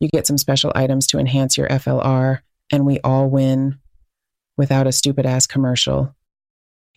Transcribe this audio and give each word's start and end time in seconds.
You 0.00 0.08
get 0.08 0.26
some 0.26 0.38
special 0.38 0.72
items 0.74 1.06
to 1.08 1.18
enhance 1.18 1.56
your 1.56 1.68
FLR, 1.68 2.40
and 2.70 2.84
we 2.84 3.00
all 3.00 3.28
win 3.30 3.78
without 4.56 4.86
a 4.86 4.92
stupid 4.92 5.24
ass 5.26 5.46
commercial. 5.46 6.14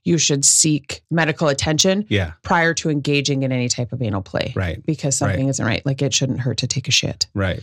You 0.04 0.18
should 0.18 0.44
seek 0.46 1.02
medical 1.12 1.48
attention 1.50 2.06
Yeah. 2.10 2.34
prior 2.42 2.74
to 2.76 2.90
engaging 2.90 3.44
in 3.44 3.52
any 3.52 3.70
type 3.70 3.92
of 3.94 4.02
anal 4.02 4.22
play. 4.22 4.54
Right. 4.56 4.84
Because 4.86 5.16
something 5.16 5.46
Right. 5.46 5.50
isn't 5.50 5.66
right. 5.66 5.86
Like 5.86 6.02
it 6.02 6.14
shouldn't 6.14 6.40
hurt 6.42 6.58
to 6.60 6.68
take 6.68 6.88
a 6.88 6.92
shit. 6.92 7.28
Right. 7.34 7.62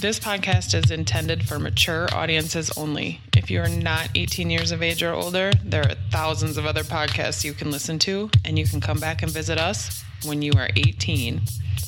This 0.00 0.20
podcast 0.20 0.74
is 0.74 0.90
intended 0.90 1.48
for 1.48 1.58
mature 1.58 2.06
audiences 2.14 2.70
only. 2.76 3.20
If 3.36 3.50
you 3.50 3.60
are 3.60 3.68
not 3.68 4.10
18 4.14 4.50
years 4.50 4.70
of 4.70 4.82
age 4.82 5.02
or 5.02 5.12
older, 5.12 5.52
there 5.64 5.82
are 5.82 5.94
thousands 6.10 6.58
of 6.58 6.66
other 6.66 6.84
podcasts 6.84 7.44
you 7.44 7.54
can 7.54 7.70
listen 7.70 7.98
to, 8.00 8.30
and 8.44 8.58
you 8.58 8.66
can 8.66 8.80
come 8.80 9.00
back 9.00 9.22
and 9.22 9.32
visit 9.32 9.58
us 9.58 10.04
when 10.26 10.42
you 10.42 10.52
are 10.56 10.68
18. 10.76 11.40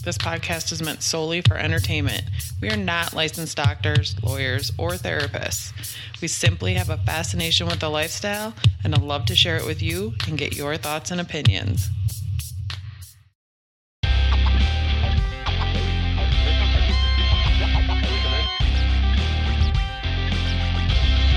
This 0.05 0.17
podcast 0.17 0.73
is 0.73 0.81
meant 0.81 1.03
solely 1.03 1.41
for 1.41 1.57
entertainment. 1.57 2.23
We 2.63 2.71
are 2.71 2.77
not 2.77 3.15
licensed 3.15 3.57
doctors, 3.57 4.15
lawyers, 4.23 4.73
or 4.79 4.93
therapists. 4.93 5.97
We 6.23 6.29
simply 6.29 6.75
have 6.75 6.89
a 6.89 6.99
fascination 6.99 7.67
with 7.67 7.81
the 7.81 7.91
lifestyle 7.91 8.55
and 8.85 8.95
a 8.95 9.01
love 9.01 9.27
to 9.27 9.37
share 9.37 9.57
it 9.57 9.67
with 9.67 9.83
you 9.83 10.15
and 10.27 10.39
get 10.39 10.57
your 10.57 10.77
thoughts 10.77 11.11
and 11.11 11.21
opinions. 11.21 11.91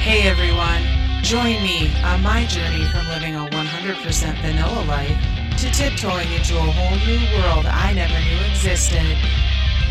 Hey 0.03 0.27
everyone, 0.27 0.83
join 1.23 1.61
me 1.63 1.91
on 2.03 2.21
my 2.21 2.45
journey 2.45 2.85
from 2.85 3.07
living 3.07 3.35
a 3.35 3.47
100% 3.47 4.41
vanilla 4.41 4.85
life 4.85 5.40
to 5.61 5.69
tiptoeing 5.69 6.31
into 6.33 6.57
a 6.57 6.59
whole 6.59 6.97
new 7.05 7.21
world 7.37 7.67
I 7.67 7.93
never 7.93 8.17
knew 8.17 8.49
existed. 8.49 9.15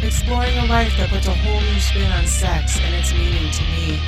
Exploring 0.03 0.59
a 0.59 0.65
life 0.65 0.97
that 0.97 1.11
puts 1.11 1.29
a 1.29 1.33
whole 1.33 1.61
new 1.61 1.79
spin 1.79 2.11
on 2.11 2.27
sex 2.27 2.81
and 2.81 2.93
its 2.93 3.13
meaning 3.13 3.53
to 3.53 3.63
me. 3.71 4.01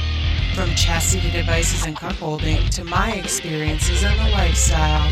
From 0.56 0.74
chastity 0.74 1.30
devices 1.30 1.86
and 1.86 1.94
cuckolding 1.96 2.68
to 2.70 2.82
my 2.82 3.12
experiences 3.12 4.02
and 4.02 4.18
the 4.18 4.32
lifestyle. 4.32 5.06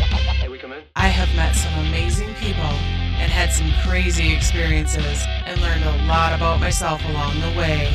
I 0.97 1.07
have 1.07 1.33
met 1.37 1.55
some 1.55 1.73
amazing 1.87 2.33
people 2.35 2.75
and 3.15 3.31
had 3.31 3.53
some 3.53 3.71
crazy 3.87 4.33
experiences 4.35 5.23
and 5.45 5.61
learned 5.61 5.85
a 5.85 6.05
lot 6.05 6.33
about 6.33 6.59
myself 6.59 7.01
along 7.05 7.39
the 7.39 7.57
way. 7.57 7.87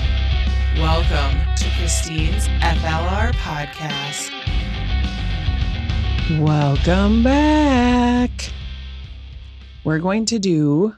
Welcome 0.78 1.36
to 1.56 1.70
Christine's 1.76 2.48
FLR 2.64 3.34
podcast. 3.34 4.35
Welcome 6.28 7.22
back. 7.22 8.30
We're 9.84 10.00
going 10.00 10.24
to 10.26 10.40
do, 10.40 10.92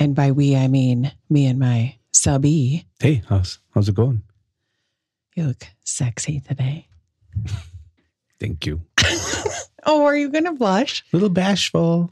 and 0.00 0.16
by 0.16 0.32
we, 0.32 0.56
I 0.56 0.66
mean 0.66 1.12
me 1.30 1.46
and 1.46 1.60
my 1.60 1.96
subby. 2.10 2.84
Hey, 2.98 3.22
how's 3.28 3.60
how's 3.72 3.88
it 3.88 3.94
going? 3.94 4.22
You 5.36 5.44
look 5.44 5.64
sexy 5.84 6.40
today. 6.40 6.88
Thank 8.40 8.66
you. 8.66 8.82
Oh, 9.86 10.06
are 10.06 10.16
you 10.16 10.30
going 10.30 10.44
to 10.44 10.52
blush? 10.52 11.04
A 11.12 11.16
little 11.16 11.28
bashful. 11.28 12.10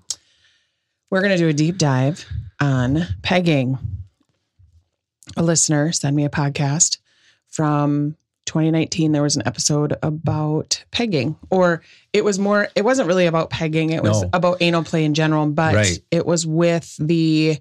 We're 1.08 1.22
going 1.22 1.32
to 1.32 1.38
do 1.38 1.48
a 1.48 1.54
deep 1.54 1.78
dive 1.78 2.26
on 2.60 3.06
pegging. 3.22 3.78
A 5.38 5.42
listener 5.42 5.90
sent 5.90 6.14
me 6.14 6.26
a 6.26 6.28
podcast 6.28 6.98
from 7.48 8.14
2019. 8.46 9.12
There 9.12 9.22
was 9.22 9.36
an 9.36 9.42
episode 9.46 9.94
about 10.02 10.84
pegging, 10.90 11.36
or 11.50 11.82
it 12.12 12.24
was 12.24 12.38
more, 12.38 12.68
it 12.74 12.84
wasn't 12.84 13.08
really 13.08 13.26
about 13.26 13.50
pegging, 13.50 13.90
it 13.90 14.02
was 14.02 14.22
No. 14.22 14.30
about 14.32 14.58
anal 14.60 14.84
play 14.84 15.04
in 15.04 15.14
general, 15.14 15.46
but 15.46 15.74
Right. 15.74 15.98
it 16.10 16.26
was 16.26 16.46
with 16.46 16.96
the 16.98 17.58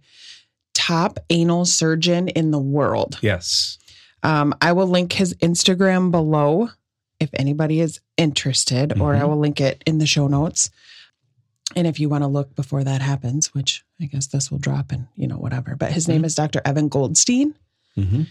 top 0.74 1.20
anal 1.30 1.66
surgeon 1.66 2.28
in 2.30 2.52
the 2.52 2.60
world. 2.60 3.18
Yes. 3.22 3.78
Um, 4.24 4.54
I 4.62 4.72
will 4.74 4.88
link 4.88 5.14
his 5.14 5.34
Instagram 5.36 6.12
below 6.12 6.70
if 7.20 7.30
anybody 7.34 7.80
is 7.80 8.00
interested, 8.18 9.00
or 9.00 9.16
I 9.16 9.22
Mhm. 9.22 9.30
will 9.30 9.38
link 9.40 9.62
it 9.62 9.84
in 9.86 9.98
the 10.00 10.06
show 10.08 10.28
notes. 10.28 10.70
And 11.76 11.88
if 11.88 12.00
you 12.00 12.10
want 12.10 12.24
to 12.24 12.28
look 12.28 12.56
before 12.56 12.84
that 12.84 13.02
happens, 13.02 13.54
which 13.54 13.84
I 14.02 14.06
guess 14.06 14.28
this 14.28 14.52
will 14.52 14.58
drop 14.58 14.92
and 14.92 15.08
you 15.16 15.28
know, 15.28 15.38
whatever. 15.38 15.76
But 15.76 15.92
his 15.94 16.08
name 16.08 16.26
is 16.26 16.36
Dr. 16.36 16.62
Evan 16.66 16.90
Goldstein. 16.90 17.54
Mm-hmm. 17.98 18.24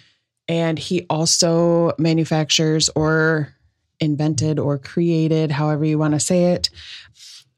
And 0.50 0.81
he 0.81 1.06
also 1.09 1.93
manufactures 1.97 2.91
or 2.97 3.55
invented 4.00 4.59
or 4.59 4.78
created, 4.78 5.53
however 5.53 5.84
you 5.84 5.97
want 5.97 6.15
to 6.15 6.19
say 6.19 6.47
it, 6.47 6.71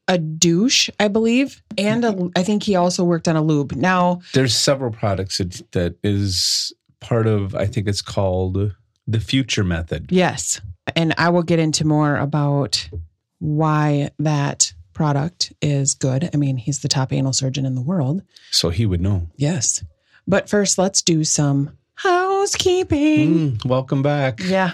a 0.08 0.19
douche, 0.19 0.91
I 1.00 1.08
believe. 1.08 1.62
And 1.78 2.04
a, 2.04 2.31
I 2.36 2.42
think 2.42 2.64
he 2.64 2.76
also 2.76 3.02
worked 3.02 3.28
on 3.28 3.36
a 3.36 3.41
lube. 3.41 3.72
Now, 3.72 4.20
There's 4.34 4.54
several 4.54 4.91
products 4.91 5.38
that, 5.38 5.72
that 5.72 5.94
is 6.04 6.75
part 7.00 7.26
of. 7.26 7.54
I 7.54 7.64
think 7.64 7.88
it's 7.88 8.02
called 8.02 8.75
the 9.06 9.20
Future 9.20 9.64
Method. 9.64 10.12
Yes. 10.12 10.60
And 10.94 11.14
I 11.16 11.31
will 11.31 11.44
get 11.44 11.58
into 11.58 11.86
more 11.86 12.16
about 12.16 12.91
why 13.38 14.10
that 14.19 14.75
product 14.92 15.50
is 15.62 15.94
good. 15.94 16.28
I 16.34 16.36
mean, 16.36 16.58
he's 16.58 16.81
the 16.81 16.88
top 16.88 17.10
anal 17.10 17.32
surgeon 17.32 17.64
in 17.64 17.75
the 17.75 17.81
world. 17.81 18.22
So 18.50 18.69
he 18.69 18.84
would 18.84 19.00
know. 19.00 19.31
Yes. 19.36 19.82
But 20.26 20.50
first, 20.50 20.76
let's 20.76 21.00
do 21.00 21.25
some 21.25 21.78
housekeeping. 22.02 23.52
Mm, 23.52 23.64
welcome 23.64 24.02
back. 24.02 24.40
Yeah. 24.40 24.72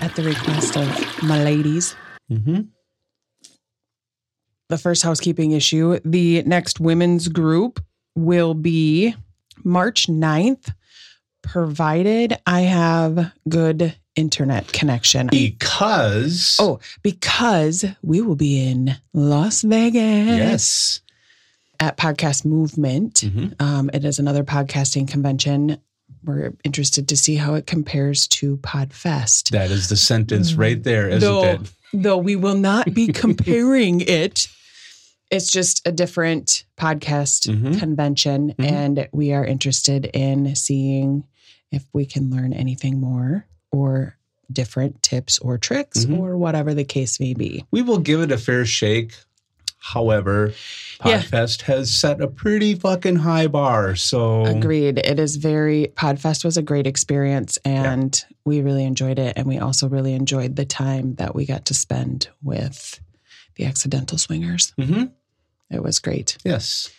At 0.00 0.16
the 0.16 0.22
request 0.24 0.76
of 0.76 0.88
my 1.22 1.42
ladies. 1.44 1.94
Mm-hmm. 2.30 2.60
the 4.68 4.78
first 4.78 5.02
housekeeping 5.02 5.50
issue. 5.50 5.98
The 6.04 6.42
next 6.44 6.78
women's 6.78 7.26
group 7.26 7.82
will 8.14 8.54
be 8.54 9.16
March 9.64 10.06
9th, 10.06 10.72
provided 11.42 12.38
I 12.46 12.60
have 12.60 13.32
good 13.48 13.96
internet 14.20 14.72
connection. 14.72 15.28
Because 15.28 16.56
Oh, 16.60 16.78
because 17.02 17.84
we 18.02 18.20
will 18.20 18.36
be 18.36 18.60
in 18.68 18.94
Las 19.14 19.62
Vegas 19.62 20.00
yes. 20.28 21.00
at 21.80 21.96
Podcast 21.96 22.44
Movement. 22.44 23.14
Mhm. 23.26 23.60
Um, 23.60 23.90
it 23.94 24.04
is 24.04 24.18
another 24.18 24.44
podcasting 24.44 25.08
convention. 25.08 25.78
We're 26.22 26.52
interested 26.64 27.08
to 27.08 27.16
see 27.16 27.36
how 27.36 27.54
it 27.54 27.66
compares 27.66 28.26
to 28.28 28.58
Podfest. 28.58 29.50
That 29.50 29.70
is 29.70 29.88
the 29.88 29.96
sentence 29.96 30.52
right 30.54 30.82
there, 30.82 31.08
isn't 31.08 31.20
though, 31.20 31.44
it? 31.44 31.60
though 31.94 32.18
we 32.18 32.36
will 32.36 32.56
not 32.58 32.92
be 32.92 33.06
comparing 33.24 34.02
it. 34.02 34.46
It's 35.30 35.50
just 35.50 35.80
a 35.86 35.92
different 35.92 36.64
podcast 36.76 37.48
Mhm. 37.48 37.78
convention, 37.78 38.52
Mhm. 38.58 38.70
and 38.70 39.08
we 39.12 39.32
are 39.32 39.44
interested 39.46 40.06
in 40.12 40.54
seeing 40.56 41.24
if 41.72 41.84
we 41.92 42.04
can 42.04 42.30
learn 42.30 42.52
anything 42.52 43.00
more 43.00 43.46
or 43.72 44.16
different 44.52 45.02
tips 45.02 45.38
or 45.38 45.58
tricks 45.58 46.04
Mhm. 46.04 46.18
or 46.18 46.36
whatever 46.36 46.74
the 46.74 46.84
case 46.84 47.20
may 47.20 47.34
be. 47.34 47.64
We 47.70 47.82
will 47.82 47.98
give 47.98 48.20
it 48.20 48.32
a 48.32 48.38
fair 48.38 48.64
shake. 48.66 49.14
However, 49.82 50.52
Yeah. 51.06 51.22
Podfest 51.22 51.62
has 51.62 51.90
set 51.90 52.20
a 52.20 52.28
pretty 52.28 52.74
fucking 52.74 53.16
high 53.16 53.46
bar. 53.46 53.96
So 53.96 54.44
Agreed. 54.44 54.98
It 54.98 55.18
is 55.18 55.36
very, 55.36 55.90
Podfest 55.94 56.44
was 56.44 56.56
a 56.58 56.62
great 56.62 56.86
experience 56.86 57.58
and 57.64 58.22
we 58.44 58.60
really 58.60 58.84
enjoyed 58.84 59.18
it. 59.18 59.32
And 59.36 59.46
we 59.46 59.58
also 59.58 59.88
really 59.88 60.12
enjoyed 60.12 60.56
the 60.56 60.66
time 60.66 61.14
that 61.14 61.34
we 61.34 61.46
got 61.46 61.64
to 61.66 61.74
spend 61.74 62.28
with 62.42 63.00
the 63.56 63.64
accidental 63.64 64.18
swingers. 64.18 64.72
Mhm. 64.78 65.12
It 65.70 65.82
was 65.82 65.98
great. 65.98 66.36
Yes. 66.44 66.90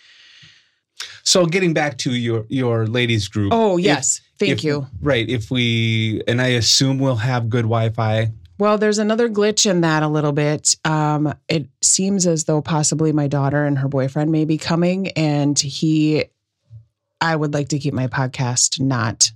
So 1.24 1.46
getting 1.46 1.74
back 1.74 1.98
to 2.00 2.14
your 2.16 2.46
your 2.50 2.88
ladies 2.88 3.28
group. 3.28 3.52
Oh, 3.54 3.78
if- 3.78 3.86
yes. 3.86 4.22
Thank 4.48 4.60
if- 4.60 4.64
you. 4.64 4.88
Right. 5.02 5.28
If 5.30 5.50
we 5.52 6.22
and 6.28 6.42
I 6.42 6.48
assume 6.50 7.00
we'll 7.00 7.16
have 7.18 7.50
good 7.50 7.64
Wi-Fi. 7.64 8.32
Well, 8.58 8.78
there's 8.78 9.00
another 9.00 9.28
glitch 9.28 9.68
in 9.70 9.82
that 9.82 10.04
a 10.04 10.08
little 10.08 10.34
bit. 10.34 10.76
Um, 10.86 11.34
it 11.50 11.68
seems 11.82 12.28
as 12.28 12.44
though 12.44 12.62
possibly 12.62 13.12
my 13.12 13.28
daughter 13.28 13.66
and 13.66 13.78
her 13.80 13.88
boyfriend 13.88 14.32
may 14.32 14.46
be 14.46 14.60
coming, 14.60 15.08
and 15.14 15.58
he, 15.58 16.26
I 17.20 17.36
would 17.36 17.56
like 17.56 17.70
to 17.70 17.80
keep 17.80 17.94
my 17.96 18.06
podcast 18.06 18.80
not 18.80 19.32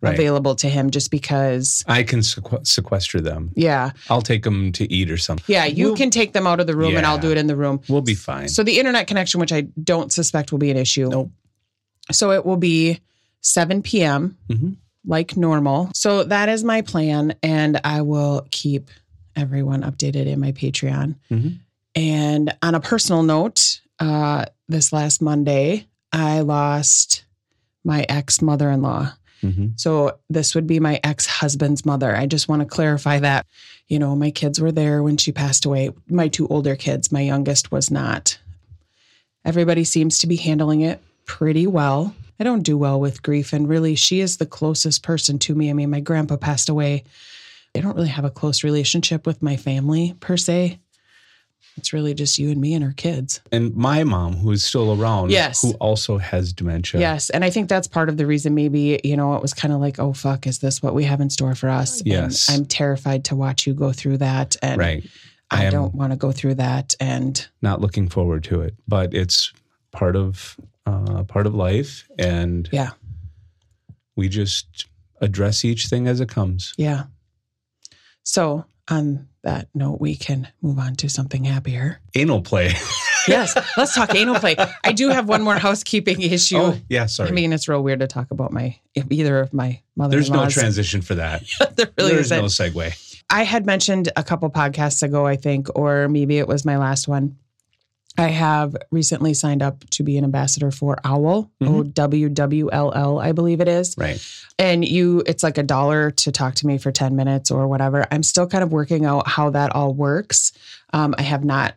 Right. 0.00 0.14
available 0.14 0.54
to 0.54 0.68
him 0.68 0.90
just 0.92 1.10
because 1.10 1.82
I 1.88 2.04
can 2.04 2.22
sequester 2.22 3.20
them. 3.20 3.50
yeah. 3.56 3.90
I'll 4.08 4.22
take 4.22 4.44
them 4.44 4.70
to 4.74 4.92
eat 4.92 5.10
or 5.10 5.16
something. 5.16 5.52
Yeah, 5.52 5.64
you 5.64 5.86
We'll- 5.86 5.96
can 5.96 6.10
take 6.10 6.32
them 6.32 6.46
out 6.46 6.60
of 6.60 6.68
the 6.68 6.76
room 6.76 6.96
and 6.96 7.04
I'll 7.04 7.18
do 7.18 7.32
it 7.32 7.36
in 7.36 7.48
the 7.48 7.56
room. 7.56 7.80
We'll 7.88 8.00
be 8.02 8.14
fine. 8.14 8.48
So 8.48 8.62
the 8.62 8.78
internet 8.78 9.08
connection, 9.08 9.40
which 9.40 9.52
I 9.52 9.62
don't 9.82 10.12
suspect 10.12 10.52
will 10.52 10.60
be 10.60 10.70
an 10.70 10.76
issue. 10.76 11.08
Nope. 11.08 11.32
So 12.12 12.30
it 12.30 12.46
will 12.46 12.56
be 12.56 13.00
7 13.40 13.82
p.m. 13.82 14.36
Mhm. 14.48 14.76
like 15.06 15.36
normal. 15.38 15.90
So 15.94 16.24
that 16.24 16.48
is 16.50 16.62
my 16.64 16.82
plan, 16.82 17.34
and 17.42 17.80
I 17.82 18.02
will 18.02 18.46
keep 18.50 18.90
everyone 19.36 19.82
updated 19.82 20.26
in 20.26 20.38
my 20.40 20.52
Patreon. 20.52 21.14
Mhm. 21.30 21.58
And 21.94 22.54
on 22.62 22.74
a 22.74 22.80
personal 22.80 23.22
note, 23.22 23.80
uh, 24.00 24.44
this 24.68 24.92
last 24.92 25.22
Monday, 25.22 25.86
I 26.12 26.40
lost 26.40 27.24
my 27.84 28.04
ex 28.08 28.42
mother 28.42 28.70
in 28.70 28.82
law. 28.82 29.12
Mhm. 29.42 29.80
So 29.80 30.18
this 30.28 30.54
would 30.54 30.66
be 30.66 30.80
my 30.80 31.00
ex 31.02 31.24
husband's 31.26 31.86
mother. 31.86 32.14
I 32.14 32.26
just 32.26 32.48
want 32.48 32.60
to 32.60 32.66
clarify 32.66 33.20
that. 33.20 33.46
You 33.86 33.98
know, 33.98 34.14
my 34.14 34.30
kids 34.30 34.60
were 34.60 34.72
there 34.72 35.02
when 35.02 35.16
she 35.16 35.32
passed 35.32 35.64
away. 35.64 35.90
My 36.10 36.28
two 36.28 36.48
older 36.48 36.76
kids, 36.76 37.10
my 37.12 37.20
youngest 37.22 37.70
was 37.72 37.90
not. 37.90 38.36
Everybody 39.44 39.84
seems 39.84 40.18
to 40.18 40.26
be 40.26 40.36
handling 40.36 40.82
it 40.82 41.00
pretty 41.24 41.66
well. 41.66 42.14
I 42.40 42.44
don't 42.44 42.62
do 42.62 42.78
well 42.78 43.00
with 43.00 43.22
grief. 43.22 43.52
And 43.52 43.68
really, 43.68 43.94
she 43.94 44.20
is 44.20 44.36
the 44.36 44.46
closest 44.46 45.02
person 45.02 45.38
to 45.40 45.54
me. 45.54 45.70
I 45.70 45.72
mean, 45.72 45.90
my 45.90 46.00
grandpa 46.00 46.36
passed 46.36 46.68
away. 46.68 47.04
I 47.76 47.80
don't 47.80 47.96
really 47.96 48.08
have 48.08 48.24
a 48.24 48.30
close 48.30 48.64
relationship 48.64 49.26
with 49.26 49.42
my 49.42 49.56
family 49.56 50.14
per 50.20 50.36
se. 50.36 50.78
It's 51.76 51.92
really 51.92 52.12
just 52.12 52.38
you 52.40 52.50
and 52.50 52.60
me 52.60 52.74
and 52.74 52.82
our 52.84 52.92
kids. 52.92 53.40
and 53.52 53.72
my 53.76 54.02
mom, 54.02 54.34
who 54.38 54.50
is 54.50 54.64
still 54.64 55.00
around, 55.00 55.30
Yes. 55.30 55.62
who 55.62 55.72
also 55.74 56.18
has 56.18 56.52
dementia. 56.52 56.98
Yes. 56.98 57.30
And 57.30 57.44
I 57.44 57.50
think 57.50 57.68
that's 57.68 57.86
part 57.86 58.08
of 58.08 58.16
the 58.16 58.26
reason 58.26 58.52
maybe, 58.56 59.00
you 59.04 59.16
know, 59.16 59.36
it 59.36 59.42
was 59.42 59.54
kind 59.54 59.72
of 59.72 59.78
like, 59.80 60.00
oh, 60.00 60.12
fuck, 60.12 60.48
is 60.48 60.58
this 60.58 60.82
what 60.82 60.92
we 60.92 61.04
have 61.04 61.20
in 61.20 61.30
store 61.30 61.54
for 61.54 61.68
us? 61.68 62.02
Yes. 62.04 62.48
And 62.48 62.58
I'm 62.58 62.64
terrified 62.66 63.24
to 63.26 63.36
watch 63.36 63.64
you 63.64 63.74
go 63.74 63.92
through 63.92 64.18
that. 64.18 64.56
And 64.60 64.78
Right. 64.80 65.06
I, 65.52 65.68
I 65.68 65.70
don't 65.70 65.94
want 65.94 66.12
to 66.12 66.16
go 66.16 66.32
through 66.32 66.54
that. 66.56 66.94
And 66.98 67.46
Not 67.62 67.80
looking 67.80 68.08
forward 68.08 68.42
to 68.44 68.60
it, 68.62 68.74
but 68.88 69.14
it's 69.14 69.52
part 69.92 70.16
of 70.16 70.56
uh, 70.88 71.24
part 71.24 71.46
of 71.46 71.54
life, 71.54 72.08
and 72.18 72.68
yeah, 72.72 72.90
we 74.16 74.28
just 74.28 74.86
address 75.20 75.64
each 75.64 75.86
thing 75.86 76.06
as 76.08 76.20
it 76.20 76.28
comes. 76.28 76.74
yeah. 76.76 77.04
So 78.22 78.64
on 78.88 79.28
that 79.42 79.68
note, 79.74 80.00
we 80.00 80.14
can 80.14 80.48
move 80.60 80.78
on 80.78 80.96
to 80.96 81.08
something 81.08 81.44
happier. 81.44 82.00
Anal 82.14 82.42
play. 82.42 82.74
Yes. 83.26 83.54
let's 83.76 83.94
talk 83.94 84.14
anal 84.14 84.36
play. 84.36 84.56
I 84.82 84.92
do 84.92 85.10
have 85.10 85.28
one 85.28 85.42
more 85.42 85.58
housekeeping 85.58 86.22
issue. 86.22 86.56
oh, 86.56 86.78
yeah. 86.88 87.04
Sorry. 87.04 87.28
I 87.28 87.32
mean, 87.32 87.52
it's 87.52 87.68
real 87.68 87.82
weird 87.82 88.00
to 88.00 88.06
talk 88.06 88.30
about 88.30 88.52
my 88.52 88.78
either 88.94 89.40
of 89.40 89.52
my 89.52 89.82
mother. 89.96 90.16
There's 90.16 90.30
no 90.30 90.48
transition 90.48 91.02
for 91.02 91.16
that. 91.16 91.42
there 91.76 91.88
really 91.98 92.12
There's 92.12 92.32
isn't. 92.32 92.38
no 92.38 92.46
segue. 92.46 93.22
I 93.28 93.42
had 93.42 93.66
mentioned 93.66 94.10
a 94.16 94.24
couple 94.24 94.48
podcasts 94.48 95.02
ago, 95.02 95.26
I 95.26 95.36
think, 95.36 95.68
or 95.74 96.08
maybe 96.08 96.38
it 96.38 96.48
was 96.48 96.64
my 96.64 96.78
last 96.78 97.06
one. 97.06 97.36
I 98.18 98.28
have 98.28 98.76
recently 98.90 99.32
signed 99.32 99.62
up 99.62 99.88
to 99.90 100.02
be 100.02 100.18
an 100.18 100.24
ambassador 100.24 100.70
for 100.70 100.98
OWL, 101.04 101.50
O 101.62 101.82
W 101.84 102.28
W 102.28 102.70
L 102.72 102.92
L, 102.94 103.18
I 103.20 103.32
believe 103.32 103.60
it 103.60 103.68
is. 103.68 103.94
Right. 103.96 104.20
And 104.58 104.84
you, 104.86 105.22
it's 105.26 105.42
like 105.44 105.56
a 105.56 105.62
dollar 105.62 106.10
to 106.10 106.32
talk 106.32 106.56
to 106.56 106.66
me 106.66 106.78
for 106.78 106.90
10 106.90 107.14
minutes 107.14 107.50
or 107.50 107.68
whatever. 107.68 108.06
I'm 108.10 108.24
still 108.24 108.46
kind 108.48 108.64
of 108.64 108.72
working 108.72 109.04
out 109.06 109.28
how 109.28 109.50
that 109.50 109.74
all 109.74 109.94
works. 109.94 110.52
Um, 110.92 111.14
I 111.16 111.22
have 111.22 111.44
not, 111.44 111.74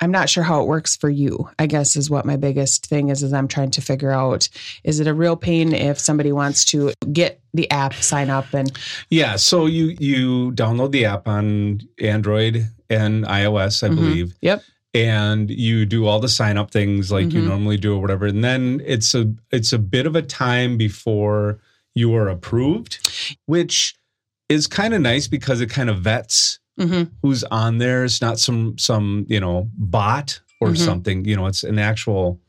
I'm 0.00 0.10
not 0.10 0.28
sure 0.28 0.42
how 0.44 0.60
it 0.62 0.66
works 0.66 0.96
for 0.96 1.08
you, 1.10 1.48
I 1.58 1.66
guess 1.66 1.96
is 1.96 2.10
what 2.10 2.24
my 2.26 2.36
biggest 2.36 2.86
thing 2.86 3.08
is, 3.08 3.22
is 3.22 3.32
I'm 3.32 3.48
trying 3.48 3.70
to 3.72 3.80
figure 3.80 4.10
out, 4.10 4.48
is 4.84 5.00
it 5.00 5.06
a 5.06 5.14
real 5.14 5.36
pain 5.36 5.72
if 5.72 5.98
somebody 5.98 6.30
wants 6.32 6.64
to 6.66 6.92
get 7.12 7.40
the 7.52 7.70
app, 7.70 7.94
sign 7.94 8.28
up 8.30 8.52
and 8.54 8.70
Yeah. 9.10 9.36
So 9.36 9.66
you 9.66 9.96
you 9.98 10.52
download 10.52 10.90
the 10.92 11.04
app 11.06 11.26
on 11.28 11.80
Android 12.00 12.66
and 12.90 13.24
iOS, 13.24 13.82
I 13.82 13.88
Mhm. 13.88 13.94
believe. 13.96 14.34
Yep. 14.40 14.62
And 14.94 15.50
you 15.50 15.84
do 15.84 16.06
all 16.06 16.20
the 16.20 16.28
sign 16.28 16.56
up 16.56 16.70
things 16.70 17.10
like 17.10 17.32
you 17.32 17.42
Mhm. 17.42 17.48
normally 17.48 17.76
do 17.76 17.94
or 17.96 18.00
whatever 18.00 18.26
and 18.26 18.44
then 18.44 18.80
it's 18.86 19.14
a 19.14 19.32
it's 19.50 19.72
a 19.72 19.78
bit 19.78 20.06
of 20.06 20.14
a 20.16 20.22
time 20.22 20.76
before 20.76 21.58
you 21.94 22.14
are 22.14 22.28
approved 22.28 22.98
which 23.46 23.94
is 24.48 24.66
kind 24.66 24.94
of 24.94 25.00
nice 25.00 25.26
because 25.26 25.60
it 25.60 25.68
kind 25.70 25.90
of 25.90 25.98
vets 26.00 26.58
Mhm. 26.80 27.10
who's 27.22 27.44
on 27.44 27.78
there 27.78 28.04
it's 28.04 28.20
not 28.22 28.38
some 28.38 28.78
some 28.78 29.26
you 29.28 29.40
know 29.40 29.68
bot 29.76 30.40
or 30.60 30.68
Mhm. 30.70 30.76
something 30.78 31.24
you 31.24 31.34
know 31.36 31.46
it's 31.46 31.64
an 31.64 31.78
actual 31.78 32.40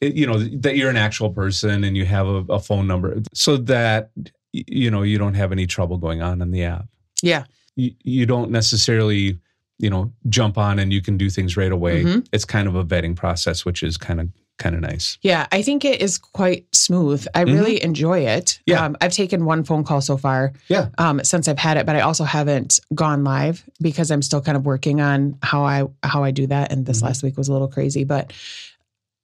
it, 0.00 0.14
you 0.14 0.26
know 0.26 0.38
that 0.38 0.76
you're 0.76 0.90
an 0.90 0.96
actual 0.96 1.30
person 1.30 1.82
and 1.82 1.96
you 1.96 2.04
have 2.04 2.26
a, 2.28 2.44
a 2.52 2.60
phone 2.60 2.86
number 2.86 3.20
so 3.34 3.56
that 3.56 4.10
you 4.52 4.90
know 4.90 5.02
you 5.02 5.18
don't 5.18 5.34
have 5.34 5.50
any 5.52 5.66
trouble 5.66 5.98
going 5.98 6.22
on 6.22 6.40
in 6.40 6.50
the 6.52 6.62
app 6.62 6.86
yeah. 7.22 7.44
you, 7.74 7.90
you 8.04 8.24
don't 8.26 8.50
necessarily 8.50 9.38
you 9.78 9.88
know 9.90 10.12
jump 10.28 10.58
on 10.58 10.78
and 10.78 10.92
you 10.92 11.00
can 11.00 11.16
do 11.16 11.30
things 11.30 11.56
right 11.56 11.72
away 11.72 12.04
Mhm. 12.04 12.26
it's 12.32 12.44
kind 12.44 12.66
of 12.68 12.74
a 12.74 12.84
vetting 12.84 13.14
process 13.16 13.64
which 13.64 13.82
is 13.82 13.96
kind 13.96 14.20
of 14.20 14.28
kind 14.58 14.74
of 14.74 14.80
nice 14.80 15.18
Yeah, 15.22 15.46
I 15.52 15.62
think 15.62 15.84
it 15.84 16.00
is 16.02 16.18
quite 16.18 16.66
smooth. 16.72 17.24
I 17.32 17.42
really 17.42 17.80
enjoy 17.80 18.26
it. 18.26 18.46
Mm-hmm. 18.46 18.70
Yeah. 18.72 18.84
Um, 18.86 18.96
I've 19.00 19.12
taken 19.12 19.44
one 19.44 19.62
phone 19.62 19.84
call 19.84 20.00
so 20.00 20.16
far 20.16 20.52
yeah 20.68 20.88
um, 20.98 21.22
since 21.22 21.46
I've 21.46 21.60
had 21.60 21.76
it, 21.76 21.86
but 21.86 21.94
I 21.94 22.00
also 22.00 22.24
haven't 22.24 22.80
gone 22.92 23.22
live 23.22 23.62
because 23.80 24.10
I'm 24.10 24.20
still 24.20 24.40
kind 24.40 24.56
of 24.56 24.66
working 24.66 25.00
on 25.00 25.38
how 25.44 25.62
I 25.64 25.84
how 26.02 26.24
I 26.24 26.32
do 26.32 26.48
that. 26.48 26.72
And 26.72 26.86
this 26.86 26.98
Mhm. 27.00 27.04
last 27.04 27.22
week 27.22 27.36
was 27.38 27.46
a 27.48 27.52
little 27.52 27.68
crazy, 27.68 28.02
but 28.02 28.32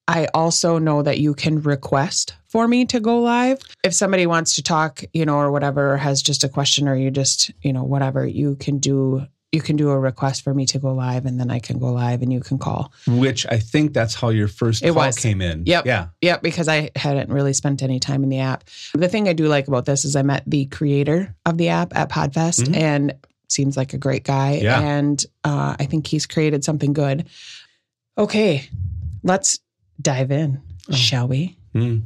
I 0.07 0.29
also 0.35 0.79
know 0.79 1.03
that 1.03 1.19
you 1.19 1.35
can 1.35 1.61
request 1.63 2.35
for 2.47 2.69
me 2.69 2.85
to 2.87 3.01
go 3.01 3.21
live 3.21 3.59
if 3.83 3.95
somebody 3.95 4.27
wants 4.27 4.55
to 4.57 4.63
talk, 4.63 5.03
you 5.15 5.25
know, 5.25 5.37
or 5.39 5.51
whatever, 5.51 5.95
or 5.95 5.97
has 5.97 6.23
just 6.23 6.45
a 6.45 6.49
question, 6.49 6.87
or 6.87 6.95
you 6.95 7.11
just, 7.11 7.51
you 7.63 7.73
know, 7.73 7.83
whatever. 7.83 8.27
You 8.27 8.55
can 8.57 8.79
do 8.79 9.27
you 9.55 9.61
can 9.63 9.77
do 9.77 9.89
a 9.91 9.99
request 9.99 10.43
for 10.43 10.53
me 10.53 10.67
to 10.67 10.79
go 10.79 10.93
live, 10.93 11.25
and 11.27 11.39
then 11.41 11.51
I 11.51 11.59
can 11.61 11.79
go 11.79 11.93
live, 11.93 12.21
and 12.23 12.33
you 12.33 12.41
can 12.41 12.59
call. 12.59 12.93
which 13.07 13.47
i 13.51 13.59
think 13.59 13.93
that's 13.95 14.15
how 14.15 14.29
your 14.31 14.49
first 14.49 14.83
It 14.83 14.93
call 14.93 15.07
was. 15.07 15.17
came 15.17 15.41
in 15.41 15.65
Yep. 15.67 15.87
yeah 15.87 16.09
Yep, 16.21 16.43
because 16.43 16.69
I 16.69 16.91
hadn't 16.97 17.31
really 17.31 17.53
spent 17.53 17.83
any 17.83 17.99
time 18.01 18.23
in 18.25 18.29
the 18.31 18.41
app. 18.41 18.65
The 18.95 19.09
thing 19.09 19.29
I 19.29 19.33
do 19.33 19.47
like 19.47 19.69
about 19.69 19.85
this 19.87 20.05
is 20.05 20.17
I 20.17 20.23
met 20.23 20.43
the 20.47 20.67
creator 20.67 21.35
of 21.47 21.57
the 21.59 21.69
app 21.69 21.97
at 21.97 22.11
Podfest 22.11 22.65
Mhm. 22.69 22.77
and 22.77 23.15
seems 23.49 23.77
like 23.77 23.93
a 23.95 23.99
great 23.99 24.25
guy. 24.25 24.55
Yeah. 24.63 24.81
And 24.81 25.25
uh, 25.45 25.77
I 25.79 25.85
think 25.87 26.07
he's 26.07 26.27
created 26.27 26.65
something 26.65 26.93
good. 26.93 27.27
Okay, 28.19 28.69
let's 29.23 29.59
dive 30.01 30.31
in, 30.31 30.61
Oh. 30.91 30.95
shall 30.95 31.29
we? 31.29 31.57
Mm. 31.75 32.03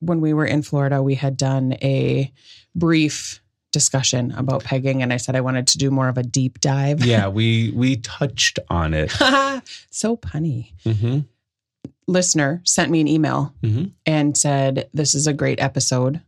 When 0.00 0.20
we 0.20 0.32
were 0.34 0.46
in 0.46 0.62
Florida, 0.62 1.02
we 1.02 1.14
had 1.14 1.36
done 1.36 1.72
a 1.82 2.30
brief 2.74 3.40
discussion 3.74 4.32
about 4.32 4.64
pegging, 4.64 5.02
and 5.02 5.12
I 5.12 5.18
said 5.18 5.36
I 5.36 5.42
wanted 5.42 5.66
to 5.68 5.78
do 5.78 5.90
more 5.90 6.08
of 6.08 6.16
a 6.16 6.22
deep 6.22 6.60
dive. 6.60 7.04
yeah 7.04 7.28
we 7.38 7.70
we 7.74 7.96
touched 7.96 8.58
on 8.70 8.94
it 8.94 9.10
so 9.90 10.16
punny. 10.16 10.72
hmm 10.84 11.18
Listener 12.06 12.60
sent 12.64 12.90
me 12.90 13.00
an 13.00 13.08
email 13.08 13.54
hmm 13.62 13.84
and 14.06 14.36
said, 14.36 14.88
This 14.94 15.14
is 15.14 15.26
a 15.26 15.32
great 15.32 15.60
episode. 15.60 16.20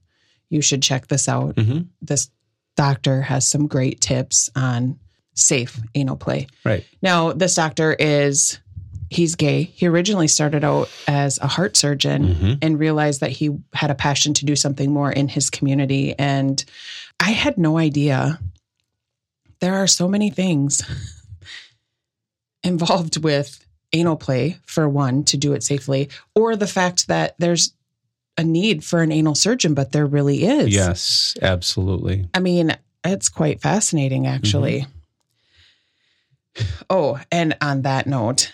You 0.49 0.63
should 0.63 0.83
check 0.83 1.09
this 1.09 1.29
out. 1.29 1.59
hmm 1.59 1.81
This 2.03 2.31
doctor 2.77 3.23
has 3.23 3.47
some 3.47 3.67
great 3.67 4.01
tips 4.01 4.51
on 4.57 4.99
safe 5.35 5.79
anal 5.95 6.17
play. 6.17 6.47
right 6.65 6.85
Now, 7.03 7.33
this 7.33 7.55
doctor 7.55 7.93
is, 7.99 8.59
he's 9.11 9.35
gay. 9.35 9.65
He 9.65 9.87
originally 9.87 10.29
started 10.29 10.65
out 10.65 10.89
as 11.07 11.39
a 11.39 11.47
heart 11.47 11.77
surgeon 11.77 12.35
hmm 12.35 12.53
and 12.63 12.79
realized 12.79 13.21
that 13.21 13.31
he 13.31 13.51
had 13.75 13.91
a 13.91 13.95
passion 13.95 14.33
to 14.35 14.47
do 14.47 14.57
something 14.57 14.91
more 14.93 15.13
in 15.13 15.29
his 15.29 15.51
community. 15.51 16.15
And 16.19 16.65
I 17.21 17.31
had 17.31 17.59
no 17.59 17.79
idea. 17.79 18.39
There 19.61 19.75
are 19.75 19.87
so 19.87 20.09
many 20.09 20.31
things 20.31 20.83
involved 22.63 23.23
with 23.23 23.65
anal 23.93 24.17
play, 24.17 24.59
for 24.67 24.89
one, 24.89 25.25
to 25.25 25.37
do 25.37 25.53
it 25.53 25.63
safely, 25.63 26.09
or 26.35 26.57
the 26.57 26.67
fact 26.67 27.09
that 27.09 27.35
there's 27.39 27.73
a 28.37 28.45
need 28.45 28.85
for 28.85 29.01
an 29.03 29.13
anal 29.13 29.35
surgeon, 29.35 29.75
but 29.75 29.93
there 29.93 30.05
really 30.05 30.45
is. 30.45 30.69
yes 30.69 31.35
absolutely 31.41 32.29
I 32.35 32.41
mean, 32.41 32.77
it's 33.03 33.29
quite 33.29 33.61
fascinating, 33.61 34.27
actually. 34.27 34.87
Mm-hmm. 36.55 36.85
Oh, 36.91 37.21
and 37.31 37.57
on 37.61 37.83
that 37.83 38.07
note, 38.07 38.53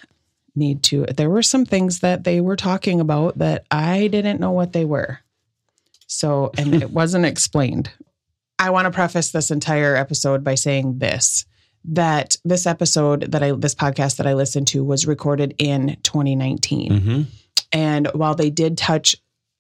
need 0.55 0.83
to, 0.85 1.05
there 1.07 1.31
were 1.31 1.43
some 1.43 1.65
things 1.65 2.01
that 2.01 2.25
they 2.25 2.41
were 2.41 2.57
talking 2.57 3.01
about 3.01 3.39
that 3.39 3.65
I 3.71 4.09
didn't 4.09 4.41
know 4.41 4.51
what 4.51 4.73
they 4.73 4.85
were. 4.85 5.21
So, 6.07 6.53
and 6.59 6.75
it 6.75 6.91
wasn't 7.01 7.25
explained. 7.25 7.91
I 8.59 8.71
want 8.71 8.87
to 8.87 8.91
preface 8.91 9.31
this 9.33 9.51
entire 9.51 9.97
episode 9.97 10.45
by 10.45 10.55
saying 10.55 10.99
this 10.99 11.45
that 11.85 12.37
this 12.45 12.65
episode 12.65 13.33
that 13.33 13.43
I, 13.43 13.51
this 13.53 13.75
podcast 13.75 14.19
that 14.19 14.27
I 14.29 14.35
listened 14.35 14.69
to 14.69 14.85
was 14.85 15.05
recorded 15.07 15.55
in 15.59 15.97
2019. 16.05 17.01
hmm 17.01 17.23
And 17.73 18.07
while 18.15 18.37
they 18.37 18.51
did 18.51 18.79
touch 18.79 19.17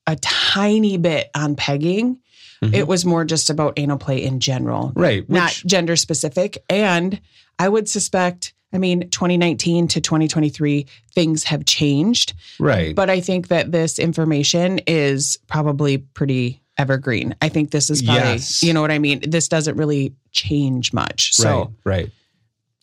a 0.06 0.14
tiny 0.16 0.98
bit 0.98 1.30
on 1.34 1.56
pegging, 1.56 2.18
Mhm. 2.62 2.74
it 2.74 2.86
was 2.86 3.04
more 3.04 3.24
just 3.24 3.50
about 3.50 3.72
anal 3.76 3.98
play 3.98 4.22
in 4.22 4.38
general, 4.38 4.92
right 4.94 5.28
not 5.28 5.50
which- 5.50 5.66
gender 5.66 5.96
specific. 5.96 6.62
And 6.70 7.20
I 7.58 7.68
would 7.68 7.88
suspect, 7.88 8.54
I 8.72 8.78
mean, 8.78 9.08
2019 9.10 9.88
to 9.88 10.00
2023, 10.00 10.86
things 11.14 11.42
have 11.44 11.64
changed. 11.64 12.34
right 12.60 12.94
But 12.94 13.10
I 13.10 13.20
think 13.20 13.48
that 13.48 13.72
this 13.72 13.98
information 13.98 14.78
is 14.86 15.38
probably 15.48 15.98
pretty 15.98 16.61
evergreen. 16.82 17.34
I 17.40 17.48
think 17.48 17.70
this 17.70 17.88
is 17.90 18.02
probably, 18.02 18.22
Yes. 18.32 18.62
you 18.62 18.72
know 18.72 18.80
what 18.82 18.90
I 18.90 18.98
mean? 18.98 19.20
This 19.28 19.48
doesn't 19.48 19.76
really 19.76 20.14
change 20.32 20.92
much. 20.92 21.32
So, 21.34 21.72
right, 21.84 21.96
right. 22.02 22.10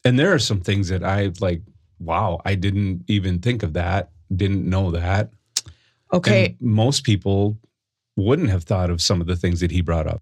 And 0.06 0.18
there 0.18 0.34
are 0.34 0.40
some 0.40 0.62
things 0.62 0.88
that 0.90 1.04
I 1.04 1.32
like, 1.40 1.62
wow, 2.00 2.42
I 2.46 2.56
didn't 2.56 3.04
even 3.08 3.40
think 3.40 3.62
of 3.64 3.74
that, 3.74 4.10
didn't 4.36 4.68
know 4.68 4.92
that. 4.92 5.32
okay. 6.14 6.46
And 6.60 6.62
most 6.62 7.04
people 7.04 7.58
wouldn't 8.16 8.50
have 8.50 8.64
thought 8.64 8.90
of 8.90 9.02
some 9.02 9.22
of 9.22 9.28
the 9.28 9.36
things 9.36 9.60
that 9.60 9.72
he 9.72 9.82
brought 9.82 10.08
up. 10.08 10.22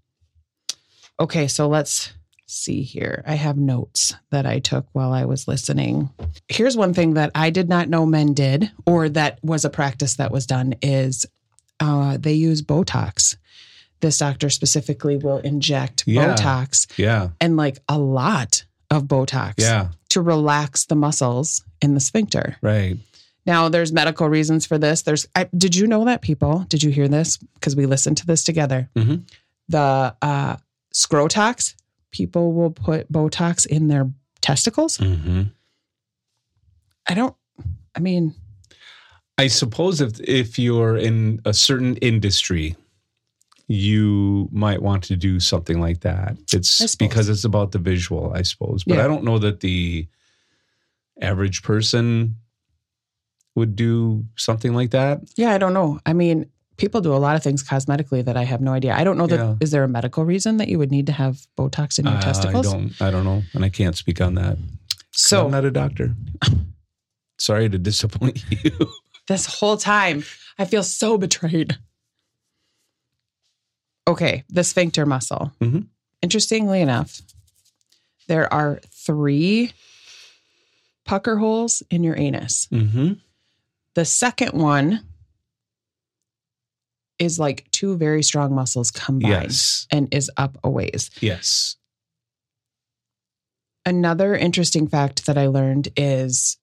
Okay, 1.20 1.48
so 1.48 1.66
let's 1.68 2.12
see 2.46 2.82
here. 2.82 3.22
I 3.26 3.34
have 3.34 3.56
notes 3.56 4.14
that 4.30 4.46
I 4.46 4.58
took 4.58 4.86
while 4.92 5.12
I 5.12 5.24
was 5.24 5.46
listening. 5.48 6.10
Here's 6.48 6.76
one 6.76 6.94
thing 6.94 7.14
that 7.14 7.30
I 7.34 7.50
did 7.50 7.68
not 7.68 7.88
know 7.88 8.06
men 8.06 8.34
did, 8.34 8.70
or 8.86 9.08
that 9.10 9.38
was 9.42 9.64
a 9.64 9.70
practice 9.70 10.16
that 10.16 10.30
was 10.30 10.46
done, 10.46 10.74
is 10.80 11.26
uh, 11.80 12.16
they 12.18 12.32
use 12.34 12.62
Botox. 12.62 13.36
This 14.00 14.18
doctor 14.18 14.48
specifically 14.50 15.16
will 15.16 15.38
inject 15.38 16.04
Yeah. 16.06 16.34
Botox 16.34 16.86
Yeah. 16.96 17.30
and 17.40 17.56
like 17.56 17.78
a 17.88 17.98
lot 17.98 18.64
of 18.90 19.04
Botox 19.04 19.54
Yeah. 19.58 19.88
to 20.10 20.20
relax 20.20 20.84
the 20.86 20.94
muscles 20.94 21.64
in 21.82 21.94
the 21.94 22.00
sphincter. 22.00 22.56
Right. 22.62 22.96
Now, 23.46 23.68
there's 23.68 23.92
medical 23.92 24.28
reasons 24.28 24.66
for 24.66 24.78
this. 24.78 25.02
There's, 25.02 25.26
I, 25.34 25.48
did 25.56 25.74
you 25.74 25.86
know 25.86 26.04
that 26.04 26.20
people? 26.22 26.66
Did 26.68 26.82
you 26.82 26.90
hear 26.90 27.08
this? 27.08 27.38
Because 27.54 27.74
we 27.74 27.86
listened 27.86 28.18
to 28.18 28.26
this 28.26 28.44
together. 28.44 28.88
Mhm. 28.94 29.22
The 29.68 30.14
uh, 30.22 30.56
scrotox, 30.94 31.74
people 32.10 32.52
will 32.52 32.70
put 32.70 33.10
Botox 33.12 33.66
in 33.66 33.88
their 33.88 34.10
testicles. 34.40 34.96
hmm 34.98 35.42
I 37.06 37.14
don't. 37.14 37.34
I 37.96 38.00
mean, 38.00 38.34
I 39.38 39.46
suppose 39.46 40.00
if 40.00 40.20
if 40.20 40.58
you're 40.58 40.96
in 40.96 41.40
a 41.46 41.54
certain 41.54 41.96
industry, 41.96 42.76
you 43.70 44.48
might 44.50 44.80
want 44.82 45.04
to 45.04 45.14
do 45.16 45.38
something 45.38 45.80
like 45.80 46.00
that. 46.00 46.36
It's 46.52 46.96
because 46.96 47.28
it's 47.28 47.44
about 47.44 47.72
the 47.72 47.78
visual, 47.78 48.32
I 48.34 48.42
suppose. 48.42 48.82
But 48.84 48.96
Yeah. 48.96 49.04
I 49.04 49.08
don't 49.08 49.24
know 49.24 49.38
that 49.38 49.60
the 49.60 50.08
average 51.20 51.62
person 51.62 52.36
would 53.54 53.76
do 53.76 54.24
something 54.36 54.72
like 54.74 54.90
that. 54.92 55.20
yeah, 55.36 55.52
I 55.52 55.58
don't 55.58 55.74
know. 55.74 56.00
I 56.06 56.12
mean, 56.12 56.46
people 56.76 57.00
do 57.00 57.12
a 57.12 57.18
lot 57.18 57.34
of 57.36 57.42
things 57.42 57.62
cosmetically 57.62 58.24
that 58.24 58.36
I 58.36 58.44
have 58.44 58.60
no 58.60 58.72
idea. 58.72 58.94
I 58.94 59.02
don't 59.04 59.18
know 59.18 59.26
that. 59.26 59.38
Yeah. 59.38 59.54
Is 59.60 59.70
there 59.72 59.82
a 59.84 59.88
medical 59.88 60.24
reason 60.24 60.56
that 60.58 60.68
you 60.68 60.78
would 60.78 60.90
need 60.92 61.06
to 61.06 61.12
have 61.12 61.46
Botox 61.58 61.98
in 61.98 62.06
your 62.06 62.14
Uh, 62.14 62.20
testicles? 62.22 62.66
I 62.68 62.70
don't. 62.72 63.02
I 63.02 63.10
don't 63.10 63.24
know, 63.24 63.42
and 63.52 63.64
I 63.64 63.68
can't 63.68 63.96
speak 63.96 64.20
on 64.20 64.34
that. 64.36 64.56
So 65.12 65.46
I'm 65.46 65.50
not 65.50 65.64
a 65.64 65.70
doctor. 65.72 66.14
Sorry 67.38 67.68
to 67.68 67.78
disappoint 67.78 68.44
you. 68.64 68.70
this 69.26 69.46
whole 69.46 69.76
time. 69.76 70.24
I 70.58 70.64
feel 70.64 70.82
so 70.84 71.18
betrayed. 71.18 71.76
Okay, 74.08 74.42
the 74.48 74.64
sphincter 74.64 75.04
muscle. 75.06 75.52
Mhm. 75.60 75.86
Interestingly 76.22 76.80
enough, 76.80 77.20
there 78.26 78.52
are 78.52 78.80
three 78.90 79.72
pucker 81.04 81.36
holes 81.36 81.82
in 81.90 82.02
your 82.02 82.16
anus. 82.18 82.66
hmm 82.70 83.12
The 83.94 84.04
second 84.04 84.52
one 84.52 85.04
is 87.18 87.38
like 87.38 87.68
two 87.72 87.96
very 87.96 88.22
strong 88.22 88.54
muscles 88.54 88.90
combined 88.90 89.44
Yes. 89.44 89.86
and 89.90 90.12
is 90.14 90.30
up 90.36 90.56
a 90.64 90.70
ways. 90.70 91.10
Yes. 91.20 91.76
Another 93.84 94.36
interesting 94.36 94.86
fact 94.86 95.26
that 95.26 95.36
I 95.38 95.46
learned 95.46 95.88
is 95.96 96.58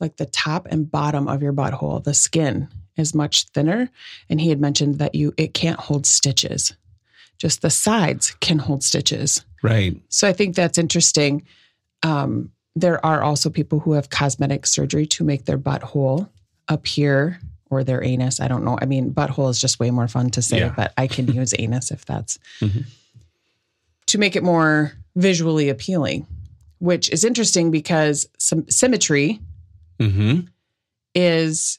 like 0.00 0.16
the 0.16 0.26
top 0.26 0.66
and 0.70 0.90
bottom 0.90 1.28
of 1.28 1.42
your 1.42 1.52
butthole, 1.52 2.02
the 2.02 2.14
skin 2.14 2.68
is 2.96 3.14
much 3.14 3.46
thinner. 3.50 3.90
And 4.28 4.40
he 4.40 4.48
had 4.48 4.60
mentioned 4.60 4.98
that 4.98 5.14
you 5.14 5.32
it 5.36 5.52
can't 5.54 5.78
hold 5.78 6.06
stitches. 6.06 6.72
Just 7.40 7.62
the 7.62 7.70
sides 7.70 8.32
can 8.40 8.58
hold 8.58 8.84
stitches. 8.84 9.44
Right. 9.62 9.96
So 10.10 10.28
I 10.28 10.32
think 10.34 10.54
that's 10.54 10.78
interesting. 10.78 11.44
Um, 12.02 12.52
there 12.76 13.04
are 13.04 13.22
also 13.22 13.48
people 13.50 13.80
who 13.80 13.94
have 13.94 14.10
cosmetic 14.10 14.66
surgery 14.66 15.06
to 15.06 15.24
make 15.24 15.46
their 15.46 15.58
butthole 15.58 16.28
appear 16.68 17.40
or 17.70 17.82
their 17.82 18.04
anus. 18.04 18.40
I 18.40 18.46
don't 18.48 18.64
know. 18.64 18.78
I 18.80 18.84
mean, 18.84 19.12
butthole 19.12 19.50
is 19.50 19.60
just 19.60 19.80
way 19.80 19.90
more 19.90 20.06
fun 20.06 20.30
to 20.30 20.42
say, 20.42 20.58
Yeah. 20.58 20.74
but 20.76 20.92
I 20.98 21.06
can 21.06 21.26
use 21.32 21.54
anus 21.58 21.90
if 21.90 22.04
that's 22.04 22.38
Mhm. 22.60 22.84
to 24.06 24.18
make 24.18 24.36
it 24.36 24.42
more 24.42 24.92
visually 25.16 25.68
appealing, 25.70 26.26
which 26.78 27.08
is 27.10 27.24
interesting 27.24 27.70
because 27.70 28.28
some 28.38 28.68
symmetry 28.68 29.40
hmm 29.98 30.40
is 31.14 31.78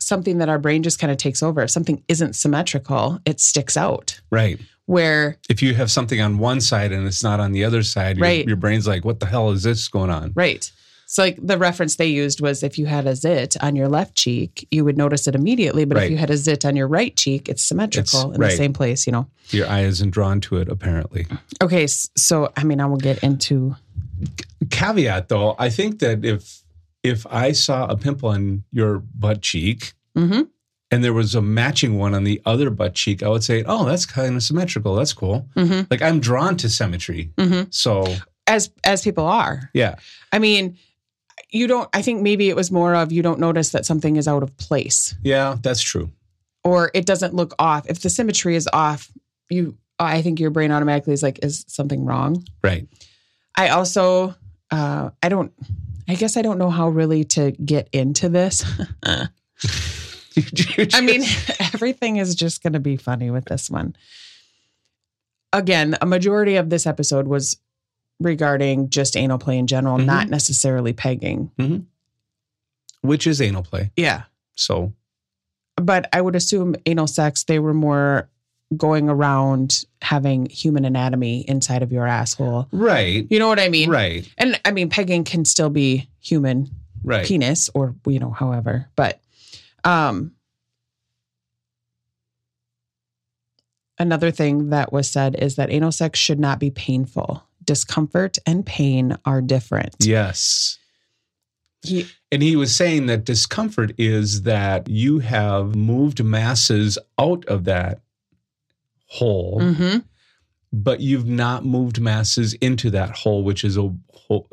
something 0.00 0.38
that 0.38 0.48
our 0.48 0.58
brain 0.58 0.82
just 0.82 0.98
kind 0.98 1.10
of 1.10 1.16
takes 1.18 1.42
over. 1.42 1.62
If 1.62 1.70
something 1.70 2.02
isn't 2.08 2.34
symmetrical, 2.34 3.18
it 3.24 3.40
sticks 3.40 3.76
out. 3.76 4.20
Right. 4.30 4.58
Where 4.86 5.38
if 5.48 5.62
you 5.62 5.74
have 5.74 5.90
something 5.90 6.20
on 6.20 6.38
one 6.38 6.60
side 6.60 6.92
and 6.92 7.06
it's 7.06 7.22
not 7.22 7.40
on 7.40 7.52
the 7.52 7.64
other 7.64 7.82
side, 7.82 8.20
Right. 8.20 8.46
your 8.46 8.56
brain's 8.56 8.86
like, 8.86 9.04
what 9.04 9.20
the 9.20 9.26
hell 9.26 9.50
is 9.50 9.62
this 9.62 9.88
going 9.88 10.10
on? 10.10 10.32
Right. 10.34 10.70
So 11.06 11.22
like 11.22 11.38
the 11.40 11.58
reference 11.58 11.96
they 11.96 12.06
used 12.06 12.40
was 12.40 12.62
if 12.62 12.78
you 12.78 12.86
had 12.86 13.06
a 13.06 13.14
zit 13.14 13.56
on 13.62 13.76
your 13.76 13.88
left 13.88 14.14
cheek, 14.14 14.66
you 14.70 14.84
would 14.84 14.96
notice 14.98 15.26
it 15.28 15.34
immediately. 15.34 15.84
But 15.84 16.02
if 16.02 16.10
you 16.10 16.16
had 16.16 16.30
a 16.30 16.36
zit 16.36 16.64
on 16.64 16.76
your 16.76 16.88
right 16.88 17.14
cheek, 17.16 17.48
it's 17.48 17.62
symmetrical 17.62 18.32
It's- 18.32 18.34
in 18.34 18.40
the 18.40 18.50
same 18.50 18.72
place, 18.72 19.06
you 19.06 19.12
know. 19.12 19.26
Your 19.50 19.68
eye 19.68 19.82
isn't 19.84 20.10
drawn 20.10 20.40
to 20.42 20.56
it, 20.56 20.68
apparently. 20.68 21.26
Okay, 21.62 21.86
so 21.86 22.52
I 22.56 22.64
mean 22.64 22.80
I 22.80 22.86
will 22.86 22.96
get 22.96 23.18
into 23.22 23.76
Caveat 24.70 25.28
though, 25.28 25.54
I 25.58 25.68
think 25.70 25.98
that 26.00 26.24
if 26.24 26.62
if 27.04 27.26
I 27.30 27.52
saw 27.52 27.86
a 27.86 27.96
pimple 27.96 28.30
on 28.30 28.64
your 28.72 28.98
butt 28.98 29.42
cheek 29.42 29.92
Mhm. 30.16 30.48
and 30.90 31.04
there 31.04 31.12
was 31.12 31.34
a 31.34 31.42
matching 31.42 31.98
one 31.98 32.14
on 32.14 32.24
the 32.24 32.40
other 32.46 32.70
butt 32.70 32.94
cheek, 32.94 33.22
I 33.22 33.28
would 33.28 33.44
say, 33.44 33.62
Oh, 33.66 33.84
that's 33.84 34.06
kind 34.06 34.34
of 34.36 34.42
symmetrical. 34.42 34.94
That's 34.96 35.12
cool. 35.12 35.46
Mhm. 35.56 35.86
Like 35.90 36.02
I'm 36.02 36.18
drawn 36.18 36.56
to 36.56 36.68
symmetry. 36.68 37.30
Mhm. 37.36 37.72
So 37.72 38.16
as 38.46 38.70
as 38.82 39.02
people 39.02 39.26
are. 39.26 39.70
yeah. 39.74 39.94
I 40.32 40.38
mean, 40.38 40.76
you 41.50 41.66
don't 41.66 41.88
I 41.92 42.02
think 42.02 42.22
maybe 42.22 42.48
it 42.48 42.56
was 42.56 42.70
more 42.70 42.94
of 42.94 43.12
you 43.12 43.22
don't 43.22 43.38
notice 43.38 43.70
that 43.70 43.86
something 43.86 44.16
is 44.16 44.26
out 44.26 44.42
of 44.42 44.56
place 44.56 45.14
Yeah, 45.22 45.56
that's 45.62 45.82
true. 45.82 46.10
or 46.64 46.90
it 46.94 47.04
doesn't 47.06 47.34
look 47.34 47.54
off. 47.58 47.84
If 47.88 48.00
the 48.00 48.10
symmetry 48.10 48.56
is 48.56 48.68
off, 48.72 49.10
you 49.50 49.76
I 49.98 50.22
think 50.22 50.40
your 50.40 50.50
brain 50.50 50.72
automatically 50.72 51.12
is 51.12 51.22
like 51.22 51.38
is 51.44 51.64
something 51.68 52.04
wrong? 52.04 52.44
Right. 52.62 52.88
I 53.56 53.68
also, 53.68 54.34
uh, 54.72 55.10
I 55.22 55.28
don't, 55.28 55.52
I 56.08 56.14
guess 56.16 56.36
I 56.36 56.42
don't 56.42 56.58
know 56.58 56.70
how 56.70 56.88
really 56.88 57.24
to 57.24 57.52
get 57.52 57.88
into 57.92 58.28
this. 58.28 58.64
I 59.04 61.00
mean, 61.00 61.22
everything 61.74 62.16
is 62.16 62.34
just 62.34 62.62
going 62.62 62.72
to 62.74 62.80
be 62.80 62.96
funny 62.96 63.30
with 63.30 63.46
this 63.46 63.70
one. 63.70 63.96
Again, 65.52 65.96
a 66.00 66.06
majority 66.06 66.56
of 66.56 66.68
this 66.70 66.86
episode 66.86 67.28
was 67.28 67.56
regarding 68.20 68.90
just 68.90 69.16
anal 69.16 69.38
play 69.38 69.58
in 69.58 69.66
general, 69.66 69.98
Mhm. 69.98 70.04
not 70.06 70.28
necessarily 70.28 70.92
pegging. 70.92 71.50
which 73.02 73.26
is 73.26 73.40
anal 73.42 73.62
play. 73.62 73.90
Yeah. 73.96 74.22
So 74.56 74.92
But 75.76 76.08
I 76.12 76.20
would 76.22 76.36
assume 76.36 76.74
anal 76.86 77.06
sex, 77.06 77.44
they 77.44 77.58
were 77.58 77.74
more 77.74 78.30
going 78.76 79.08
around 79.08 79.84
having 80.02 80.46
human 80.46 80.84
anatomy 80.84 81.40
inside 81.48 81.82
of 81.82 81.90
your 81.92 82.06
asshole. 82.06 82.68
right. 82.72 83.26
You 83.30 83.38
know 83.38 83.48
what 83.48 83.58
I 83.60 83.68
mean? 83.68 83.90
Right. 83.90 84.28
And 84.38 84.60
I 84.64 84.70
mean, 84.72 84.88
pegging 84.90 85.24
can 85.24 85.44
still 85.44 85.70
be 85.70 86.08
human 86.20 86.70
Right. 87.06 87.26
penis 87.26 87.68
or 87.74 87.94
you 88.06 88.18
know 88.18 88.30
however 88.30 88.88
but 88.96 89.20
um 89.84 90.32
another 93.98 94.30
thing 94.30 94.70
that 94.70 94.92
was 94.92 95.10
said 95.10 95.36
is 95.38 95.56
that 95.56 95.70
anal 95.70 95.92
sex 95.92 96.18
should 96.18 96.40
not 96.40 96.58
be 96.58 96.70
painful 96.70 97.44
discomfort 97.62 98.38
and 98.46 98.64
pain 98.66 99.16
are 99.24 99.40
different 99.40 99.94
Yes. 100.00 100.78
he, 101.82 102.06
And 102.32 102.42
he 102.42 102.56
was 102.56 102.74
saying 102.74 103.06
that 103.06 103.24
discomfort 103.24 103.92
is 103.98 104.42
that 104.42 104.88
you 104.88 105.18
have 105.20 105.74
moved 105.74 106.24
masses 106.24 106.98
out 107.18 107.44
of 107.46 107.64
that 107.64 108.00
hole, 109.18 109.58
Mhm. 109.60 110.04
but 110.72 111.00
you've 111.00 111.26
not 111.26 111.64
moved 111.64 112.00
masses 112.00 112.54
into 112.54 112.90
that 112.90 113.10
hole, 113.10 113.42
which 113.44 113.62
is 113.64 113.76
a, 113.76 113.88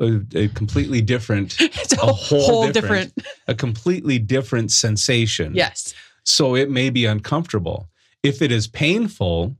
a, 0.00 0.20
a 0.34 0.48
completely 0.48 1.00
different, 1.00 1.56
it's 1.60 1.92
a, 1.94 1.96
a 1.96 2.12
whole, 2.12 2.42
whole 2.46 2.72
different, 2.72 3.14
different, 3.14 3.28
a 3.48 3.54
completely 3.54 4.18
different 4.18 4.70
sensation. 4.70 5.54
yes 5.54 5.94
So 6.24 6.54
it 6.54 6.70
may 6.70 6.90
be 6.90 7.04
uncomfortable. 7.06 7.88
If 8.22 8.40
it 8.42 8.52
is 8.52 8.68
painful, 8.68 9.56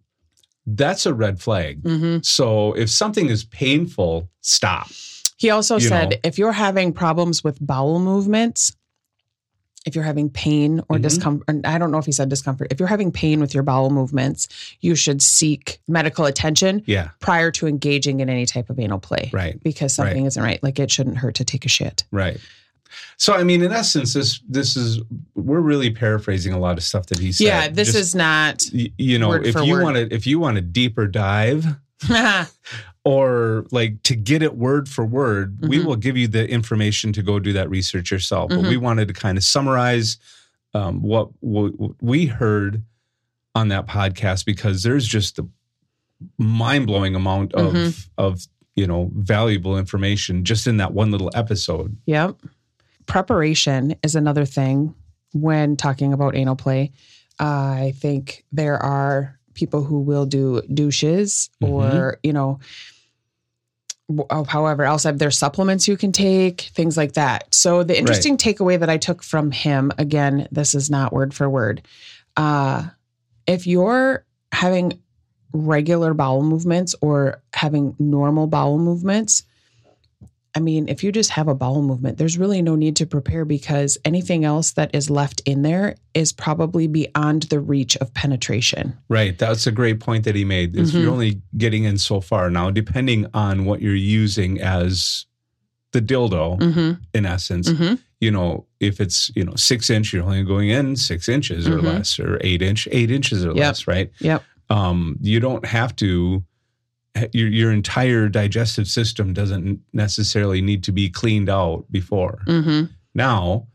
that's 0.64 1.06
a 1.06 1.14
red 1.14 1.40
flag. 1.40 1.82
hmm 1.82 2.18
So 2.22 2.74
if 2.74 2.88
something 2.90 3.28
is 3.28 3.44
painful, 3.44 4.28
stop. 4.42 4.86
he 5.36 5.50
also 5.50 5.74
You 5.78 5.88
said 5.88 6.10
know. 6.10 6.16
if 6.22 6.38
you're 6.38 6.52
having 6.66 6.92
problems 6.92 7.42
with 7.42 7.58
bowel 7.60 7.98
movements 7.98 8.76
if 9.84 9.94
you're 9.94 10.04
having 10.04 10.30
pain 10.30 10.80
or 10.88 10.96
Mhm. 10.98 11.02
discomfort, 11.02 11.48
I 11.64 11.76
don't 11.78 11.90
know 11.90 11.98
if 11.98 12.06
he 12.06 12.12
said 12.12 12.28
discomfort. 12.28 12.68
If 12.70 12.78
you're 12.78 12.88
having 12.88 13.10
pain 13.10 13.40
with 13.40 13.52
your 13.54 13.62
bowel 13.64 13.90
movements, 13.90 14.48
you 14.80 14.94
should 14.94 15.20
seek 15.22 15.80
medical 15.88 16.24
attention 16.24 16.82
Yeah. 16.86 17.08
prior 17.20 17.50
to 17.52 17.66
engaging 17.66 18.20
in 18.20 18.28
any 18.30 18.46
type 18.46 18.70
of 18.70 18.78
anal 18.78 18.98
play. 19.00 19.30
Right. 19.32 19.60
Because 19.62 19.92
something 19.92 20.24
isn't 20.26 20.42
right. 20.42 20.62
Like 20.62 20.78
it 20.78 20.90
shouldn't 20.90 21.18
hurt 21.18 21.34
to 21.36 21.44
take 21.44 21.64
a 21.66 21.68
shit. 21.68 22.04
Right. 22.12 22.38
So 23.16 23.32
I 23.34 23.42
mean, 23.42 23.62
in 23.62 23.72
essence, 23.72 24.12
this 24.12 24.40
this 24.48 24.76
is 24.76 25.00
we're 25.34 25.60
really 25.60 25.90
paraphrasing 25.90 26.52
a 26.52 26.58
lot 26.58 26.76
of 26.76 26.84
stuff 26.84 27.06
that 27.06 27.18
he 27.18 27.32
said. 27.32 27.44
Yeah, 27.46 27.68
this 27.68 27.88
Just, 27.88 27.98
is 27.98 28.14
not. 28.14 28.62
y- 28.74 28.90
you 28.98 29.18
know, 29.18 29.32
if 29.32 29.54
you 29.64 29.80
want 29.80 29.96
to 29.96 30.14
if 30.14 30.26
you 30.26 30.38
want 30.38 30.58
a 30.58 30.60
deeper 30.60 31.06
dive 31.06 31.66
or 33.04 33.66
like 33.72 34.02
to 34.04 34.14
get 34.14 34.42
it 34.42 34.56
word 34.56 34.88
for 34.88 35.04
word, 35.04 35.58
we 35.68 35.78
Mhm. 35.78 35.84
will 35.86 35.96
give 35.96 36.16
you 36.16 36.28
the 36.28 36.48
information 36.48 37.12
to 37.14 37.22
go 37.22 37.38
do 37.40 37.52
that 37.52 37.68
research 37.68 38.10
yourself. 38.10 38.50
But 38.50 38.60
Mhm. 38.60 38.68
we 38.68 38.76
wanted 38.76 39.08
to 39.08 39.14
kind 39.14 39.36
of 39.38 39.44
summarize 39.44 40.18
um, 40.74 41.02
what, 41.02 41.28
what 41.40 41.74
we 42.00 42.24
heard 42.24 42.82
on 43.54 43.68
that 43.68 43.86
podcast 43.86 44.46
because 44.46 44.82
there's 44.82 45.06
just 45.06 45.38
a 45.38 45.46
mind 46.38 46.86
blowing 46.86 47.14
amount 47.14 47.52
of 47.52 47.74
Mhm. 47.74 48.08
of 48.16 48.46
you 48.74 48.86
know 48.86 49.10
valuable 49.14 49.76
information 49.76 50.44
just 50.44 50.66
in 50.66 50.78
that 50.78 50.94
one 50.94 51.10
little 51.10 51.30
episode. 51.34 51.94
Yep. 52.06 52.36
Preparation 53.04 53.94
is 54.02 54.14
another 54.14 54.46
thing 54.46 54.94
when 55.34 55.76
talking 55.76 56.14
about 56.14 56.34
anal 56.36 56.56
play. 56.56 56.90
I 57.38 57.92
think 57.98 58.44
there 58.52 58.78
are 58.82 59.38
people 59.54 59.84
who 59.84 60.00
will 60.00 60.24
do 60.24 60.62
douches 60.72 61.50
or, 61.60 62.16
you 62.22 62.32
know, 62.32 62.60
however 64.48 64.84
else 64.84 65.04
have 65.04 65.18
their 65.18 65.30
supplements 65.30 65.88
you 65.88 65.96
can 65.96 66.12
take, 66.12 66.62
things 66.74 66.96
like 66.96 67.12
that. 67.12 67.54
So 67.54 67.82
the 67.82 67.98
interesting 67.98 68.36
takeaway 68.36 68.78
that 68.78 68.90
I 68.90 68.98
took 68.98 69.22
from 69.22 69.50
him, 69.50 69.92
again, 69.98 70.48
this 70.50 70.74
is 70.74 70.90
not 70.90 71.12
word 71.12 71.34
for 71.34 71.48
word. 71.48 71.82
Uh, 72.36 72.84
if 73.46 73.66
you're 73.66 74.24
having 74.52 75.00
regular 75.52 76.14
bowel 76.14 76.42
movements 76.42 76.94
or 77.00 77.42
having 77.54 77.94
normal 77.98 78.46
bowel 78.46 78.78
movements, 78.78 79.44
I 80.54 80.60
mean, 80.60 80.86
if 80.88 81.02
you 81.02 81.12
just 81.12 81.30
have 81.30 81.48
a 81.48 81.54
bowel 81.54 81.80
movement, 81.82 82.18
there's 82.18 82.36
really 82.36 82.60
no 82.60 82.74
need 82.74 82.96
to 82.96 83.06
prepare 83.06 83.46
because 83.46 83.96
anything 84.04 84.44
else 84.44 84.72
that 84.72 84.94
is 84.94 85.08
left 85.08 85.40
in 85.46 85.62
there 85.62 85.94
is 86.12 86.30
probably 86.32 86.86
beyond 86.86 87.44
the 87.44 87.58
reach 87.58 87.96
of 87.96 88.12
penetration. 88.12 88.96
Right. 89.08 89.38
That's 89.38 89.66
a 89.66 89.72
great 89.72 89.98
point 90.00 90.24
that 90.24 90.34
he 90.34 90.44
made. 90.44 90.76
Is 90.76 90.92
Mhm. 90.92 91.00
You're 91.00 91.10
only 91.12 91.40
getting 91.56 91.84
in 91.84 91.96
so 91.96 92.20
far. 92.20 92.50
Now, 92.50 92.70
depending 92.70 93.26
on 93.32 93.64
what 93.64 93.80
you're 93.80 93.94
using 93.94 94.60
as 94.60 95.24
the 95.92 96.02
dildo, 96.02 96.58
Mm-hmm. 96.58 96.92
in 97.14 97.24
essence, 97.26 97.70
Mm-hmm. 97.70 97.94
you 98.20 98.30
know, 98.30 98.66
if 98.78 99.00
it's, 99.00 99.30
you 99.34 99.44
know, 99.44 99.54
six 99.56 99.88
inch, 99.88 100.12
you're 100.12 100.22
only 100.22 100.42
going 100.42 100.68
in 100.68 100.96
six 100.96 101.28
inches 101.30 101.66
or 101.66 101.78
Mhm. 101.78 101.84
less, 101.84 102.20
or 102.20 102.38
eight 102.42 102.60
inch, 102.60 102.86
eight 102.92 103.10
inches 103.10 103.42
or 103.44 103.48
Yep. 103.48 103.56
less, 103.56 103.86
right? 103.86 104.10
Yep. 104.20 104.42
Um, 104.68 105.16
you 105.22 105.40
don't 105.40 105.64
have 105.66 105.96
to, 105.96 106.42
your, 107.32 107.48
your 107.48 107.72
entire 107.72 108.28
digestive 108.28 108.88
system 108.88 109.32
doesn't 109.32 109.80
necessarily 109.92 110.60
need 110.62 110.82
to 110.84 110.92
be 110.92 111.10
cleaned 111.10 111.48
out 111.50 111.84
before. 111.90 112.40
Mm-hmm. 112.46 112.92
Now, 113.14 113.66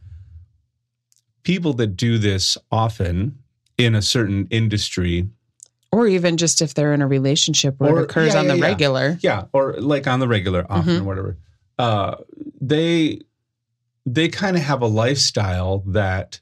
people 1.43 1.73
that 1.73 1.95
do 1.95 2.17
this 2.17 2.57
often 2.71 3.37
in 3.77 3.95
a 3.95 4.01
certain 4.01 4.47
industry, 4.49 5.27
Or 5.91 6.07
even 6.07 6.35
just 6.37 6.61
if 6.61 6.73
they're 6.73 6.93
in 6.93 7.01
a 7.01 7.07
relationship 7.07 7.75
where 7.79 7.93
Or- 7.95 7.99
it 8.01 8.03
occurs 8.05 8.33
yeah, 8.33 8.39
on 8.39 8.45
yeah, 8.45 8.51
the 8.53 8.57
yeah. 8.59 8.65
regular. 8.65 9.17
yeah, 9.21 9.43
or 9.53 9.73
like 9.73 10.07
on 10.07 10.19
the 10.19 10.27
regular, 10.27 10.65
often 10.69 11.01
Mhm. 11.01 11.05
whatever, 11.05 11.37
uh, 11.79 12.15
they 12.59 13.21
they 14.09 14.29
kind 14.29 14.55
of 14.55 14.63
have 14.63 14.81
a 14.81 14.87
lifestyle 14.87 15.79
that 15.85 16.39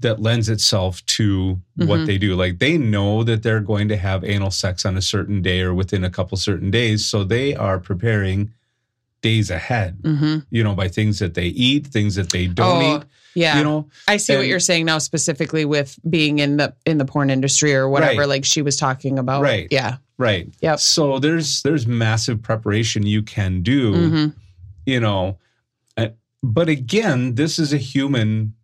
that 0.00 0.20
lends 0.20 0.48
itself 0.48 1.04
to 1.06 1.60
what 1.76 2.00
Mhm. 2.00 2.06
they 2.06 2.18
do. 2.18 2.34
Like 2.34 2.58
they 2.58 2.78
know 2.78 3.22
that 3.24 3.42
they're 3.42 3.60
going 3.60 3.88
to 3.88 3.96
have 3.96 4.24
anal 4.24 4.50
sex 4.50 4.84
on 4.86 4.96
a 4.96 5.02
certain 5.02 5.42
day 5.42 5.60
or 5.60 5.74
within 5.74 6.04
a 6.04 6.10
couple 6.10 6.36
certain 6.38 6.70
days, 6.70 7.04
so 7.04 7.22
they 7.24 7.54
are 7.54 7.78
preparing 7.78 8.50
days 9.22 9.50
ahead. 9.50 9.98
Mm-hmm. 10.02 10.38
You 10.50 10.64
know, 10.64 10.74
by 10.74 10.88
things 10.88 11.18
that 11.18 11.34
they 11.34 11.46
eat, 11.48 11.86
things 11.88 12.14
that 12.14 12.30
they 12.30 12.46
don't 12.46 12.82
Oh, 12.82 12.96
eat. 12.96 13.02
Yeah. 13.34 13.58
You 13.58 13.64
know, 13.64 13.88
I 14.08 14.16
see 14.16 14.36
what 14.36 14.46
you're 14.46 14.58
saying 14.58 14.86
now 14.86 14.98
specifically 14.98 15.64
with 15.64 15.98
being 16.08 16.38
in 16.40 16.56
the 16.56 16.74
in 16.86 16.98
the 16.98 17.04
porn 17.04 17.30
industry 17.30 17.74
or 17.74 17.88
whatever 17.88 18.20
Right. 18.20 18.28
like 18.28 18.44
she 18.44 18.62
was 18.62 18.76
talking 18.76 19.18
about. 19.18 19.42
Right. 19.42 19.68
Yeah. 19.70 19.96
right? 20.18 20.52
Yep. 20.60 20.80
So 20.80 21.18
there's 21.18 21.62
there's 21.62 21.86
massive 21.86 22.42
preparation 22.42 23.04
you 23.06 23.22
can 23.22 23.62
do. 23.62 23.92
Mhm. 23.94 24.34
you 24.86 24.98
know 24.98 25.36
uh, 25.98 26.08
but 26.42 26.68
again 26.70 27.34
this 27.34 27.58
is 27.58 27.72
a 27.72 27.76
human 27.76 28.54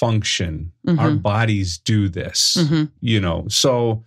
function 0.00 0.72
our 0.86 1.10
Mhm. 1.10 1.22
bodies 1.22 1.78
do 1.78 2.08
this 2.08 2.56
Mhm. 2.60 2.90
you 3.00 3.18
know 3.20 3.44
so 3.48 4.04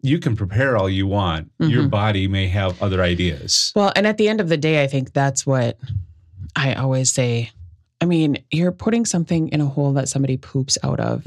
you 0.00 0.18
can 0.20 0.36
prepare 0.36 0.76
all 0.76 0.88
you 0.88 1.06
want 1.08 1.50
your 1.58 1.82
Mhm. 1.84 1.90
body 1.90 2.28
may 2.28 2.46
have 2.46 2.80
other 2.80 3.02
ideas 3.02 3.72
Well, 3.74 3.92
and 3.96 4.06
at 4.06 4.16
the 4.16 4.28
end 4.28 4.40
of 4.40 4.48
the 4.48 4.56
day, 4.56 4.82
I 4.82 4.86
think 4.86 5.12
that's 5.12 5.44
what 5.44 5.76
I 6.54 6.74
always 6.74 7.10
say. 7.10 7.50
I 8.00 8.04
mean, 8.04 8.38
you're 8.52 8.70
putting 8.72 9.04
something 9.04 9.48
in 9.48 9.60
a 9.60 9.66
hole 9.66 9.92
that 9.94 10.08
somebody 10.08 10.36
poops 10.36 10.78
out 10.84 11.00
of. 11.00 11.24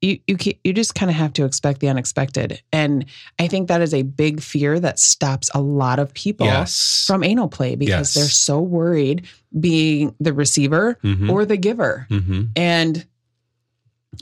You 0.00 0.18
you 0.28 0.36
you 0.62 0.72
just 0.72 0.94
kind 0.94 1.10
of 1.10 1.16
have 1.16 1.32
to 1.34 1.44
expect 1.44 1.80
the 1.80 1.88
unexpected, 1.88 2.62
and 2.72 3.04
I 3.40 3.48
think 3.48 3.66
that 3.66 3.80
is 3.80 3.92
a 3.92 4.02
big 4.02 4.40
fear 4.40 4.78
that 4.78 5.00
stops 5.00 5.50
a 5.54 5.60
lot 5.60 5.98
of 5.98 6.14
people 6.14 6.46
yes 6.46 7.04
from 7.06 7.24
anal 7.24 7.48
play 7.48 7.74
because 7.74 7.90
Yes. 7.90 8.14
they're 8.14 8.24
so 8.28 8.60
worried 8.60 9.26
being 9.58 10.14
the 10.20 10.32
receiver 10.32 10.98
Mhm. 11.02 11.28
or 11.28 11.44
the 11.44 11.56
giver, 11.56 12.06
Mhm. 12.10 12.50
and 12.54 13.04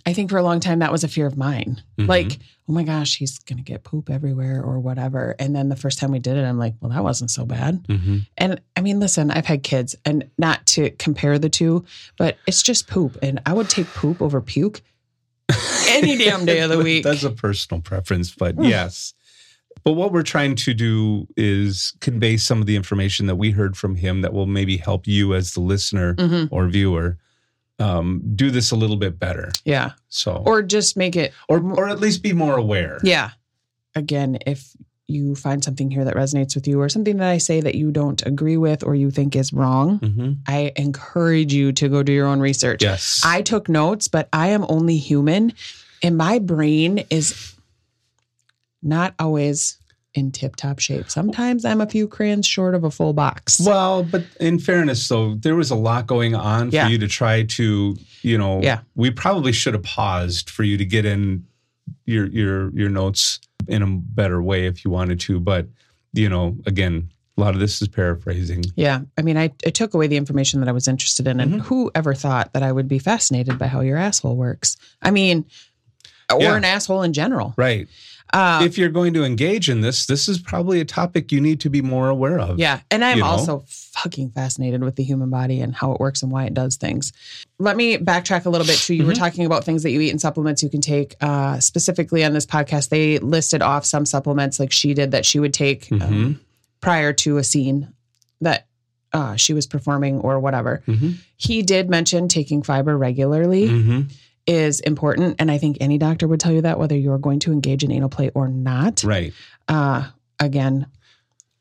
I 0.07 0.13
think 0.15 0.31
for 0.31 0.37
a 0.39 0.43
long 0.43 0.61
time 0.61 0.79
that 0.81 0.93
was 0.93 1.05
a 1.05 1.09
fear 1.09 1.27
of 1.27 1.37
mine. 1.37 1.81
Mhm. 1.99 2.09
Like, 2.09 2.39
oh 2.69 2.73
my 2.73 2.83
gosh, 2.83 3.17
he's 3.17 3.39
gonna 3.39 3.63
get 3.63 3.85
poop 3.85 4.11
everywhere 4.11 4.63
or 4.63 4.79
whatever. 4.81 5.35
And 5.39 5.55
then 5.55 5.69
the 5.69 5.77
first 5.77 5.99
time 5.99 6.11
we 6.11 6.19
did 6.19 6.37
it, 6.37 6.45
I'm 6.45 6.59
like, 6.59 6.75
well, 6.81 6.91
that 6.91 7.05
wasn't 7.05 7.31
so 7.31 7.45
bad. 7.47 7.83
Mhm. 7.87 8.27
And 8.37 8.61
I 8.77 8.81
mean, 8.81 8.99
listen, 9.01 9.31
I've 9.31 9.47
had 9.47 9.63
kids, 9.63 9.95
and 10.05 10.25
not 10.39 10.67
to 10.69 10.91
compare 10.99 11.39
the 11.39 11.49
two, 11.49 11.85
but 12.19 12.37
it's 12.47 12.63
just 12.63 12.89
poop. 12.89 13.17
And 13.23 13.41
I 13.47 13.53
would 13.53 13.69
take 13.71 13.87
poop 13.95 14.21
over 14.21 14.41
puke 14.41 14.83
any 15.89 16.17
damn 16.17 16.45
day 16.45 16.61
of 16.61 16.71
the 16.71 16.79
week. 16.79 17.05
that's 17.05 17.23
a 17.25 17.31
personal 17.31 17.81
preference 17.81 18.31
but 18.35 18.55
yes 18.63 19.15
but 19.85 19.93
what 19.93 20.11
we're 20.13 20.23
trying 20.23 20.57
to 20.57 20.75
do 20.75 21.29
is 21.37 21.95
convey 22.01 22.37
some 22.37 22.61
of 22.61 22.67
the 22.67 22.75
information 22.75 23.27
that 23.27 23.37
we 23.37 23.51
heard 23.53 23.77
from 23.77 23.95
him 23.95 24.23
that 24.23 24.33
will 24.33 24.47
maybe 24.47 24.77
help 24.77 25.07
you 25.07 25.35
as 25.35 25.53
the 25.55 25.61
listener 25.61 26.15
Mhm. 26.15 26.49
or 26.51 26.67
viewer 26.69 27.19
um, 27.79 28.23
do 28.35 28.51
this 28.51 28.71
a 28.71 28.77
little 28.77 28.97
bit 28.97 29.19
better 29.19 29.51
Yeah. 29.65 29.93
so 30.09 30.43
Or 30.47 30.63
just 30.63 30.97
make 30.97 31.15
it, 31.15 31.33
or 31.49 31.61
or 31.61 31.89
at 31.89 32.01
least 32.01 32.23
be 32.23 32.33
more 32.33 32.57
aware. 32.57 32.99
yeah. 33.05 33.33
Again, 33.95 34.39
if 34.47 34.71
you 35.09 35.35
find 35.37 35.63
something 35.63 35.91
here 35.91 36.05
that 36.05 36.15
resonates 36.17 36.55
with 36.55 36.67
you 36.67 36.81
or 36.81 36.89
something 36.89 37.19
that 37.19 37.29
I 37.31 37.39
say 37.39 37.61
that 37.61 37.77
you 37.77 37.93
don't 37.93 38.25
agree 38.27 38.57
with 38.57 38.83
or 38.83 38.95
you 38.95 39.11
think 39.11 39.37
is 39.37 39.53
wrong, 39.53 39.99
hmm 39.99 40.33
I 40.49 40.73
encourage 40.77 41.53
you 41.53 41.73
to 41.73 41.89
go 41.89 42.03
do 42.03 42.13
your 42.13 42.27
own 42.27 42.41
research. 42.41 42.83
Yes. 42.83 43.23
I 43.25 43.43
took 43.43 43.69
notes, 43.69 44.09
but 44.09 44.29
I 44.33 44.49
am 44.49 44.67
only 44.69 44.97
human 44.97 45.53
and 46.03 46.17
my 46.17 46.39
brain 46.41 47.05
is 47.11 47.55
not 48.83 49.15
always 49.19 49.79
in 50.15 50.33
tip 50.33 50.57
top 50.57 50.79
shape. 50.79 51.11
Sometimes 51.11 51.65
I'm 51.65 51.81
a 51.81 51.87
few 51.87 52.09
crayons 52.09 52.47
short 52.47 52.75
of 52.75 52.85
a 52.85 52.91
full 52.91 53.13
box. 53.13 53.61
well, 53.61 54.03
but 54.03 54.25
in 54.41 54.59
fairness, 54.59 55.07
though, 55.09 55.35
there 55.35 55.55
was 55.57 55.71
a 55.71 55.75
lot 55.75 56.07
going 56.07 56.35
on 56.35 56.71
for 56.71 56.85
you 56.87 56.99
to 56.99 57.07
try 57.07 57.43
to, 57.45 57.97
you 58.23 58.39
know, 58.39 58.61
Yeah. 58.63 58.81
we 58.95 59.11
probably 59.11 59.53
should 59.53 59.75
have 59.75 59.83
paused 59.83 60.49
for 60.51 60.63
you 60.63 60.77
to 60.79 60.85
get 60.87 61.05
in 61.05 61.45
your 62.07 62.27
your 62.27 62.71
your 62.71 62.89
notes 62.89 63.41
in 63.69 63.83
a 63.83 63.87
better 63.87 64.43
way 64.43 64.67
if 64.67 64.85
you 64.85 64.91
wanted 64.91 65.21
to. 65.21 65.39
But 65.41 65.67
you 66.13 66.29
know, 66.29 66.57
again, 66.67 67.11
a 67.37 67.41
lot 67.41 67.53
of 67.55 67.61
this 67.61 67.83
is 67.83 67.89
paraphrasing. 67.89 68.65
Yeah. 68.77 69.01
I 69.19 69.23
mean, 69.23 69.37
I, 69.37 69.53
I 69.67 69.71
took 69.71 69.93
away 69.93 70.07
the 70.07 70.17
information 70.17 70.61
that 70.61 70.69
I 70.69 70.73
was 70.73 70.89
interested 70.89 71.27
in. 71.29 71.41
And 71.41 71.55
Mhm. 71.55 71.61
who 71.63 71.91
ever 71.95 72.15
thought 72.15 72.55
that 72.55 72.63
I 72.63 72.73
would 72.73 72.89
be 72.89 72.99
fascinated 72.99 73.59
by 73.59 73.67
how 73.67 73.81
your 73.83 73.99
asshole 73.99 74.37
works? 74.37 74.79
I 75.03 75.11
mean, 75.11 75.45
or 76.33 76.41
Yeah. 76.41 76.57
an 76.57 76.65
asshole 76.65 77.03
in 77.03 77.13
general. 77.13 77.53
Right. 77.59 77.89
Uh, 78.33 78.61
if 78.65 78.77
you're 78.77 78.89
going 78.91 79.15
to 79.15 79.25
engage 79.25 79.71
in 79.71 79.81
this, 79.81 80.07
this 80.07 80.29
is 80.29 80.39
probably 80.39 80.81
a 80.81 80.85
topic 80.85 81.31
you 81.33 81.41
need 81.41 81.61
to 81.61 81.71
be 81.71 81.81
more 81.81 82.09
aware 82.09 82.39
of. 82.39 82.59
yeah. 82.59 82.81
And 82.91 83.05
I'm 83.05 83.19
you 83.19 83.23
know? 83.25 83.31
also 83.31 83.65
fucking 83.69 84.31
fascinated 84.31 84.83
with 84.83 84.97
the 84.97 85.05
human 85.05 85.31
body 85.31 85.61
and 85.61 85.75
how 85.75 85.93
it 85.93 86.01
works 86.01 86.23
and 86.23 86.31
why 86.33 86.45
it 86.45 86.53
does 86.55 86.77
things. 86.77 87.13
Let 87.59 87.77
me 87.77 87.97
backtrack 87.99 88.45
a 88.45 88.51
little 88.51 88.67
bit 88.67 88.79
too. 88.79 88.95
You 88.95 89.07
were 89.07 89.13
Mhm. 89.13 89.19
talking 89.19 89.47
about 89.47 89.65
things 89.65 89.83
that 89.85 89.91
you 89.91 90.01
eat 90.01 90.11
and 90.11 90.21
supplements 90.21 90.63
you 90.63 90.69
can 90.69 90.81
take. 90.81 91.15
Uh, 91.21 91.61
specifically 91.61 92.25
on 92.25 92.33
this 92.35 92.45
podcast, 92.47 92.89
they 92.91 93.19
listed 93.21 93.63
off 93.63 93.85
some 93.87 94.05
supplements 94.05 94.59
like 94.61 94.73
she 94.73 94.93
did 94.93 95.13
that 95.13 95.25
she 95.25 95.39
would 95.39 95.55
take 95.55 95.91
um, 95.93 96.01
Mhm. 96.01 96.39
prior 96.81 97.13
to 97.15 97.37
a 97.39 97.45
scene 97.45 97.89
that 98.41 98.67
uh, 99.13 99.35
she 99.37 99.55
was 99.55 99.67
performing 99.67 100.19
or 100.19 100.39
whatever. 100.41 100.83
Mhm. 100.87 101.15
He 101.37 101.63
did 101.63 101.89
mention 101.89 102.29
taking 102.29 102.63
fiber 102.63 102.99
regularly. 102.99 103.67
Is 104.47 104.79
important. 104.81 105.37
And 105.41 105.51
I 105.51 105.59
think 105.59 105.79
any 105.81 105.99
doctor 105.99 106.29
would 106.29 106.39
tell 106.39 106.53
you 106.53 106.61
that, 106.63 106.79
whether 106.79 106.97
you're 106.97 107.19
going 107.19 107.41
to 107.41 107.53
engage 107.53 107.83
in 107.83 107.91
anal 107.91 108.09
play 108.09 108.31
or 108.35 108.47
not. 108.49 109.03
Right. 109.03 109.33
Uh, 109.67 110.09
again, 110.39 110.87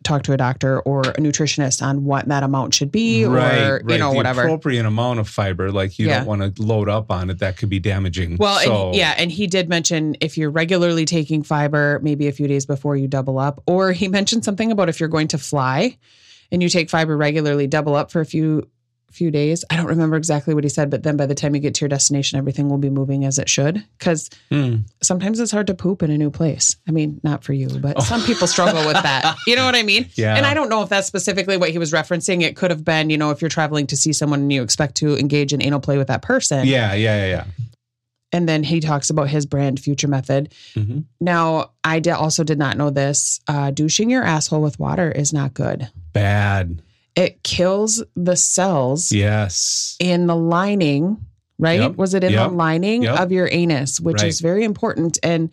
talk 0.03 0.21
to 0.21 0.33
a 0.33 0.37
doctor 0.37 0.79
or 0.81 1.01
a 1.01 1.13
nutritionist 1.13 1.81
on 1.81 2.03
what 2.05 2.27
that 2.27 2.43
amount 2.43 2.75
should 2.75 2.91
be 2.91 3.25
or, 3.25 3.81
you 3.87 3.97
know, 3.97 4.11
the 4.11 4.15
whatever. 4.15 4.43
appropriate 4.43 4.85
amount 4.85 5.19
of 5.19 5.27
fiber. 5.27 5.71
Like 5.71 5.97
you 5.97 6.05
Yeah. 6.05 6.19
don't 6.19 6.27
want 6.27 6.55
to 6.55 6.61
load 6.61 6.87
up 6.87 7.09
on 7.09 7.31
it. 7.31 7.39
That 7.39 7.57
could 7.57 7.69
be 7.69 7.79
damaging. 7.79 8.37
well, 8.37 8.59
so, 8.59 8.87
and, 8.89 8.95
yeah, 8.95 9.15
and 9.17 9.31
he 9.31 9.47
did 9.47 9.67
mention 9.67 10.15
if 10.21 10.37
you're 10.37 10.51
regularly 10.51 11.05
taking 11.05 11.41
fiber, 11.41 11.99
maybe 12.03 12.27
a 12.27 12.31
few 12.31 12.47
days 12.47 12.67
before 12.67 12.95
you 12.95 13.07
double 13.07 13.39
up, 13.39 13.63
or 13.65 13.93
he 13.93 14.07
mentioned 14.07 14.45
something 14.45 14.71
about 14.71 14.89
if 14.89 14.99
you're 14.99 15.09
going 15.09 15.29
to 15.29 15.39
fly 15.39 15.97
and 16.51 16.61
you 16.61 16.69
take 16.69 16.91
fiber 16.91 17.17
regularly, 17.17 17.65
double 17.65 17.95
up 17.95 18.11
for 18.11 18.21
a 18.21 18.25
few 18.27 18.69
few 19.15 19.31
days. 19.31 19.65
I 19.69 19.75
don't 19.75 19.87
remember 19.87 20.15
exactly 20.17 20.53
what 20.53 20.63
he 20.63 20.69
said, 20.69 20.89
but 20.89 21.03
then 21.03 21.17
by 21.17 21.25
the 21.25 21.33
time 21.35 21.55
you 21.55 21.61
get 21.61 21.73
to 21.75 21.81
your 21.81 21.89
destination, 21.89 22.37
everything 22.37 22.69
will 22.69 22.77
be 22.77 22.89
moving 22.89 23.25
as 23.25 23.39
it 23.39 23.49
should. 23.49 23.83
Because 23.97 24.29
Hmm. 24.51 24.75
sometimes 25.01 25.39
it's 25.39 25.51
hard 25.51 25.67
to 25.67 25.73
poop 25.73 26.03
in 26.03 26.11
a 26.11 26.17
new 26.17 26.29
place. 26.29 26.75
I 26.87 26.91
mean, 26.91 27.19
not 27.23 27.43
for 27.43 27.53
you, 27.53 27.67
but 27.69 28.01
some 28.03 28.21
people 28.23 28.47
struggle 28.47 28.85
with 28.85 29.01
that. 29.01 29.35
You 29.47 29.55
know 29.55 29.65
what 29.65 29.75
I 29.75 29.83
mean? 29.83 30.09
Yeah. 30.15 30.35
And 30.35 30.45
I 30.45 30.53
don't 30.53 30.69
know 30.69 30.81
if 30.83 30.89
that's 30.89 31.07
specifically 31.07 31.57
what 31.57 31.69
he 31.71 31.77
was 31.77 31.91
referencing. 31.91 32.41
It 32.41 32.55
could 32.55 32.71
have 32.71 32.83
been, 32.85 33.09
you 33.09 33.17
know, 33.17 33.31
if 33.31 33.41
you're 33.41 33.49
traveling 33.49 33.87
to 33.87 33.97
see 33.97 34.13
someone 34.13 34.41
and 34.41 34.51
you 34.53 34.61
expect 34.61 34.95
to 34.95 35.17
engage 35.17 35.53
in 35.53 35.61
anal 35.61 35.79
play 35.79 35.97
with 35.97 36.07
that 36.07 36.21
person. 36.21 36.67
Yeah, 36.67 36.93
yeah, 36.93 37.25
yeah, 37.25 37.27
yeah. 37.27 37.43
And 38.31 38.49
then 38.49 38.63
he 38.63 38.79
talks 38.81 39.09
about 39.09 39.29
his 39.29 39.45
brand, 39.45 39.79
Future 39.79 40.07
Method. 40.09 40.53
yeah. 40.75 40.83
hmm 40.83 40.99
Now, 41.21 41.71
I 41.83 42.01
also 42.11 42.43
did 42.43 42.57
not 42.57 42.75
know 42.77 42.89
this. 42.89 43.39
Uh, 43.47 43.71
douching 43.71 44.09
your 44.09 44.23
asshole 44.23 44.61
with 44.61 44.79
water 44.79 45.09
is 45.11 45.31
not 45.31 45.53
good. 45.53 45.87
Bad. 46.11 46.81
It 47.15 47.43
kills 47.43 48.03
the 48.15 48.35
cells 48.35 49.11
Yes. 49.11 49.95
in 49.99 50.27
the 50.27 50.35
lining, 50.35 51.17
right? 51.57 51.79
Yep. 51.79 51.95
Was 51.95 52.13
it 52.13 52.23
in 52.23 52.33
Yep. 52.33 52.49
the 52.49 52.55
lining 52.55 53.03
Yep. 53.03 53.19
of 53.19 53.31
your 53.31 53.49
anus, 53.51 53.99
which 53.99 54.21
Right. 54.21 54.27
is 54.27 54.41
very 54.41 54.63
important. 54.63 55.17
And 55.23 55.49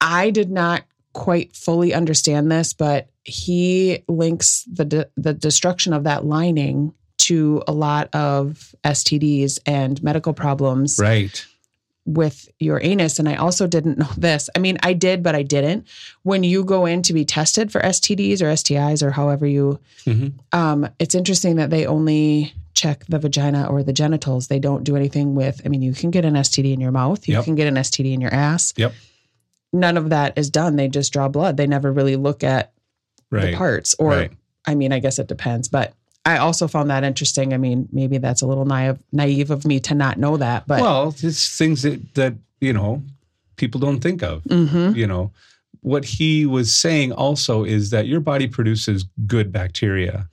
I 0.00 0.30
did 0.30 0.50
not 0.50 0.84
quite 1.12 1.56
fully 1.56 1.92
understand 1.92 2.50
this, 2.52 2.72
but 2.72 3.08
he 3.24 4.04
links 4.08 4.64
the 4.72 4.84
de- 4.84 5.06
the 5.16 5.34
destruction 5.34 5.92
of 5.92 6.04
that 6.04 6.24
lining 6.24 6.92
to 7.18 7.62
a 7.66 7.72
lot 7.72 8.08
of 8.14 8.74
STDs 8.84 9.58
and 9.66 10.00
medical 10.02 10.32
problems 10.32 10.98
Right. 11.00 11.44
With 12.08 12.48
your 12.58 12.80
anus. 12.82 13.18
And 13.18 13.28
I 13.28 13.34
also 13.36 13.66
didn't 13.66 13.98
know 13.98 14.08
this. 14.16 14.48
I 14.56 14.58
mean, 14.58 14.78
I 14.82 14.94
did, 14.94 15.22
but 15.22 15.34
I 15.34 15.42
didn't. 15.42 15.86
When 16.22 16.42
you 16.42 16.64
go 16.64 16.86
in 16.86 17.02
to 17.02 17.12
be 17.12 17.24
tested 17.24 17.70
for 17.70 17.80
STDs 17.82 18.40
or 18.40 18.46
STIs 18.46 19.02
or 19.02 19.10
however 19.10 19.46
you 19.46 19.78
hmm 20.04 20.28
um, 20.52 20.88
it's 20.98 21.14
interesting 21.14 21.56
that 21.56 21.68
they 21.70 21.84
only 21.86 22.54
check 22.72 23.04
the 23.08 23.18
vagina 23.18 23.66
or 23.68 23.82
the 23.82 23.92
genitals. 23.92 24.46
They 24.48 24.58
don't 24.58 24.84
do 24.84 24.96
anything 24.96 25.34
with, 25.34 25.60
I 25.64 25.68
mean, 25.68 25.82
you 25.82 25.92
can 25.92 26.10
get 26.10 26.24
an 26.24 26.34
STD 26.34 26.72
in 26.72 26.80
your 26.80 26.92
mouth, 26.92 27.26
you 27.28 27.34
Yep. 27.34 27.44
can 27.44 27.54
get 27.56 27.66
an 27.66 27.74
STD 27.74 28.12
in 28.12 28.20
your 28.20 28.32
ass. 28.32 28.72
Yep. 28.76 28.94
None 29.72 29.96
of 29.98 30.10
that 30.10 30.38
is 30.38 30.48
done. 30.48 30.76
They 30.76 30.88
just 30.88 31.12
draw 31.12 31.28
blood. 31.28 31.56
They 31.56 31.66
never 31.66 31.92
really 31.92 32.16
look 32.16 32.42
at 32.44 32.72
Right. 33.30 33.50
the 33.50 33.56
parts. 33.56 33.94
Or, 33.98 34.10
Right. 34.10 34.32
I 34.66 34.74
mean, 34.74 34.92
I 34.92 34.98
guess 35.00 35.18
it 35.18 35.26
depends. 35.26 35.68
But 35.68 35.92
I 36.28 36.36
also 36.38 36.68
found 36.68 36.90
that 36.90 37.04
interesting. 37.04 37.54
I 37.54 37.56
mean, 37.56 37.88
maybe 37.90 38.18
that's 38.18 38.42
a 38.42 38.46
little 38.46 38.66
naive, 38.66 38.98
naive 39.12 39.50
of 39.50 39.64
me 39.64 39.80
to 39.80 39.94
not 39.94 40.18
know 40.18 40.36
that. 40.36 40.66
But 40.66 40.80
well, 40.82 41.14
it's 41.22 41.56
things 41.56 41.82
that 41.82 42.14
that 42.14 42.34
you 42.60 42.72
know 42.72 43.02
people 43.56 43.80
don't 43.80 44.00
think 44.00 44.22
of. 44.22 44.44
Mhm. 44.44 44.94
You 44.94 45.06
know, 45.06 45.32
what 45.80 46.04
he 46.04 46.44
was 46.44 46.74
saying 46.74 47.12
also 47.12 47.64
is 47.64 47.90
that 47.90 48.06
your 48.06 48.20
body 48.20 48.46
produces 48.46 49.06
good 49.26 49.50
bacteria, 49.52 50.28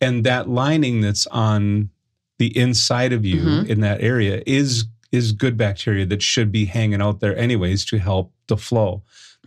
and 0.00 0.24
that 0.24 0.48
lining 0.48 1.00
that's 1.02 1.26
on 1.26 1.90
the 2.38 2.56
inside 2.56 3.12
of 3.12 3.24
you 3.26 3.42
Mhm. 3.42 3.66
in 3.68 3.80
that 3.80 4.00
area 4.00 4.42
is 4.46 4.86
is 5.12 5.32
good 5.32 5.56
bacteria 5.56 6.04
that 6.06 6.22
should 6.22 6.52
be 6.52 6.66
hanging 6.66 7.00
out 7.02 7.20
there 7.20 7.36
anyways 7.36 7.84
to 7.86 7.98
help 7.98 8.30
the 8.46 8.56
flow, 8.56 9.02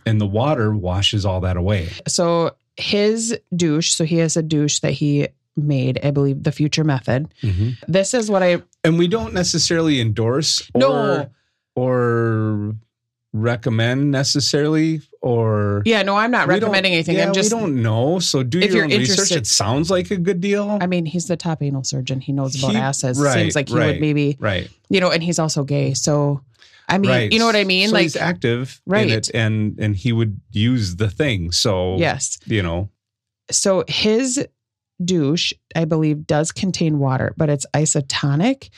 and 0.06 0.20
the 0.20 0.26
water 0.26 0.74
washes 0.74 1.24
all 1.24 1.40
that 1.40 1.56
away. 1.56 1.88
so 2.06 2.52
his 2.76 3.36
douche, 3.54 3.90
so 3.90 4.04
he 4.04 4.16
has 4.16 4.36
a 4.36 4.42
douche 4.42 4.78
that 4.80 4.92
he 4.92 5.28
made, 5.56 6.00
I 6.02 6.10
believe, 6.10 6.42
the 6.42 6.52
future 6.52 6.84
method. 6.84 7.32
Mm-hmm. 7.42 7.70
This 7.90 8.14
is 8.14 8.30
what 8.30 8.42
I 8.42 8.62
and 8.84 8.98
we 8.98 9.08
don't 9.08 9.32
necessarily 9.34 10.00
endorse 10.00 10.62
or 10.74 10.78
No. 10.80 11.30
or 11.74 12.74
recommend 13.34 14.10
necessarily 14.10 15.00
or 15.22 15.82
Yeah, 15.86 16.02
no, 16.02 16.16
I'm 16.16 16.30
not 16.30 16.48
recommending 16.48 16.92
anything. 16.92 17.16
Yeah, 17.16 17.26
I'm 17.28 17.32
just 17.32 17.52
we 17.52 17.58
don't 17.60 17.82
know. 17.82 18.18
So 18.18 18.42
do 18.42 18.58
your 18.58 18.84
own 18.84 18.90
research. 18.90 19.32
It 19.32 19.46
sounds 19.46 19.90
like 19.90 20.10
a 20.10 20.16
good 20.18 20.40
deal. 20.40 20.78
I 20.80 20.86
mean, 20.86 21.06
he's 21.06 21.28
the 21.28 21.36
top 21.36 21.62
anal 21.62 21.84
surgeon. 21.84 22.20
He 22.20 22.32
knows 22.32 22.58
about 22.58 22.72
He- 22.72 22.76
asses. 22.78 23.18
right, 23.18 23.34
Seems 23.34 23.54
like 23.54 23.68
he 23.70 23.74
right. 23.74 23.86
would 23.86 24.00
maybe, 24.00 24.36
right. 24.38 24.68
you 24.90 25.00
know, 25.00 25.10
and 25.10 25.22
he's 25.22 25.38
also 25.38 25.64
gay. 25.64 25.94
So, 25.94 26.42
I 26.88 26.98
mean, 26.98 27.10
right. 27.10 27.32
you 27.32 27.38
know 27.38 27.46
what 27.46 27.56
I 27.56 27.64
mean? 27.64 27.88
So 27.88 27.94
like, 27.94 28.02
he's 28.02 28.16
active 28.16 28.82
Right. 28.86 29.06
in 29.08 29.16
it 29.16 29.30
and 29.32 29.78
and 29.78 29.96
he 29.96 30.12
would 30.12 30.38
use 30.50 30.96
the 30.96 31.08
thing. 31.08 31.52
So 31.52 31.96
yes. 31.96 32.38
you 32.46 32.62
know. 32.62 32.90
So 33.50 33.84
his 33.88 34.46
douche, 35.04 35.52
I 35.76 35.84
believe, 35.84 36.26
does 36.26 36.52
contain 36.52 36.98
water, 36.98 37.34
but 37.36 37.48
it's 37.50 37.66
isotonic. 37.74 38.70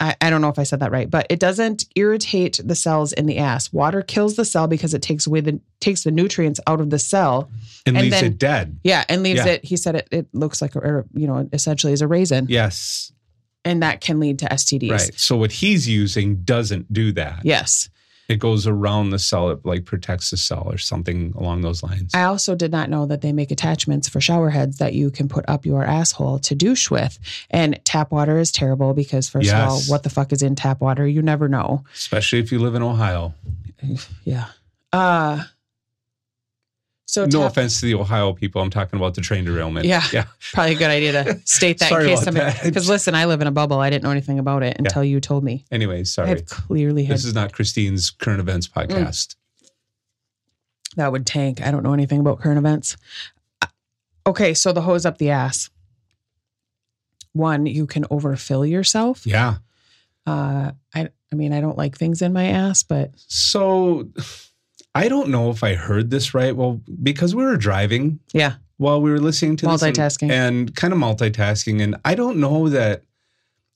I, 0.00 0.14
I 0.20 0.30
don't 0.30 0.40
know 0.40 0.48
if 0.48 0.60
I 0.60 0.62
said 0.62 0.78
that 0.80 0.92
right, 0.92 1.10
but 1.10 1.26
it 1.28 1.40
doesn't 1.40 1.84
irritate 1.96 2.60
the 2.64 2.76
cells 2.76 3.12
in 3.12 3.26
the 3.26 3.38
ass. 3.38 3.72
Water 3.72 4.00
kills 4.00 4.36
the 4.36 4.44
cell 4.44 4.68
because 4.68 4.94
it 4.94 5.02
takes 5.02 5.26
away 5.26 5.40
the 5.40 5.60
takes 5.80 6.04
the 6.04 6.12
nutrients 6.12 6.60
out 6.68 6.80
of 6.80 6.90
the 6.90 7.00
cell. 7.00 7.50
And, 7.84 7.96
And 7.96 8.04
leaves 8.04 8.14
then- 8.20 8.24
it 8.32 8.38
dead. 8.38 8.78
Yeah, 8.84 9.04
and 9.08 9.22
leaves 9.24 9.38
Yeah. 9.44 9.52
it. 9.54 9.64
He 9.64 9.76
said 9.76 9.96
it. 9.96 10.08
It 10.12 10.28
looks 10.32 10.62
like, 10.62 10.76
a, 10.76 10.78
or, 10.78 11.06
you 11.14 11.26
know, 11.26 11.48
essentially 11.52 11.92
is 11.92 12.00
a 12.00 12.06
raisin, 12.06 12.46
Yes. 12.48 13.10
and 13.64 13.82
that 13.82 14.00
can 14.00 14.20
lead 14.20 14.38
to 14.40 14.52
STDs. 14.52 14.90
Right. 14.90 15.10
So 15.18 15.36
what 15.36 15.50
he's 15.50 15.88
using 15.88 16.42
doesn't 16.44 16.92
do 16.92 17.10
that. 17.12 17.40
Yes. 17.44 17.88
It 18.28 18.38
goes 18.38 18.66
around 18.66 19.10
the 19.10 19.18
cell. 19.18 19.50
It 19.50 19.64
like 19.64 19.86
protects 19.86 20.30
the 20.30 20.36
cell 20.36 20.64
or 20.66 20.76
something 20.76 21.32
along 21.36 21.62
those 21.62 21.82
lines. 21.82 22.14
I 22.14 22.24
also 22.24 22.54
did 22.54 22.70
not 22.70 22.90
know 22.90 23.06
that 23.06 23.22
they 23.22 23.32
make 23.32 23.50
attachments 23.50 24.06
for 24.06 24.20
shower 24.20 24.50
heads 24.50 24.76
that 24.78 24.92
you 24.92 25.10
can 25.10 25.28
put 25.28 25.46
up 25.48 25.64
your 25.64 25.82
asshole 25.82 26.38
to 26.40 26.54
douche 26.54 26.90
with. 26.90 27.18
And 27.50 27.80
tap 27.84 28.12
water 28.12 28.38
is 28.38 28.52
terrible 28.52 28.92
because, 28.92 29.30
first 29.30 29.50
of 29.50 29.68
all, 29.68 29.80
what 29.88 30.02
the 30.02 30.10
fuck 30.10 30.32
is 30.32 30.42
in 30.42 30.56
tap 30.56 30.80
water? 30.82 31.06
You 31.06 31.22
never 31.22 31.48
know. 31.48 31.84
Especially 31.94 32.38
if 32.38 32.52
you 32.52 32.58
live 32.58 32.74
in 32.74 32.82
Ohio. 32.82 33.34
Yeah. 34.24 34.46
Uh, 34.92 35.44
so 37.08 37.24
no 37.24 37.44
offense 37.44 37.80
to 37.80 37.86
the 37.86 37.94
Ohio 37.94 38.34
people. 38.34 38.60
I'm 38.60 38.68
talking 38.68 38.98
about 38.98 39.14
the 39.14 39.22
train 39.22 39.46
derailment. 39.46 39.86
Yeah. 39.86 40.04
Yeah. 40.12 40.26
probably 40.52 40.74
a 40.74 40.78
good 40.78 40.90
idea 40.90 41.12
to 41.12 41.40
state 41.46 41.78
that 41.78 41.90
in 41.90 42.06
case 42.06 42.22
somebody. 42.22 42.54
Because 42.62 42.86
listen, 42.86 43.14
I 43.14 43.24
live 43.24 43.40
in 43.40 43.46
a 43.46 43.50
bubble. 43.50 43.78
I 43.80 43.88
didn't 43.88 44.04
know 44.04 44.10
anything 44.10 44.38
about 44.38 44.62
it 44.62 44.76
until 44.78 45.02
you 45.02 45.18
told 45.18 45.42
me. 45.42 45.64
Anyways, 45.72 46.12
sorry. 46.12 46.30
I've 46.32 46.44
clearly 46.44 47.06
This 47.06 47.24
is 47.24 47.34
not 47.34 47.54
Christine's 47.54 48.10
current 48.10 48.40
events 48.40 48.68
podcast. 48.68 49.36
that 50.96 51.10
would 51.10 51.26
tank. 51.26 51.62
I 51.62 51.70
don't 51.70 51.82
know 51.82 51.94
anything 51.94 52.20
about 52.20 52.40
current 52.40 52.58
events. 52.58 52.96
Uh, 53.62 53.68
Okay, 54.26 54.52
so 54.52 54.72
the 54.72 54.82
hose 54.82 55.06
up 55.06 55.16
the 55.16 55.30
ass. 55.30 55.70
One, 57.32 57.64
you 57.64 57.86
can 57.86 58.04
overfill 58.10 58.66
yourself. 58.66 59.26
Yeah. 59.26 59.56
Uh, 60.26 60.72
I, 60.94 61.08
I 61.32 61.34
mean, 61.34 61.54
I 61.54 61.62
don't 61.62 61.78
like 61.78 61.96
things 61.96 62.20
in 62.20 62.34
my 62.34 62.48
ass, 62.48 62.82
but 62.82 63.12
So 63.16 64.08
I 64.98 65.08
don't 65.08 65.28
know 65.28 65.50
if 65.50 65.62
I 65.62 65.74
heard 65.74 66.10
this 66.10 66.34
right. 66.34 66.54
Well, 66.54 66.80
because 67.02 67.34
we 67.34 67.44
were 67.44 67.56
driving 67.56 68.18
yeah, 68.32 68.54
while 68.78 69.00
we 69.00 69.10
were 69.10 69.20
listening 69.20 69.56
to 69.56 69.66
this 69.66 69.82
and- 69.82 69.96
Multitasking. 69.96 70.30
and, 70.30 70.74
kind 70.74 70.92
of 70.92 70.98
multitasking. 70.98 71.80
And 71.82 71.96
I 72.04 72.14
don't 72.14 72.38
know 72.38 72.68
that. 72.68 73.02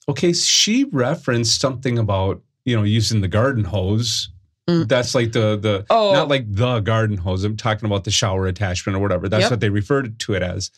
Okay, 0.09 0.33
she 0.33 0.85
referenced 0.85 1.61
something 1.61 1.99
about 1.99 2.43
you 2.65 2.75
know 2.77 2.83
using 2.83 3.21
the 3.21 3.29
garden 3.29 3.65
hose. 3.65 4.31
Mm. 4.69 4.89
That's 4.89 5.15
like 5.15 5.33
the 5.33 5.57
the 5.57 5.87
Oh. 5.91 6.13
not 6.13 6.29
like 6.29 6.45
the 6.53 6.81
garden 6.81 7.17
hose. 7.19 7.45
I'm 7.45 7.57
talking 7.57 7.87
about 7.87 8.05
the 8.05 8.11
shower 8.11 8.47
attachment 8.47 8.97
or 8.97 9.01
whatever. 9.01 9.29
That's 9.29 9.43
Yep. 9.43 9.51
what 9.53 9.61
they 9.61 9.71
referred 9.71 10.19
to 10.21 10.35
it 10.35 10.43
as. 10.43 10.71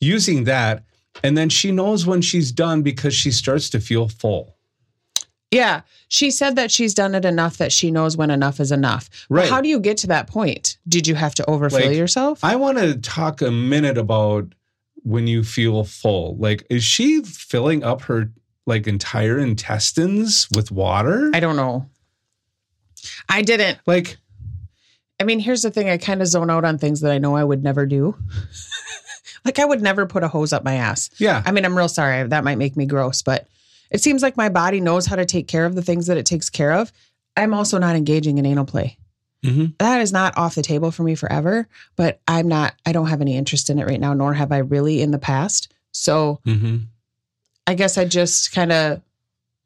Using 0.00 0.44
that, 0.44 0.84
and 1.22 1.36
then 1.36 1.48
she 1.50 1.72
knows 1.72 2.06
when 2.06 2.22
she's 2.22 2.52
done 2.52 2.80
because 2.82 3.14
she 3.14 3.30
starts 3.30 3.68
to 3.70 3.80
feel 3.80 4.08
full. 4.08 4.56
Yeah. 5.50 5.82
She 6.08 6.30
said 6.30 6.56
that 6.56 6.70
she's 6.70 6.94
done 6.94 7.14
it 7.14 7.24
enough 7.24 7.56
that 7.58 7.72
she 7.72 7.90
knows 7.90 8.16
when 8.16 8.30
enough 8.30 8.60
is 8.60 8.72
enough. 8.72 9.08
But 9.28 9.34
Right. 9.36 9.48
how 9.50 9.60
do 9.60 9.68
you 9.68 9.78
get 9.80 9.96
to 9.98 10.06
that 10.08 10.26
point? 10.26 10.78
Did 10.88 11.06
you 11.06 11.14
have 11.14 11.34
to 11.36 11.48
overfill 11.50 11.86
Like, 11.88 11.96
yourself? 11.96 12.40
I 12.42 12.56
want 12.56 12.78
to 12.78 12.96
talk 12.96 13.42
a 13.42 13.50
minute 13.50 13.96
about 13.98 14.46
when 15.02 15.26
you 15.26 15.42
feel 15.44 15.84
full. 15.84 16.36
Like, 16.36 16.66
is 16.70 16.84
she 16.84 17.22
filling 17.22 17.82
up 17.84 18.02
her 18.02 18.30
like 18.66 18.86
entire 18.86 19.38
intestines 19.38 20.48
with 20.54 20.70
water? 20.70 21.30
I 21.34 21.40
don't 21.40 21.56
know. 21.56 21.86
I 23.28 23.42
didn't. 23.42 23.78
like, 23.86 24.18
I 25.18 25.24
mean, 25.24 25.38
here's 25.38 25.62
the 25.62 25.70
thing 25.70 25.88
I 25.88 25.96
kind 25.96 26.20
of 26.22 26.28
zone 26.28 26.50
out 26.50 26.64
on 26.64 26.78
things 26.78 27.00
that 27.00 27.10
I 27.12 27.18
know 27.18 27.34
I 27.36 27.44
would 27.44 27.62
never 27.62 27.86
do. 27.86 28.14
like, 29.44 29.58
I 29.58 29.64
would 29.64 29.80
never 29.82 30.06
put 30.06 30.22
a 30.22 30.28
hose 30.28 30.52
up 30.52 30.64
my 30.64 30.74
ass. 30.74 31.10
yeah, 31.18 31.42
I 31.46 31.52
mean, 31.52 31.64
I'm 31.64 31.76
real 31.76 31.88
sorry. 31.88 32.26
That 32.28 32.44
might 32.44 32.58
make 32.58 32.76
me 32.76 32.86
gross, 32.86 33.22
but 33.22 33.46
it 33.90 34.00
seems 34.02 34.22
like 34.22 34.36
my 34.36 34.48
body 34.48 34.80
knows 34.80 35.06
how 35.06 35.16
to 35.16 35.24
take 35.26 35.48
care 35.48 35.66
of 35.66 35.74
the 35.74 35.82
things 35.82 36.06
that 36.06 36.16
it 36.16 36.26
takes 36.26 36.48
care 36.50 36.72
of. 36.72 36.92
I'm 37.36 37.54
also 37.54 37.78
not 37.78 37.96
engaging 37.96 38.38
in 38.38 38.46
anal 38.46 38.64
play. 38.64 38.96
Mhm. 39.44 39.74
That 39.78 40.00
is 40.02 40.12
not 40.12 40.36
off 40.36 40.54
the 40.54 40.62
table 40.62 40.90
for 40.90 41.02
me 41.02 41.14
forever, 41.14 41.66
but 41.96 42.20
I'm 42.28 42.46
not, 42.48 42.74
I 42.84 42.92
don't 42.92 43.06
have 43.08 43.20
any 43.22 43.36
interest 43.36 43.70
in 43.70 43.78
it 43.78 43.86
right 43.86 44.00
now, 44.00 44.12
nor 44.12 44.34
have 44.34 44.52
I 44.52 44.58
really 44.58 45.00
in 45.00 45.10
the 45.12 45.18
past. 45.18 45.72
So 45.92 46.40
hmm 46.44 46.78
I 47.66 47.74
guess 47.74 47.96
I 47.96 48.04
just 48.04 48.52
kind 48.52 48.72
of 48.72 49.00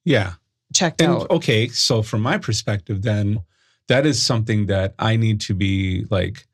yeah. 0.05 0.35
checked 0.75 1.01
And 1.01 1.13
out. 1.13 1.31
okay, 1.31 1.69
so 1.69 2.03
from 2.03 2.21
my 2.21 2.37
perspective, 2.39 3.03
then 3.03 3.41
that 3.89 4.05
is 4.07 4.23
something 4.23 4.67
that 4.67 4.95
I 4.99 5.17
need 5.17 5.41
to 5.43 5.55
be 5.55 6.05
like 6.11 6.47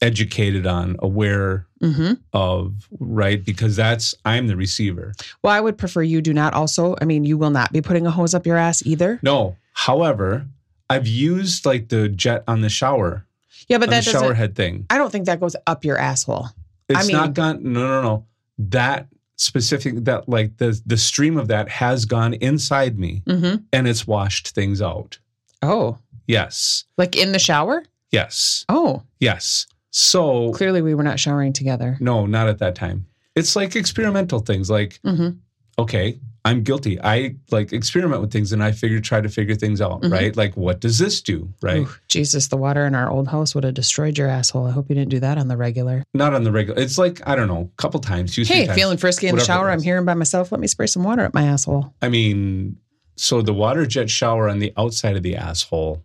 educated 0.00 0.66
on, 0.66 0.96
aware 1.00 1.66
hmm 1.80 2.12
of, 2.32 2.88
right? 2.98 3.42
Because 3.44 3.76
that's 3.76 4.14
I'm 4.24 4.46
the 4.48 4.56
receiver. 4.56 5.12
Well, 5.42 5.52
I 5.52 5.60
would 5.60 5.78
prefer 5.78 6.02
you 6.02 6.20
do 6.20 6.32
not 6.34 6.52
also. 6.54 6.94
I 7.00 7.04
mean, 7.06 7.24
you 7.24 7.38
will 7.38 7.50
not 7.50 7.72
be 7.72 7.80
putting 7.80 8.06
a 8.06 8.10
hose 8.10 8.34
up 8.34 8.46
your 8.46 8.56
ass 8.56 8.84
either. 8.86 9.18
No, 9.22 9.56
however, 9.72 10.46
I've 10.90 11.06
used 11.06 11.64
like 11.64 11.88
the 11.88 12.08
jet 12.08 12.44
on 12.48 12.60
the 12.60 12.68
shower, 12.68 13.24
Yeah, 13.68 13.78
but 13.78 13.88
on 13.88 13.94
the 13.94 14.02
shower 14.02 14.34
head 14.34 14.54
thing. 14.56 14.86
I 14.90 14.98
don't 14.98 15.10
think 15.10 15.26
that 15.26 15.40
goes 15.40 15.56
up 15.66 15.84
your 15.84 15.96
asshole. 15.98 16.48
It's 16.88 17.06
mean- 17.06 17.16
not 17.16 17.34
gone. 17.34 17.62
No, 17.62 17.80
no, 17.86 18.02
no. 18.02 18.26
That 18.58 19.06
specific 19.36 20.04
that 20.04 20.28
like 20.28 20.58
the 20.58 20.78
the 20.84 20.98
stream 20.98 21.38
of 21.38 21.48
that 21.48 21.68
has 21.70 22.04
gone 22.04 22.34
inside 22.34 22.98
me 22.98 23.22
Mm-hmm. 23.26 23.62
and 23.72 23.88
it's 23.88 24.06
washed 24.06 24.48
things 24.50 24.82
out. 24.82 25.18
Oh, 25.62 25.98
Yes. 26.26 26.84
like 26.98 27.16
in 27.16 27.32
the 27.32 27.38
shower? 27.38 27.84
Yes. 28.12 28.64
Oh, 28.68 29.02
Yes. 29.18 29.66
So 29.90 30.52
clearly 30.52 30.82
we 30.82 30.94
were 30.94 31.02
not 31.02 31.18
showering 31.20 31.52
together. 31.52 31.96
no, 32.00 32.26
not 32.26 32.48
at 32.48 32.58
that 32.58 32.74
time. 32.74 33.06
It's 33.36 33.54
like 33.56 33.76
experimental 33.76 34.40
things 34.40 34.70
like 34.70 35.00
Mm-hmm. 35.04 35.30
okay, 35.78 36.18
I'm 36.44 36.62
guilty. 36.62 36.98
I 37.02 37.34
like 37.50 37.72
experiment 37.72 38.22
with 38.22 38.32
things 38.32 38.52
and 38.52 38.62
I 38.62 38.72
figure 38.72 38.98
try 39.00 39.20
to 39.20 39.28
figure 39.28 39.54
things 39.54 39.80
out, 39.80 40.00
Mhm. 40.02 40.10
right? 40.12 40.34
Like 40.36 40.56
what 40.56 40.80
does 40.80 40.98
this 40.98 41.20
do, 41.20 41.52
right? 41.60 41.86
Jesus, 42.08 42.48
the 42.48 42.56
water 42.56 42.86
in 42.86 42.94
our 42.94 43.10
old 43.10 43.28
house 43.28 43.54
would 43.54 43.64
have 43.64 43.74
destroyed 43.74 44.16
your 44.16 44.26
asshole. 44.28 44.66
I 44.66 44.70
hope 44.70 44.88
you 44.88 44.94
didn't 44.94 45.10
do 45.10 45.20
that 45.20 45.36
on 45.38 45.48
the 45.48 45.56
regular. 45.56 46.02
Not 46.14 46.32
on 46.34 46.44
the 46.44 46.50
regular. 46.52 46.80
It's 46.80 46.96
like 46.98 47.20
I 47.26 47.34
don't 47.36 47.48
know, 47.48 47.70
a 47.72 47.82
couple 47.82 48.00
times, 48.00 48.34
two, 48.34 48.44
Hey, 48.44 48.66
times. 48.66 48.78
feeling 48.78 48.96
frisky 48.98 49.26
in 49.28 49.36
the 49.36 49.44
shower. 49.44 49.70
I'm 49.70 49.82
here 49.82 50.00
by 50.02 50.14
myself. 50.14 50.50
Let 50.50 50.60
me 50.60 50.66
spray 50.66 50.86
some 50.86 51.04
water 51.04 51.24
up 51.24 51.34
my 51.34 51.42
asshole. 51.44 51.92
I 52.00 52.08
mean, 52.08 52.76
so 53.16 53.42
the 53.42 53.52
water 53.54 53.84
jet 53.86 54.08
shower 54.08 54.48
on 54.48 54.60
the 54.60 54.72
outside 54.78 55.16
of 55.16 55.22
the 55.22 55.36
asshole, 55.36 56.02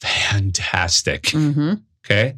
fantastic. 0.00 1.22
Mm-hmm. 1.24 1.74
Okay. 2.04 2.34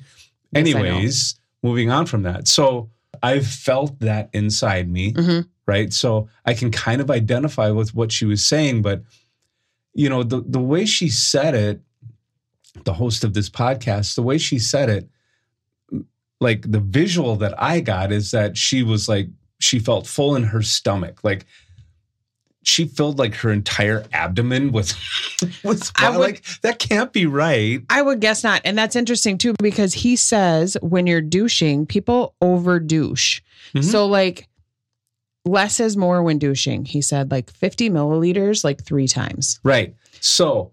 Yes, 0.54 0.74
Anyways, 0.74 1.34
moving 1.62 1.90
on 1.90 2.06
from 2.06 2.22
that. 2.22 2.48
So 2.48 2.90
I've 3.22 3.46
felt 3.46 3.98
that 4.00 4.28
inside 4.32 4.88
me, 4.88 5.12
Mhm. 5.12 5.48
right? 5.66 5.92
So 5.92 6.28
I 6.44 6.54
can 6.54 6.70
kind 6.70 7.00
of 7.00 7.10
identify 7.10 7.70
with 7.70 7.94
what 7.94 8.12
she 8.12 8.24
was 8.24 8.44
saying, 8.44 8.82
but 8.82 9.02
you 9.94 10.08
know, 10.08 10.22
the 10.22 10.42
the 10.46 10.60
way 10.60 10.84
she 10.86 11.08
said 11.08 11.54
it, 11.54 11.80
the 12.84 12.94
host 12.94 13.22
of 13.24 13.34
this 13.34 13.48
podcast, 13.48 14.14
the 14.16 14.22
way 14.22 14.38
she 14.38 14.58
said 14.58 14.88
it, 14.90 15.08
like 16.40 16.70
the 16.70 16.80
visual 16.80 17.36
that 17.36 17.60
I 17.62 17.80
got 17.80 18.10
is 18.12 18.30
that 18.32 18.56
she 18.56 18.82
was 18.82 19.08
like 19.08 19.28
she 19.60 19.78
felt 19.78 20.06
full 20.06 20.34
in 20.36 20.42
her 20.42 20.62
stomach. 20.62 21.20
Like 21.22 21.46
she 22.64 22.86
filled 22.86 23.18
like 23.18 23.34
her 23.36 23.50
entire 23.52 24.04
abdomen 24.12 24.72
with 24.72 24.92
with 25.64 25.92
I 25.96 26.10
would- 26.10 26.18
like 26.18 26.44
that 26.62 26.78
can't 26.78 27.12
be 27.12 27.26
right. 27.26 27.82
I 27.90 28.02
would 28.02 28.20
guess 28.20 28.42
not. 28.42 28.62
And 28.64 28.76
that's 28.76 28.96
interesting 28.96 29.38
too, 29.38 29.54
because 29.62 29.94
he 29.94 30.16
says 30.16 30.76
when 30.82 31.06
you're 31.06 31.20
douching, 31.20 31.86
people 31.86 32.34
over 32.40 32.80
douche. 32.80 33.40
Mhm. 33.74 33.84
So, 33.84 34.06
like, 34.06 34.48
less 35.44 35.78
is 35.80 35.96
more 35.96 36.22
when 36.22 36.38
douching. 36.38 36.84
He 36.84 37.02
said 37.02 37.30
like 37.30 37.50
50 37.50 37.90
milliliters, 37.90 38.64
like 38.64 38.82
three 38.82 39.06
times. 39.08 39.60
Right. 39.62 39.94
So 40.20 40.72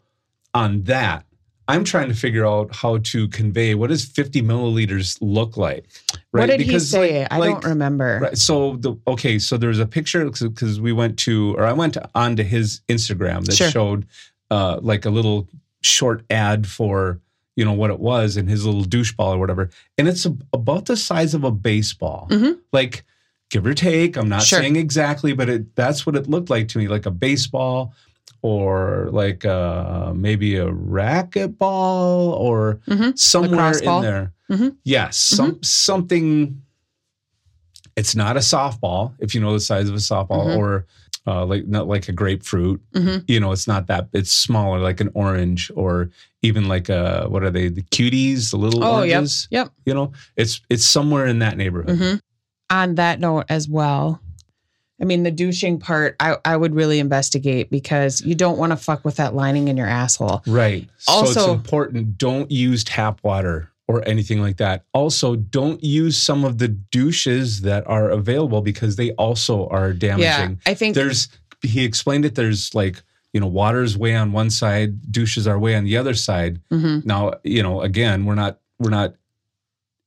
on 0.53 0.83
that, 0.83 1.25
I'm 1.71 1.83
trying 1.83 2.09
to 2.09 2.15
figure 2.15 2.45
out 2.45 2.75
how 2.75 2.97
to 2.97 3.27
convey 3.29 3.75
what 3.75 3.89
does 3.89 4.05
50 4.05 4.41
milliliters 4.41 5.17
look 5.21 5.57
like. 5.57 5.85
Right. 6.31 6.47
What 6.49 6.57
did 6.57 6.61
he 6.61 6.79
say? 6.79 7.21
like- 7.21 7.31
I 7.31 7.37
don't 7.39 7.63
remember. 7.65 8.19
Right. 8.21 8.37
So 8.37 8.75
the 8.77 8.95
okay, 9.07 9.39
so 9.39 9.57
there's 9.57 9.79
a 9.79 9.85
picture 9.85 10.23
because 10.25 10.79
we 10.79 10.91
went 10.91 11.17
to 11.19 11.55
or 11.57 11.65
I 11.65 11.73
went 11.73 11.93
to, 11.95 12.09
onto 12.15 12.43
his 12.43 12.81
Instagram 12.89 13.45
that 13.45 13.55
Sure. 13.55 13.69
showed 13.71 14.05
uh 14.49 14.79
like 14.81 15.05
a 15.05 15.09
little 15.09 15.47
short 15.81 16.23
ad 16.29 16.67
for 16.67 17.19
you 17.55 17.65
know 17.65 17.73
what 17.73 17.89
it 17.91 17.99
was 17.99 18.37
and 18.37 18.49
his 18.49 18.65
little 18.65 18.83
douche 18.83 19.13
ball 19.13 19.33
or 19.33 19.39
whatever. 19.39 19.69
And 19.97 20.07
it's 20.07 20.25
a, 20.25 20.35
about 20.53 20.85
the 20.85 20.95
size 20.97 21.33
of 21.33 21.43
a 21.43 21.51
baseball. 21.51 22.27
Mhm. 22.29 22.57
Like 22.71 23.03
give 23.49 23.65
or 23.65 23.73
take. 23.73 24.15
I'm 24.17 24.29
not 24.29 24.43
Sure. 24.43 24.59
saying 24.59 24.77
exactly, 24.77 25.33
but 25.33 25.49
it 25.49 25.75
that's 25.75 26.05
what 26.05 26.15
it 26.15 26.29
looked 26.29 26.49
like 26.49 26.69
to 26.69 26.77
me, 26.77 26.87
like 26.87 27.05
a 27.05 27.11
baseball 27.11 27.93
or 28.41 29.09
like 29.11 29.45
uh 29.45 30.13
maybe 30.15 30.55
a 30.57 30.67
racquetball 30.67 32.33
or 32.39 32.79
Mhm. 32.87 33.17
somewhere 33.17 33.77
in 33.77 34.01
there. 34.01 34.33
Mhm. 34.49 34.75
Yes, 34.83 35.17
some 35.17 35.61
something. 35.61 36.61
It's 37.97 38.15
not 38.15 38.37
a 38.37 38.39
softball, 38.39 39.13
if 39.19 39.35
you 39.35 39.41
know 39.41 39.53
the 39.53 39.59
size 39.59 39.89
of 39.89 39.95
a 39.95 39.99
softball, 39.99 40.47
Mhm. 40.47 40.57
or 40.57 40.85
uh, 41.27 41.45
like 41.45 41.67
not 41.67 41.87
like 41.87 42.09
a 42.09 42.11
grapefruit. 42.11 42.81
Mhm. 42.95 43.23
You 43.27 43.39
know, 43.39 43.51
it's 43.51 43.67
not 43.67 43.85
that. 43.87 44.07
It's 44.11 44.31
smaller, 44.31 44.79
like 44.79 44.99
an 45.01 45.11
orange, 45.13 45.69
or 45.75 46.09
even 46.41 46.67
like 46.67 46.89
a 46.89 47.25
what 47.29 47.43
are 47.43 47.51
they? 47.51 47.67
The 47.69 47.83
cuties, 47.83 48.49
the 48.49 48.57
little 48.57 48.83
Oh, 48.83 49.03
yep. 49.03 49.17
oranges. 49.17 49.47
Yep. 49.51 49.69
You 49.85 49.93
know, 49.93 50.11
it's 50.35 50.61
it's 50.69 50.83
somewhere 50.85 51.27
in 51.27 51.37
that 51.39 51.57
neighborhood. 51.57 52.19
On 52.71 52.95
that 52.95 53.19
note, 53.19 53.45
as 53.49 53.69
well, 53.69 54.19
I 55.01 55.05
mean, 55.05 55.23
the 55.23 55.31
douching 55.31 55.79
part, 55.79 56.15
I, 56.19 56.37
I 56.45 56.55
would 56.55 56.75
really 56.75 56.99
investigate 56.99 57.71
because 57.71 58.21
you 58.21 58.35
don't 58.35 58.57
want 58.57 58.71
to 58.71 58.77
fuck 58.77 59.03
with 59.03 59.15
that 59.15 59.33
lining 59.33 59.67
in 59.67 59.75
your 59.77 59.87
asshole. 59.87 60.43
Right. 60.45 60.87
so 60.97 61.21
it's 61.21 61.35
Also- 61.37 61.53
important. 61.53 62.17
Don't 62.17 62.51
use 62.51 62.83
tap 62.83 63.19
water 63.23 63.69
or 63.87 64.07
anything 64.07 64.41
like 64.41 64.57
that. 64.57 64.85
Also, 64.93 65.35
don't 65.35 65.83
use 65.83 66.15
some 66.17 66.45
of 66.45 66.59
the 66.59 66.67
douches 66.67 67.61
that 67.61 67.85
are 67.87 68.09
available 68.09 68.61
because 68.61 68.95
they 68.95 69.11
also 69.13 69.67
are 69.69 69.91
damaging. 69.91 70.21
Yeah. 70.65 70.71
I 70.71 70.73
think 70.75 70.95
there's 70.95 71.27
he 71.63 71.83
explained 71.83 72.25
it 72.25 72.35
there's 72.35 72.73
like 72.73 73.01
you 73.33 73.39
know 73.39 73.47
water's 73.47 73.97
way 73.97 74.15
on 74.15 74.31
one 74.31 74.49
side 74.49 75.11
douches 75.11 75.45
are 75.47 75.59
way 75.59 75.75
on 75.75 75.83
the 75.83 75.95
other 75.97 76.13
side 76.15 76.59
Mhm. 76.71 77.05
now 77.05 77.33
you 77.43 77.61
know 77.63 77.81
again 77.81 78.25
we're 78.25 78.35
not 78.35 78.59
we're 78.79 78.89
not 78.89 79.13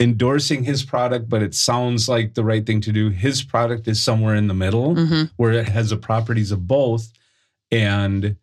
endorsing 0.00 0.64
his 0.64 0.82
product 0.84 1.28
but 1.28 1.40
it 1.42 1.54
sounds 1.54 2.08
like 2.08 2.34
the 2.34 2.44
right 2.44 2.66
thing 2.66 2.80
to 2.80 2.90
do 2.92 3.10
his 3.10 3.42
product 3.44 3.86
is 3.86 4.02
somewhere 4.02 4.34
in 4.34 4.48
the 4.48 4.54
middle 4.54 4.94
Mhm. 4.96 5.30
where 5.36 5.52
it 5.52 5.68
has 5.68 5.90
the 5.90 5.96
properties 5.96 6.50
of 6.50 6.66
both 6.66 7.12
and 7.70 8.36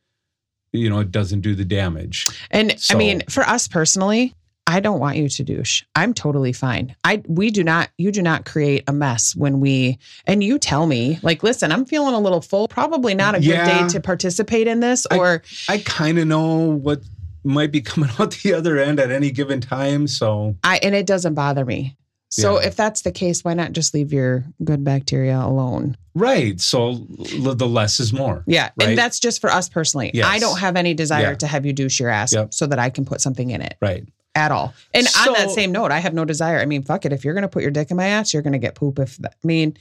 you 0.71 0.89
know 0.89 0.99
it 0.99 1.11
doesn't 1.11 1.41
do 1.41 1.53
the 1.53 1.65
damage 1.65 2.25
And 2.51 2.73
I 2.89 2.95
mean, 2.95 3.23
for 3.29 3.43
us 3.43 3.67
personally, 3.67 4.33
I 4.67 4.79
don't 4.79 4.99
want 5.01 5.17
you 5.17 5.27
to 5.27 5.43
douche. 5.43 5.83
I'm 5.95 6.13
totally 6.13 6.53
fine. 6.53 6.95
I 7.03 7.21
we 7.27 7.49
do 7.49 7.61
not 7.63 7.89
you 7.97 8.11
do 8.13 8.21
not 8.21 8.45
create 8.45 8.83
a 8.87 8.93
mess 8.93 9.35
when 9.35 9.59
we 9.59 9.97
and 10.25 10.41
you 10.41 10.57
tell 10.57 10.87
me 10.87 11.19
like, 11.21 11.43
listen, 11.43 11.73
I'm 11.73 11.83
feeling 11.85 12.13
a 12.13 12.19
little 12.19 12.39
full. 12.41 12.69
Probably 12.69 13.13
not 13.13 13.35
a 13.35 13.39
good 13.41 13.47
day 13.65 13.87
to 13.89 13.99
participate 13.99 14.67
in 14.67 14.79
this. 14.79 15.05
I- 15.11 15.17
Or 15.17 15.41
i 15.67 15.79
kind 15.79 16.17
of 16.17 16.27
know 16.27 16.55
what 16.71 17.01
might 17.43 17.71
be 17.71 17.81
coming 17.91 18.09
out 18.19 18.31
the 18.43 18.53
other 18.53 18.77
end 18.77 18.99
at 18.99 19.11
any 19.11 19.31
given 19.31 19.61
time 19.61 20.07
so 20.07 20.55
I 20.63 20.79
and 20.83 20.95
it 20.95 21.05
doesn't 21.05 21.33
bother 21.33 21.65
me. 21.65 21.97
So 22.29 22.61
Yeah. 22.61 22.67
if 22.67 22.75
that's 22.77 23.01
the 23.01 23.11
case, 23.11 23.43
why 23.43 23.53
not 23.55 23.73
just 23.73 23.93
leave 23.93 24.13
your 24.13 24.45
good 24.63 24.83
bacteria 24.83 25.37
alone? 25.39 25.97
right 26.13 26.59
so 26.59 27.07
l- 27.39 27.55
the 27.55 27.67
less 27.67 27.99
is 28.01 28.11
more 28.11 28.43
Yeah. 28.45 28.69
Right. 28.77 28.89
And 28.89 28.97
that's 28.97 29.17
just 29.19 29.39
for 29.41 29.49
us 29.49 29.69
personally. 29.69 30.11
Yes. 30.13 30.25
I 30.27 30.39
don't 30.39 30.59
have 30.59 30.75
any 30.75 30.93
desire 30.93 31.29
Yeah. 31.31 31.35
to 31.35 31.47
have 31.47 31.65
you 31.65 31.71
douche 31.73 31.99
your 32.01 32.09
ass 32.09 32.33
Yep. 32.33 32.53
so 32.53 32.67
that 32.67 32.79
I 32.79 32.89
can 32.89 33.05
put 33.05 33.21
something 33.21 33.49
in 33.49 33.61
it 33.61 33.75
right 33.81 34.05
at 34.35 34.51
all. 34.51 34.73
And 34.93 35.07
on 35.25 35.33
that 35.33 35.51
same 35.51 35.71
note, 35.73 35.91
I 35.91 35.99
have 35.99 36.13
no 36.13 36.23
desire. 36.25 36.59
I 36.59 36.65
mean, 36.65 36.83
fuck 36.83 37.05
it. 37.05 37.11
If 37.13 37.23
you're 37.25 37.33
going 37.33 37.41
to 37.41 37.47
put 37.49 37.61
your 37.63 37.71
dick 37.71 37.91
in 37.91 37.97
my 37.97 38.07
ass, 38.07 38.33
you're 38.33 38.41
going 38.43 38.53
to 38.53 38.59
get 38.59 38.75
poop. 38.75 38.97
If 38.99 39.17
that, 39.17 39.35
I 39.43 39.47
mean, 39.47 39.77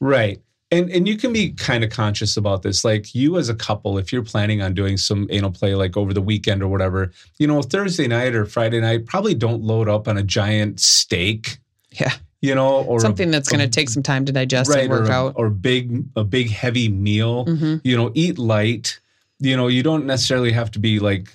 Right. 0.00 0.40
And 0.74 0.90
and 0.90 1.06
you 1.06 1.16
can 1.16 1.32
be 1.32 1.52
kind 1.52 1.84
of 1.84 1.90
conscious 1.90 2.36
about 2.36 2.62
this. 2.62 2.84
Like 2.84 3.14
you 3.14 3.38
as 3.38 3.48
a 3.48 3.54
couple, 3.54 3.96
if 3.96 4.12
you're 4.12 4.24
planning 4.24 4.60
on 4.60 4.74
doing 4.74 4.96
some 4.96 5.28
anal 5.30 5.52
play 5.52 5.74
like 5.74 5.96
over 5.96 6.12
the 6.12 6.20
weekend 6.20 6.62
or 6.62 6.68
whatever, 6.68 7.12
you 7.38 7.46
know, 7.46 7.62
Thursday 7.62 8.08
night 8.08 8.34
or 8.34 8.44
Friday 8.44 8.80
night, 8.80 9.06
probably 9.06 9.34
don't 9.34 9.62
load 9.62 9.88
up 9.88 10.08
on 10.08 10.18
a 10.18 10.22
giant 10.22 10.80
steak, 10.80 11.58
yeah, 11.92 12.12
you 12.40 12.54
know, 12.54 12.82
or 12.82 12.98
something 12.98 13.30
that's 13.30 13.48
going 13.48 13.60
to 13.60 13.68
take 13.68 13.88
some 13.88 14.02
time 14.02 14.24
to 14.24 14.32
digest 14.32 14.68
right 14.68 14.80
and 14.80 14.90
work 14.90 15.08
or, 15.08 15.12
out. 15.12 15.34
or 15.36 15.48
big 15.48 16.04
a 16.16 16.24
big 16.24 16.50
heavy 16.50 16.88
meal. 16.88 17.44
hmm 17.44 17.76
You 17.84 17.96
know, 17.96 18.10
eat 18.14 18.38
light. 18.38 18.98
You 19.38 19.56
know, 19.56 19.68
you 19.68 19.82
don't 19.82 20.06
necessarily 20.06 20.52
have 20.52 20.70
to 20.72 20.78
be 20.78 20.98
like, 20.98 21.28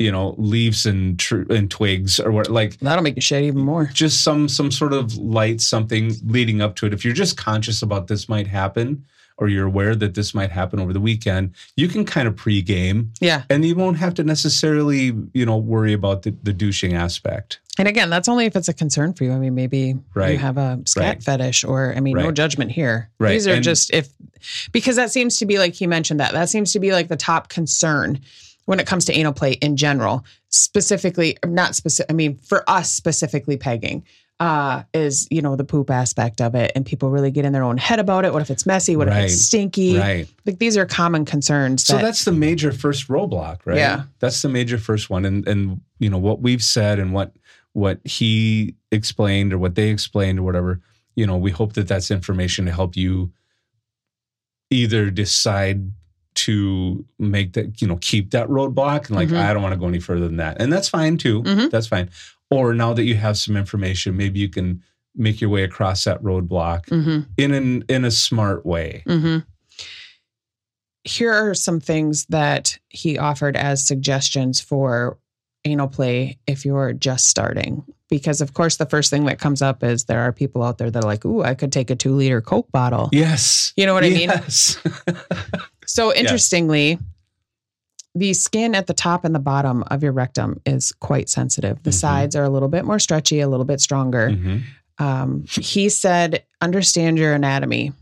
you 0.00 0.10
know, 0.10 0.34
leaves 0.38 0.86
and 0.86 1.18
tr- 1.18 1.50
and 1.50 1.70
twigs 1.70 2.18
or 2.18 2.32
what 2.32 2.48
like 2.48 2.78
That'll 2.78 3.04
make 3.04 3.16
you 3.16 3.22
shit 3.22 3.44
even 3.44 3.60
more. 3.60 3.84
just 3.92 4.24
some 4.24 4.48
some 4.48 4.70
sort 4.70 4.92
of 4.92 5.14
light 5.16 5.60
something 5.60 6.12
leading 6.24 6.60
up 6.62 6.74
to 6.76 6.86
it 6.86 6.94
if 6.94 7.04
you're 7.04 7.14
just 7.14 7.36
conscious 7.36 7.82
about 7.82 8.06
this 8.08 8.28
might 8.28 8.46
happen 8.46 9.04
or 9.36 9.48
you're 9.48 9.66
aware 9.66 9.94
that 9.94 10.14
this 10.14 10.34
might 10.34 10.50
happen 10.50 10.78
over 10.80 10.92
the 10.92 11.00
weekend 11.00 11.54
you 11.76 11.86
can 11.88 12.04
kind 12.04 12.26
of 12.28 12.34
pre-game 12.36 13.12
Yeah. 13.20 13.42
and 13.50 13.64
you 13.64 13.74
won't 13.74 13.96
have 13.98 14.14
to 14.14 14.24
necessarily 14.24 15.12
you 15.34 15.46
know 15.46 15.56
worry 15.58 15.92
about 15.92 16.22
the, 16.22 16.34
the 16.42 16.52
douching 16.52 16.94
aspect 16.94 17.60
And 17.78 17.88
again, 17.88 18.10
that's 18.10 18.28
only 18.28 18.44
if 18.46 18.54
it's 18.56 18.68
a 18.68 18.74
concern 18.74 19.14
for 19.14 19.24
you. 19.24 19.32
I 19.32 19.38
mean, 19.38 19.54
maybe 19.54 19.96
you 20.16 20.38
have 20.38 20.58
a 20.58 20.80
scat 20.84 21.04
Right. 21.04 21.22
fetish 21.22 21.64
or, 21.64 21.94
I 21.96 22.00
mean, 22.00 22.16
no 22.16 22.30
judgment 22.32 22.70
here. 22.72 23.08
Right. 23.18 23.32
These 23.32 23.46
are 23.48 23.54
And- 23.54 23.64
just 23.64 23.90
if, 23.94 24.08
because 24.72 24.96
that 24.96 25.10
seems 25.10 25.36
to 25.38 25.46
be 25.46 25.56
like 25.58 25.72
he 25.74 25.86
mentioned 25.86 26.20
that. 26.20 26.32
That 26.32 26.48
seems 26.50 26.72
to 26.72 26.78
be 26.80 26.92
like 26.92 27.08
the 27.08 27.16
top 27.16 27.48
concern 27.48 28.20
when 28.70 28.78
it 28.78 28.86
comes 28.86 29.04
to 29.04 29.12
anal 29.12 29.32
play 29.32 29.54
in 29.54 29.76
general, 29.76 30.24
specifically, 30.48 31.36
not 31.44 31.74
specific, 31.74 32.08
I 32.08 32.14
mean, 32.14 32.36
for 32.36 32.62
us 32.70 32.88
specifically 32.92 33.56
pegging. 33.56 34.04
Uh, 34.38 34.84
is 34.94 35.26
you 35.30 35.42
know 35.42 35.54
the 35.54 35.64
poop 35.64 35.90
aspect 35.90 36.40
of 36.40 36.54
it, 36.54 36.70
and 36.76 36.86
people 36.86 37.10
really 37.10 37.30
get 37.32 37.44
in 37.44 37.52
their 37.52 37.64
own 37.64 37.76
head 37.76 37.98
about 37.98 38.24
it. 38.24 38.32
What 38.32 38.40
if 38.40 38.48
it's 38.50 38.64
messy? 38.64 38.96
What 38.96 39.08
if 39.08 39.14
it's 39.14 39.38
stinky? 39.38 39.98
right 39.98 40.26
Like 40.46 40.58
these 40.58 40.78
are 40.78 40.86
common 40.86 41.26
concerns. 41.26 41.84
so 41.84 41.98
that's 41.98 42.24
the 42.24 42.32
major 42.32 42.72
first 42.72 43.08
roadblock 43.08 43.58
right 43.66 43.76
Yeah. 43.76 44.04
that's 44.18 44.40
the 44.40 44.48
major 44.48 44.78
first 44.78 45.10
one 45.10 45.26
and 45.26 45.46
and 45.46 45.82
you 45.98 46.08
know 46.08 46.16
what 46.16 46.40
we've 46.40 46.62
said 46.62 46.98
and 46.98 47.12
what 47.12 47.34
what 47.74 48.00
he 48.04 48.76
explained 48.90 49.52
or 49.52 49.58
what 49.58 49.74
they 49.74 49.90
explained 49.90 50.38
or 50.38 50.42
whatever 50.42 50.80
you 51.16 51.26
know 51.26 51.36
we 51.36 51.50
hope 51.50 51.74
that 51.74 51.86
that's 51.86 52.10
information 52.10 52.64
to 52.64 52.72
help 52.72 52.96
you 52.96 53.30
either 54.70 55.10
decide 55.10 55.92
to 56.34 57.04
make 57.18 57.52
that 57.54 57.80
you 57.82 57.88
know 57.88 57.96
keep 58.00 58.30
that 58.30 58.46
roadblock 58.48 59.08
and 59.08 59.16
like 59.16 59.28
Mhm. 59.28 59.36
i 59.42 59.52
don't 59.52 59.62
want 59.62 59.72
to 59.74 59.78
go 59.80 59.88
any 59.88 59.98
further 60.00 60.26
than 60.26 60.36
that 60.36 60.60
and 60.60 60.72
that's 60.72 60.88
fine 60.88 61.16
too 61.16 61.42
Mhm. 61.42 61.70
that's 61.70 61.86
fine 61.88 62.08
or 62.50 62.72
now 62.74 62.92
that 62.94 63.02
you 63.04 63.16
have 63.16 63.36
some 63.36 63.56
information 63.56 64.16
maybe 64.16 64.38
you 64.40 64.48
can 64.48 64.82
make 65.16 65.40
your 65.40 65.50
way 65.50 65.64
across 65.64 66.04
that 66.04 66.22
roadblock 66.22 66.86
Mm-hmm. 66.86 67.20
in 67.36 67.52
an 67.52 67.84
in 67.88 68.04
a 68.04 68.10
smart 68.12 68.64
way. 68.64 69.02
Mm-hmm. 69.08 69.38
Here 71.04 71.32
are 71.32 71.54
some 71.54 71.80
things 71.80 72.26
that 72.26 72.78
he 72.90 73.18
offered 73.18 73.56
as 73.56 73.84
suggestions 73.86 74.60
for 74.60 75.18
anal 75.64 75.88
play 75.88 76.38
if 76.46 76.64
you're 76.64 76.92
just 76.92 77.26
starting. 77.28 77.82
Because, 78.08 78.40
of 78.40 78.54
course, 78.54 78.76
the 78.76 78.86
first 78.86 79.08
thing 79.10 79.24
that 79.26 79.38
comes 79.38 79.62
up 79.62 79.82
is 79.84 80.04
there 80.04 80.20
are 80.20 80.32
people 80.32 80.62
out 80.62 80.78
there 80.78 80.90
that 80.90 81.04
are 81.04 81.06
like, 81.06 81.24
ooh, 81.24 81.42
I 81.42 81.54
could 81.54 81.72
take 81.72 81.90
a 81.90 81.96
two 81.96 82.12
liter 82.14 82.40
Coke 82.40 82.70
bottle. 82.72 83.08
Yes. 83.12 83.72
You 83.76 83.86
know 83.86 83.94
what 83.94 84.04
I 84.04 84.10
mean? 84.10 84.30
So, 85.92 86.14
interestingly, 86.14 86.98
the 88.14 88.32
skin 88.32 88.76
at 88.76 88.86
the 88.86 88.94
top 88.94 89.24
and 89.24 89.34
the 89.34 89.40
bottom 89.40 89.82
of 89.88 90.04
your 90.04 90.12
rectum 90.12 90.60
is 90.64 90.92
quite 90.92 91.28
sensitive. 91.28 91.82
The 91.82 91.90
Mhm. 91.90 91.94
sides 91.94 92.36
are 92.36 92.44
a 92.44 92.48
little 92.48 92.68
bit 92.68 92.84
more 92.84 93.00
stretchy, 93.00 93.40
a 93.40 93.48
little 93.48 93.64
bit 93.64 93.80
stronger. 93.80 94.30
Mhm. 94.30 94.62
Um, 94.98 95.44
he 95.48 95.88
said, 95.88 96.44
understand 96.60 97.18
your 97.18 97.32
anatomy. 97.32 97.92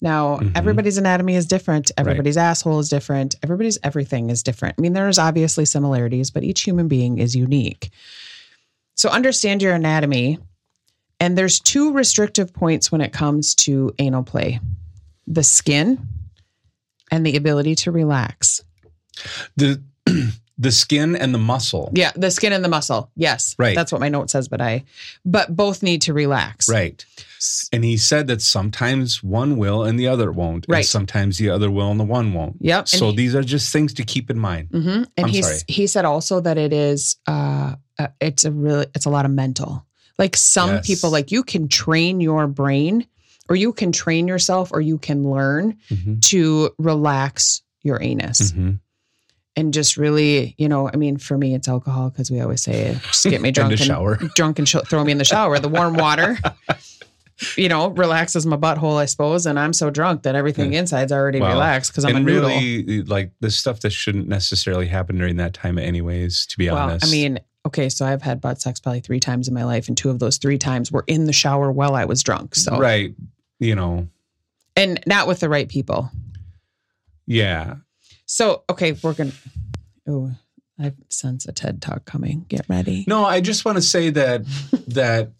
Now, 0.00 0.38
Mhm. 0.38 0.50
everybody's 0.56 0.98
anatomy 0.98 1.36
is 1.36 1.46
different. 1.46 1.92
Everybody's 1.96 2.36
asshole 2.36 2.80
is 2.80 2.88
different. 2.88 3.36
Everybody's 3.44 3.78
everything 3.84 4.30
is 4.30 4.42
different. 4.42 4.74
I 4.76 4.80
mean, 4.80 4.92
there's 4.94 5.18
obviously 5.18 5.64
similarities, 5.64 6.30
but 6.32 6.42
each 6.42 6.62
human 6.62 6.88
being 6.88 7.18
is 7.18 7.36
unique. 7.36 7.90
So, 8.96 9.10
understand 9.10 9.62
your 9.62 9.74
anatomy. 9.74 10.40
And 11.20 11.38
there's 11.38 11.60
two 11.60 11.92
restrictive 11.92 12.52
points 12.52 12.90
when 12.90 13.00
it 13.00 13.12
comes 13.12 13.54
to 13.56 13.92
anal 14.00 14.24
play 14.24 14.58
the 15.26 15.44
skin 15.44 15.98
and 17.10 17.24
the 17.24 17.36
ability 17.36 17.74
to 17.76 17.90
relax. 17.92 18.62
The 19.56 19.82
the 20.58 20.72
skin 20.72 21.14
and 21.16 21.32
the 21.34 21.38
muscle. 21.38 21.90
Yeah, 21.94 22.12
the 22.16 22.30
skin 22.30 22.52
and 22.52 22.64
the 22.64 22.68
muscle. 22.68 23.10
Yes. 23.16 23.54
Right. 23.58 23.74
That's 23.76 23.92
what 23.92 24.00
my 24.00 24.08
note 24.08 24.30
says, 24.30 24.48
but 24.48 24.60
I, 24.60 24.84
but 25.24 25.54
both 25.54 25.82
need 25.82 26.02
to 26.02 26.12
relax. 26.12 26.68
Right. 26.68 27.04
And 27.72 27.84
he 27.84 27.96
said 27.96 28.26
that 28.26 28.42
sometimes 28.42 29.22
one 29.22 29.56
will 29.56 29.84
and 29.84 29.98
the 29.98 30.08
other 30.08 30.32
won't. 30.32 30.66
Right. 30.68 30.78
And 30.78 30.86
sometimes 30.86 31.38
the 31.38 31.50
other 31.50 31.70
will 31.70 31.90
and 31.90 32.00
the 32.00 32.04
one 32.04 32.32
won't. 32.32 32.56
Yep. 32.60 32.88
So 32.88 33.10
he- 33.10 33.16
these 33.16 33.34
are 33.36 33.42
just 33.44 33.72
things 33.72 33.94
to 33.94 34.02
keep 34.04 34.30
in 34.30 34.38
mind. 34.38 34.68
hmm 34.72 34.88
And 34.88 35.08
I'm 35.18 35.28
he's 35.28 35.46
sorry. 35.46 35.58
he 35.68 35.86
said 35.86 36.04
also 36.04 36.40
that 36.40 36.58
it 36.58 36.72
is 36.72 37.16
uh, 37.28 37.76
uh 37.98 38.08
it's 38.20 38.44
a 38.44 38.50
really 38.50 38.86
it's 38.94 39.06
a 39.06 39.10
lot 39.10 39.24
of 39.24 39.30
mental. 39.30 39.84
Like 40.18 40.36
some 40.36 40.70
Yes. 40.70 40.86
people 40.88 41.10
like 41.10 41.30
you 41.30 41.44
can 41.44 41.68
train 41.68 42.20
your 42.20 42.48
brain 42.48 43.06
or 43.48 43.56
you 43.56 43.72
can 43.72 43.92
train 43.92 44.28
yourself 44.28 44.70
or 44.72 44.80
you 44.80 44.98
can 44.98 45.24
learn 45.30 45.76
Mhm. 45.90 46.20
to 46.22 46.70
relax 46.78 47.62
your 47.82 48.02
anus 48.02 48.52
Mhm. 48.52 48.80
and 49.56 49.72
just 49.74 49.96
really, 49.96 50.54
you 50.58 50.68
know, 50.68 50.88
I 50.92 50.96
mean 50.96 51.16
for 51.16 51.36
me 51.38 51.54
it's 51.54 51.68
alcohol 51.68 52.10
because 52.10 52.30
we 52.30 52.40
always 52.40 52.62
say 52.62 52.98
just 53.06 53.24
get 53.24 53.40
me 53.40 53.50
drunk 53.52 53.72
And 53.72 53.80
shower. 53.80 54.16
drunk 54.36 54.58
and 54.58 54.68
sh- 54.68 54.76
throw 54.86 55.02
me 55.04 55.12
in 55.12 55.18
the 55.18 55.24
shower. 55.24 55.58
The 55.58 55.68
warm 55.68 55.94
water 55.94 56.38
you 57.56 57.68
know, 57.68 57.90
relaxes 57.90 58.44
my 58.46 58.56
butthole, 58.56 58.96
I 58.96 59.04
suppose, 59.04 59.46
and 59.46 59.60
I'm 59.60 59.72
so 59.72 59.90
drunk 59.90 60.24
that 60.24 60.34
everything 60.34 60.72
inside's 60.72 61.12
already 61.12 61.38
relaxed 61.40 61.92
because 61.92 62.04
I'm 62.04 62.16
a 62.16 62.20
noodle. 62.20 62.48
really, 62.48 63.02
like 63.04 63.30
the 63.38 63.50
stuff 63.52 63.78
that 63.80 63.90
shouldn't 63.90 64.26
necessarily 64.26 64.88
happen 64.88 65.18
during 65.18 65.36
that 65.36 65.54
time, 65.54 65.78
anyways. 65.78 66.46
To 66.46 66.58
be 66.58 66.66
Well, 66.68 66.76
honest, 66.78 67.06
I 67.06 67.10
mean, 67.12 67.38
okay, 67.64 67.90
so 67.90 68.04
I've 68.04 68.22
had 68.22 68.40
butt 68.40 68.60
sex 68.60 68.80
probably 68.80 68.98
three 69.02 69.20
times 69.20 69.46
in 69.46 69.54
my 69.54 69.62
life, 69.62 69.86
and 69.86 69.96
two 69.96 70.10
of 70.10 70.18
those 70.18 70.38
three 70.38 70.58
times 70.58 70.90
were 70.90 71.04
in 71.06 71.26
the 71.26 71.32
shower 71.32 71.70
while 71.70 71.94
I 71.94 72.06
was 72.06 72.24
drunk. 72.24 72.56
So, 72.56 72.76
right? 72.76 73.14
You 73.58 73.74
know, 73.74 74.08
and 74.76 75.00
not 75.06 75.26
with 75.26 75.40
the 75.40 75.48
right 75.48 75.68
people. 75.68 76.10
yeah. 77.26 77.76
So, 78.26 78.62
okay, 78.70 78.92
we're 79.02 79.14
gonna. 79.14 79.32
Oh, 80.06 80.30
I 80.78 80.92
sense 81.08 81.46
a 81.46 81.52
TED 81.52 81.80
talk 81.82 82.04
coming. 82.04 82.44
Get 82.48 82.66
ready. 82.68 83.04
No, 83.08 83.24
I 83.24 83.40
just 83.40 83.64
want 83.64 83.76
to 83.76 83.82
say 83.82 84.10
that 84.10 84.44
that 84.88 85.32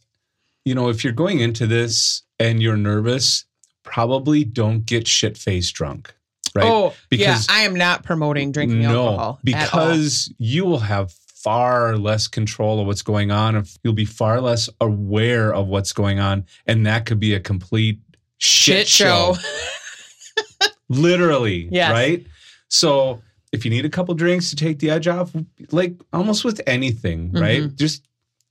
you 0.65 0.75
know, 0.75 0.89
if 0.89 1.05
you're 1.05 1.13
going 1.13 1.41
into 1.41 1.67
this 1.67 2.23
and 2.39 2.63
you're 2.63 2.77
nervous, 2.77 3.45
probably 3.85 4.45
don't 4.45 4.85
get 4.85 5.07
shit 5.07 5.37
faced 5.39 5.75
drunk, 5.75 6.15
right? 6.55 6.67
Oh, 6.67 6.95
Because- 7.09 7.47
yeah, 7.49 7.55
I 7.55 7.61
am 7.61 7.75
not 7.75 8.05
promoting 8.05 8.53
drinking 8.53 8.83
no, 8.83 9.09
alcohol 9.09 9.41
because 9.45 10.33
you 10.39 10.65
will 10.65 10.81
have 10.81 11.13
far 11.13 11.97
less 11.97 12.27
control 12.27 12.81
of 12.81 12.87
what's 12.87 13.03
going 13.03 13.31
on. 13.31 13.55
If 13.57 13.79
you'll 13.83 13.95
be 13.95 14.05
far 14.05 14.41
less 14.41 14.69
aware 14.81 15.55
of 15.55 15.69
what's 15.69 15.93
going 15.93 16.19
on, 16.19 16.45
and 16.67 16.85
that 16.87 17.07
could 17.07 17.21
be 17.21 17.33
a 17.35 17.41
complete 17.41 18.01
shit, 18.39 18.87
shit 18.87 19.07
show. 19.07 19.35
literally 20.89 21.69
Yes. 21.71 21.93
right 21.93 22.27
so 22.69 23.21
if 23.53 23.65
you 23.65 23.71
need 23.71 23.85
a 23.85 23.89
couple 23.91 24.15
drinks 24.15 24.51
to 24.51 24.57
take 24.57 24.79
the 24.79 24.91
edge 24.91 25.07
off 25.09 25.31
like 25.71 25.95
almost 26.13 26.45
with 26.45 26.61
anything 26.67 27.33
right 27.33 27.75
just 27.77 28.05
you 28.05 28.09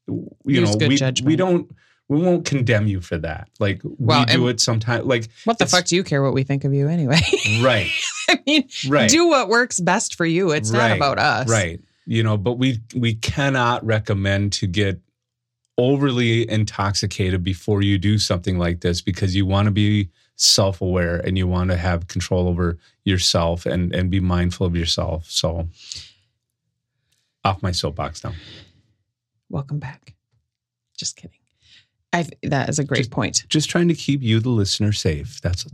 Mm-hmm. 0.10 0.50
Use 0.52 0.76
know 0.80 0.88
we, 0.88 0.96
judgment. 0.96 1.28
we 1.28 1.36
don't 1.36 1.70
we 2.08 2.22
won't 2.22 2.46
condemn 2.46 2.88
you 2.88 3.02
for 3.02 3.18
that 3.18 3.50
like 3.60 3.82
Well, 3.84 4.22
we 4.26 4.34
do 4.34 4.48
it 4.48 4.62
sometimes 4.62 5.06
like 5.06 5.28
what 5.44 5.58
the 5.60 5.66
fuck 5.66 5.84
do 5.86 5.98
you 5.98 6.04
care 6.06 6.24
what 6.24 6.34
we 6.34 6.44
think 6.44 6.64
of 6.64 6.74
you 6.74 6.88
anyway? 6.88 7.20
right 7.62 7.92
I 8.30 8.40
mean, 8.48 8.70
right 8.88 9.10
do 9.10 9.28
what 9.28 9.50
works 9.50 9.80
best 9.82 10.16
for 10.16 10.26
you. 10.26 10.52
It's 10.52 10.72
not 10.72 10.92
about 10.92 11.20
us. 11.20 11.50
right 11.50 11.82
you 12.06 12.24
know 12.24 12.38
but 12.38 12.54
we 12.54 12.80
we 12.96 13.16
cannot 13.16 13.86
recommend 13.86 14.54
to 14.54 14.68
get 14.68 15.02
overly 15.78 16.50
intoxicated 16.50 17.44
before 17.44 17.82
you 17.82 17.98
do 17.98 18.18
something 18.18 18.58
like 18.58 18.82
this 18.82 19.02
because 19.02 19.36
you 19.36 19.46
want 19.46 19.66
to 19.66 19.72
be 19.72 20.10
self-aware 20.36 21.18
and 21.18 21.38
you 21.38 21.48
want 21.48 21.70
to 21.70 21.78
have 21.78 22.08
control 22.08 22.48
over 22.48 22.78
yourself 23.06 23.66
and 23.66 23.94
and 23.94 24.10
be 24.12 24.20
mindful 24.20 24.66
of 24.68 24.76
yourself 24.76 25.26
so 25.30 25.68
off 27.44 27.62
my 27.64 27.72
soapbox 27.72 28.24
now 28.24 28.34
Welcome 29.50 29.80
back. 29.80 30.14
Just 30.98 31.16
kidding. 31.16 31.40
I 32.12 32.26
that 32.44 32.68
is 32.70 32.80
a 32.80 32.84
great 32.84 32.98
Just- 32.98 33.12
point. 33.12 33.46
just 33.48 33.70
trying 33.70 33.88
to 33.88 33.94
keep 33.96 34.22
you 34.22 34.40
the 34.40 34.50
listener 34.50 34.92
safe 34.92 35.40
that's 35.42 35.66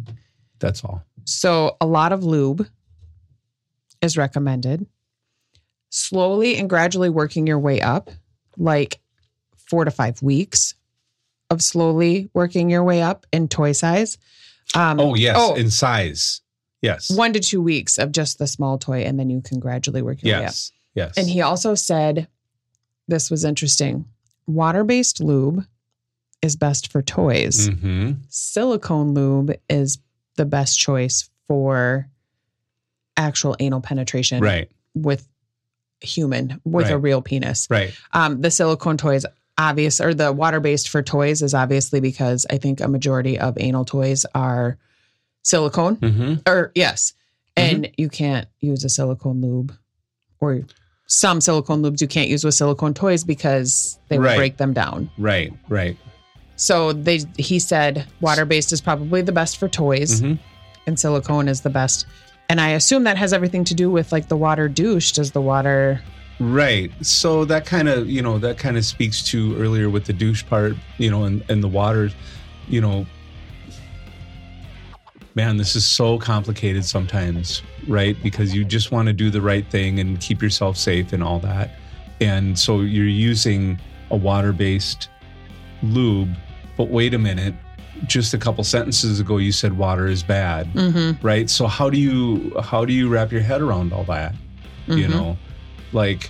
that's 0.60 0.84
all 0.84 1.04
So, 1.26 1.76
a 1.82 1.86
lot 1.86 2.12
of 2.14 2.24
lube 2.24 2.68
is 4.02 4.18
recommended. 4.18 4.86
Slowly 5.90 6.58
and 6.58 6.70
gradually 6.70 7.10
working 7.10 7.48
your 7.48 7.60
way 7.60 7.80
up, 7.82 8.12
like 8.58 9.00
four 9.68 9.86
to 9.86 9.92
five 9.92 10.22
weeks 10.22 10.74
of 11.50 11.62
slowly 11.62 12.30
working 12.34 12.70
your 12.70 12.84
way 12.84 13.02
up 13.02 13.26
in 13.32 13.48
toy 13.48 13.72
size. 13.74 14.18
Um, 14.76 15.00
oh 15.00 15.14
yes 15.16 15.36
oh. 15.38 15.56
in 15.56 15.70
size 15.70 16.42
yes 16.82 17.10
one 17.12 17.34
to 17.34 17.40
two 17.40 17.62
weeks 17.62 17.98
of 17.98 18.12
just 18.12 18.40
the 18.40 18.48
small 18.48 18.78
toy, 18.78 19.02
and 19.04 19.20
then 19.20 19.30
you 19.30 19.42
can 19.42 19.60
gradually 19.60 20.02
work 20.02 20.24
your 20.24 20.36
way 20.36 20.46
up. 20.46 20.52
yes 20.52 20.72
yes 20.96 21.18
And 21.18 21.28
he 21.28 21.42
also 21.42 21.76
said 21.76 22.28
this 23.08 23.30
was 23.30 23.44
interesting 23.44 24.06
water 24.48 24.84
based 24.84 25.20
lube 25.22 25.66
is 26.42 26.56
best 26.56 26.92
for 26.92 27.02
toys. 27.02 27.68
hmm 27.68 28.12
silicone 28.30 29.14
lube 29.14 29.54
is 29.70 30.00
the 30.38 30.46
best 30.46 30.80
choice 30.80 31.30
for 31.48 32.08
actual 33.18 33.56
anal 33.60 33.82
penetration 33.82 34.42
right 34.42 34.70
with 34.96 35.28
human 36.02 36.60
with 36.66 36.90
a 36.90 36.98
real 36.98 37.22
penis. 37.22 37.68
right 37.70 37.94
Um, 38.12 38.42
the 38.42 38.50
silicone 38.52 38.98
toys 38.98 39.26
obvious 39.58 40.02
or 40.02 40.14
the 40.14 40.32
water 40.32 40.60
based 40.60 40.90
for 40.90 41.02
toys 41.04 41.42
is 41.42 41.54
obviously 41.54 42.00
because 42.00 42.46
I 42.50 42.58
think 42.58 42.80
a 42.82 42.88
majority 42.88 43.38
of 43.40 43.56
anal 43.60 43.86
toys 43.86 44.26
are 44.34 44.78
silicone 45.44 45.96
hmm 45.96 46.34
or 46.48 46.72
yes, 46.76 47.14
and 47.56 47.90
you 47.98 48.10
can't 48.10 48.48
use 48.60 48.84
a 48.84 48.90
silicone 48.90 49.42
lube 49.42 49.76
or 50.40 50.62
some 51.06 51.42
silicone 51.42 51.84
lubes 51.84 52.02
you 52.02 52.08
can't 52.08 52.30
use 52.30 52.44
with 52.44 52.54
silicone 52.56 52.94
toys 52.94 53.24
because 53.24 54.00
they 54.08 54.18
Right. 54.18 54.38
break 54.38 54.58
them 54.58 54.74
down. 54.74 55.10
right 55.18 55.54
right 55.70 55.98
So 56.56 56.94
they 56.94 57.20
he 57.38 57.60
said 57.60 58.06
water 58.22 58.46
based 58.46 58.72
is 58.72 58.82
probably 58.82 59.22
the 59.22 59.32
best 59.32 59.58
for 59.58 59.68
toys 59.68 60.22
Mhm. 60.22 60.40
and 60.88 61.00
silicone 61.00 61.48
is 61.48 61.62
the 61.62 61.70
best. 61.70 62.06
And 62.50 62.60
I 62.62 62.70
assume 62.70 63.04
that 63.06 63.18
has 63.18 63.34
everything 63.34 63.64
to 63.66 63.74
do 63.74 63.90
with 63.90 64.12
like 64.12 64.28
the 64.28 64.38
water 64.38 64.68
douche. 64.70 65.12
Does 65.14 65.32
the 65.32 65.42
water 65.42 66.02
Right. 66.40 66.92
So 67.02 67.46
that 67.46 67.66
kind 67.66 67.88
of, 67.88 68.10
you 68.10 68.22
know, 68.22 68.38
that 68.40 68.58
kind 68.58 68.78
of 68.78 68.86
speaks 68.86 69.24
to 69.30 69.56
earlier 69.58 69.90
with 69.90 70.06
the 70.06 70.14
douche 70.14 70.46
part, 70.46 70.74
you 70.98 71.10
know, 71.10 71.24
and, 71.26 71.44
and 71.50 71.64
the 71.64 71.68
water, 71.68 72.10
you 72.68 72.82
know, 72.82 73.06
man, 75.36 75.58
this 75.58 75.76
is 75.76 75.86
so 75.86 76.18
complicated 76.20 76.86
sometimes, 76.86 77.62
right? 77.88 78.16
Because 78.22 78.54
you 78.54 78.64
just 78.64 78.92
want 78.92 79.08
to 79.08 79.14
do 79.14 79.30
the 79.30 79.42
right 79.42 79.66
thing 79.70 80.00
and 80.00 80.20
keep 80.20 80.42
yourself 80.42 80.78
safe 80.78 81.14
and 81.14 81.24
all 81.24 81.40
that. 81.40 81.72
And 82.22 82.58
so 82.58 82.82
you're 82.82 83.06
using 83.06 83.80
a 84.12 84.16
water 84.16 84.54
based 84.54 85.10
lube, 85.82 86.30
but 86.78 86.90
wait 86.90 87.14
a 87.14 87.20
minute. 87.20 87.56
Just 88.06 88.34
a 88.34 88.38
couple 88.38 88.64
sentences 88.64 89.20
ago, 89.20 89.38
you 89.38 89.52
said 89.52 89.78
water 89.78 90.08
is 90.08 90.24
bad, 90.24 90.68
mm-hmm, 90.74 91.26
right? 91.26 91.50
So 91.50 91.68
how 91.68 91.90
do 91.90 91.98
you 91.98 92.54
how 92.62 92.84
do 92.86 92.92
you 92.92 93.08
wrap 93.08 93.32
your 93.32 93.42
head 93.42 93.62
around 93.62 93.94
all 93.94 94.04
that? 94.06 94.36
you 94.88 95.06
Mhm. 95.06 95.10
know 95.12 95.38
like 95.94 96.30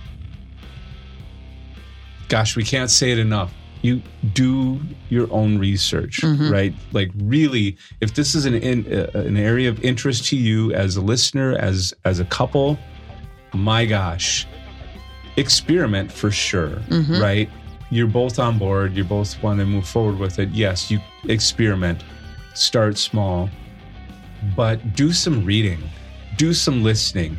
gosh 2.30 2.56
we 2.56 2.64
can't 2.64 2.90
say 2.90 3.12
it 3.12 3.20
enough 3.20 3.54
you 3.82 4.02
do 4.34 4.80
your 5.10 5.28
own 5.32 5.58
research 5.58 6.22
Mhm. 6.22 6.52
right 6.52 6.74
like 6.94 7.12
really 7.16 7.76
if 8.02 8.14
this 8.14 8.34
is 8.36 8.46
an 8.46 8.56
in, 8.56 8.86
uh, 8.92 9.10
an 9.20 9.38
area 9.38 9.70
of 9.70 9.84
interest 9.84 10.26
to 10.30 10.38
you 10.38 10.72
as 10.74 10.96
a 10.96 11.02
listener 11.02 11.54
as 11.58 11.94
as 12.06 12.20
a 12.20 12.26
couple 12.26 12.80
my 13.54 13.86
gosh 13.86 14.48
experiment 15.38 16.12
for 16.12 16.32
sure 16.32 16.78
Mhm. 16.90 17.20
right 17.22 17.50
you're 17.90 18.08
both 18.08 18.40
on 18.40 18.58
board, 18.58 18.96
you 18.96 19.04
both 19.04 19.32
want 19.44 19.60
to 19.60 19.66
move 19.68 19.88
forward 19.88 20.18
with 20.18 20.40
it, 20.40 20.50
yes, 20.50 20.90
you 20.90 21.00
experiment, 21.30 22.02
start 22.56 22.98
small, 22.98 23.48
but 24.56 24.96
do 24.96 25.12
some 25.14 25.46
reading, 25.46 25.78
do 26.38 26.56
some 26.56 26.82
listening. 26.84 27.38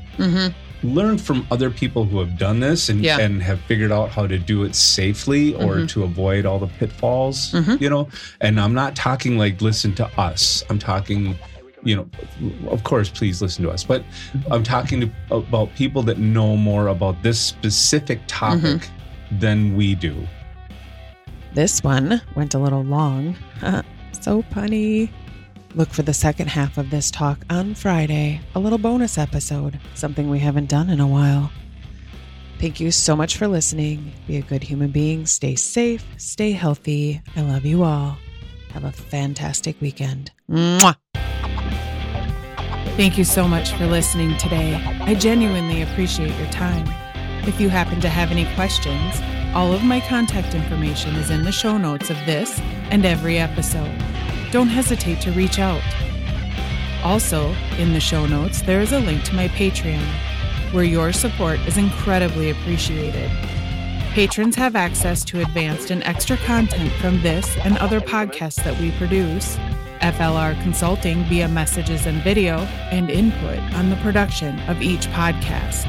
Learn 0.85 1.19
from 1.19 1.47
other 1.51 1.71
people 1.71 2.05
who 2.05 2.19
have 2.19 2.39
done 2.39 2.61
this 2.61 2.89
and, 2.89 3.03
Yeah. 3.03 3.19
and 3.19 3.43
have 3.43 3.61
figured 3.63 3.91
out 3.91 4.11
how 4.11 4.27
to 4.27 4.39
do 4.39 4.65
it 4.65 4.75
safely 4.75 5.55
or 5.55 5.77
mm-hmm. 5.77 5.87
to 5.87 6.05
avoid 6.05 6.45
all 6.45 6.59
the 6.59 6.67
pitfalls, 6.67 7.53
mm-hmm. 7.53 7.83
you 7.83 7.89
know? 7.89 8.09
And 8.41 8.61
I'm 8.61 8.75
not 8.75 8.95
talking 8.95 9.39
like 9.39 9.61
listen 9.63 9.95
to 9.95 10.07
us. 10.21 10.63
I'm 10.69 10.79
talking, 10.79 11.37
you 11.83 11.97
know, 11.97 12.09
of 12.69 12.85
course, 12.85 13.09
please 13.09 13.41
listen 13.41 13.65
to 13.65 13.71
us, 13.71 13.83
but 13.83 14.05
I'm 14.51 14.63
talking 14.63 15.01
to, 15.01 15.11
about 15.35 15.75
people 15.75 16.03
that 16.03 16.19
know 16.19 16.57
more 16.57 16.89
about 16.89 17.23
this 17.23 17.41
specific 17.41 18.21
topic 18.27 18.83
mm-hmm. 18.83 19.39
than 19.39 19.75
we 19.77 19.95
do. 19.95 20.15
This 21.55 21.83
one 21.83 22.21
went 22.35 22.55
a 22.55 22.59
little 22.59 22.83
long. 22.83 23.37
so 24.21 24.43
punny. 24.43 25.09
Look 25.77 25.91
for 25.91 26.03
the 26.03 26.15
second 26.15 26.51
half 26.51 26.79
of 26.79 26.91
this 26.91 27.11
talk 27.11 27.41
on 27.51 27.75
Friday, 27.75 28.41
a 28.55 28.61
little 28.61 28.79
bonus 28.79 29.19
episode, 29.19 29.81
something 29.95 30.31
we 30.31 30.39
haven't 30.39 30.69
done 30.69 30.89
in 30.89 31.01
a 31.01 31.07
while. 31.07 31.51
Thank 32.61 32.79
you 32.79 32.93
so 32.93 33.17
much 33.17 33.37
for 33.37 33.49
listening. 33.49 34.13
Be 34.29 34.37
a 34.37 34.43
good 34.43 34.63
human 34.63 34.93
being. 34.93 35.27
Stay 35.27 35.57
safe. 35.57 36.05
Stay 36.17 36.53
healthy. 36.53 37.21
I 37.35 37.41
love 37.41 37.65
you 37.65 37.83
all. 37.83 38.17
Have 38.73 38.85
a 38.85 38.93
fantastic 38.93 39.81
weekend. 39.81 40.31
Mwah. 40.49 40.97
Thank 42.97 43.19
you 43.19 43.25
so 43.25 43.49
much 43.49 43.73
for 43.73 43.87
listening 43.87 44.37
today. 44.39 44.77
I 45.01 45.15
genuinely 45.15 45.83
appreciate 45.83 46.39
your 46.39 46.51
time. 46.53 46.87
If 47.49 47.61
you 47.61 47.69
happen 47.69 48.01
to 48.01 48.09
have 48.09 48.31
any 48.31 48.45
questions, 48.55 49.21
all 49.55 49.73
of 49.73 49.83
my 49.83 49.99
contact 50.01 50.55
information 50.55 51.17
is 51.17 51.31
in 51.31 51.43
the 51.43 51.51
show 51.51 51.77
notes 51.77 52.11
of 52.11 52.17
this 52.27 52.61
and 52.91 53.05
every 53.05 53.39
episode. 53.39 53.91
Don't 54.55 54.69
hesitate 54.69 55.21
to 55.23 55.33
reach 55.33 55.59
out. 55.59 55.83
Also, 57.03 57.53
in 57.77 57.93
the 57.93 57.99
show 57.99 58.25
notes, 58.25 58.63
there 58.63 58.81
is 58.81 58.93
a 58.93 59.01
link 59.01 59.25
to 59.25 59.35
my 59.35 59.49
Patreon, 59.49 60.07
where 60.73 60.85
your 60.85 61.13
support 61.13 61.59
is 61.67 61.77
incredibly 61.77 62.51
appreciated. 62.51 63.29
Patrons 64.13 64.55
have 64.55 64.77
access 64.77 65.25
to 65.25 65.41
advanced 65.41 65.91
and 65.91 66.05
extra 66.05 66.37
content 66.37 66.93
from 67.01 67.21
this 67.23 67.57
and 67.65 67.77
other 67.79 68.01
podcasts 68.01 68.63
that 68.63 68.81
we 68.81 68.93
produce, 68.93 69.57
FLR 70.01 70.55
consulting 70.63 71.25
via 71.25 71.49
messages 71.49 72.07
and 72.07 72.23
video, 72.23 72.59
and 72.93 73.11
input 73.11 73.59
on 73.75 73.91
the 73.91 73.97
production 73.97 74.61
of 74.69 74.81
each 74.81 75.09
podcast. 75.09 75.85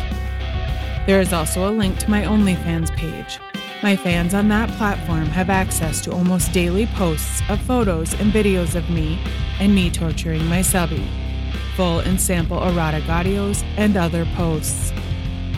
There 1.05 1.21
is 1.21 1.33
also 1.33 1.69
a 1.69 1.71
link 1.71 1.99
to 1.99 2.09
my 2.09 2.23
OnlyFans 2.23 2.89
page. 2.95 3.39
My 3.83 3.95
fans 3.95 4.33
on 4.33 4.47
that 4.49 4.69
platform 4.77 5.25
have 5.27 5.49
access 5.49 6.01
to 6.01 6.11
almost 6.11 6.53
daily 6.53 6.87
posts 6.87 7.41
of 7.49 7.61
photos 7.61 8.13
and 8.13 8.31
videos 8.31 8.73
of 8.73 8.89
me 8.89 9.19
and 9.59 9.75
me 9.75 9.91
torturing 9.91 10.45
my 10.45 10.61
subby, 10.61 11.05
full 11.75 11.99
and 11.99 12.19
sample 12.19 12.63
erotic 12.63 13.03
audios, 13.03 13.63
and 13.77 13.97
other 13.97 14.25
posts. 14.35 14.91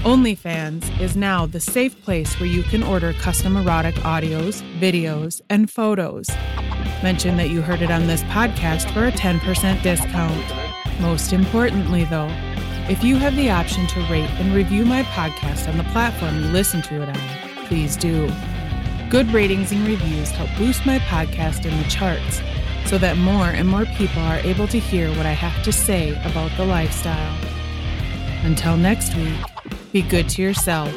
OnlyFans 0.03 0.99
is 0.99 1.15
now 1.15 1.45
the 1.45 1.59
safe 1.59 2.01
place 2.03 2.39
where 2.39 2.49
you 2.49 2.63
can 2.63 2.83
order 2.83 3.13
custom 3.13 3.55
erotic 3.55 3.95
audios, 3.95 4.61
videos, 4.79 5.41
and 5.49 5.69
photos. 5.69 6.29
Mention 7.03 7.37
that 7.37 7.49
you 7.49 7.61
heard 7.61 7.81
it 7.81 7.91
on 7.91 8.07
this 8.07 8.23
podcast 8.23 8.91
for 8.93 9.07
a 9.07 9.11
10% 9.11 9.83
discount. 9.83 11.01
Most 11.01 11.33
importantly, 11.33 12.03
though, 12.05 12.29
if 12.89 13.03
you 13.03 13.17
have 13.17 13.35
the 13.35 13.51
option 13.51 13.85
to 13.87 13.99
rate 14.09 14.29
and 14.39 14.53
review 14.53 14.85
my 14.85 15.03
podcast 15.03 15.67
on 15.69 15.77
the 15.77 15.83
platform 15.85 16.35
you 16.41 16.47
listen 16.51 16.81
to 16.83 17.01
it 17.01 17.09
on, 17.09 17.46
please 17.67 17.97
do. 17.97 18.31
Good 19.09 19.31
ratings 19.31 19.71
and 19.71 19.85
reviews 19.85 20.31
help 20.31 20.49
boost 20.57 20.85
my 20.85 20.99
podcast 20.99 21.65
in 21.65 21.77
the 21.77 21.89
charts 21.89 22.41
so 22.89 22.97
that 22.97 23.17
more 23.17 23.47
and 23.47 23.67
more 23.67 23.85
people 23.85 24.21
are 24.21 24.39
able 24.39 24.67
to 24.69 24.79
hear 24.79 25.09
what 25.09 25.25
I 25.25 25.33
have 25.33 25.63
to 25.63 25.71
say 25.71 26.11
about 26.23 26.55
the 26.55 26.65
lifestyle. 26.65 27.37
Until 28.43 28.77
next 28.77 29.15
week, 29.15 29.37
be 29.91 30.01
good 30.01 30.29
to 30.29 30.41
yourself 30.41 30.93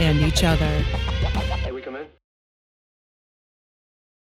and 0.00 0.20
each 0.20 0.42
other. 0.42 0.84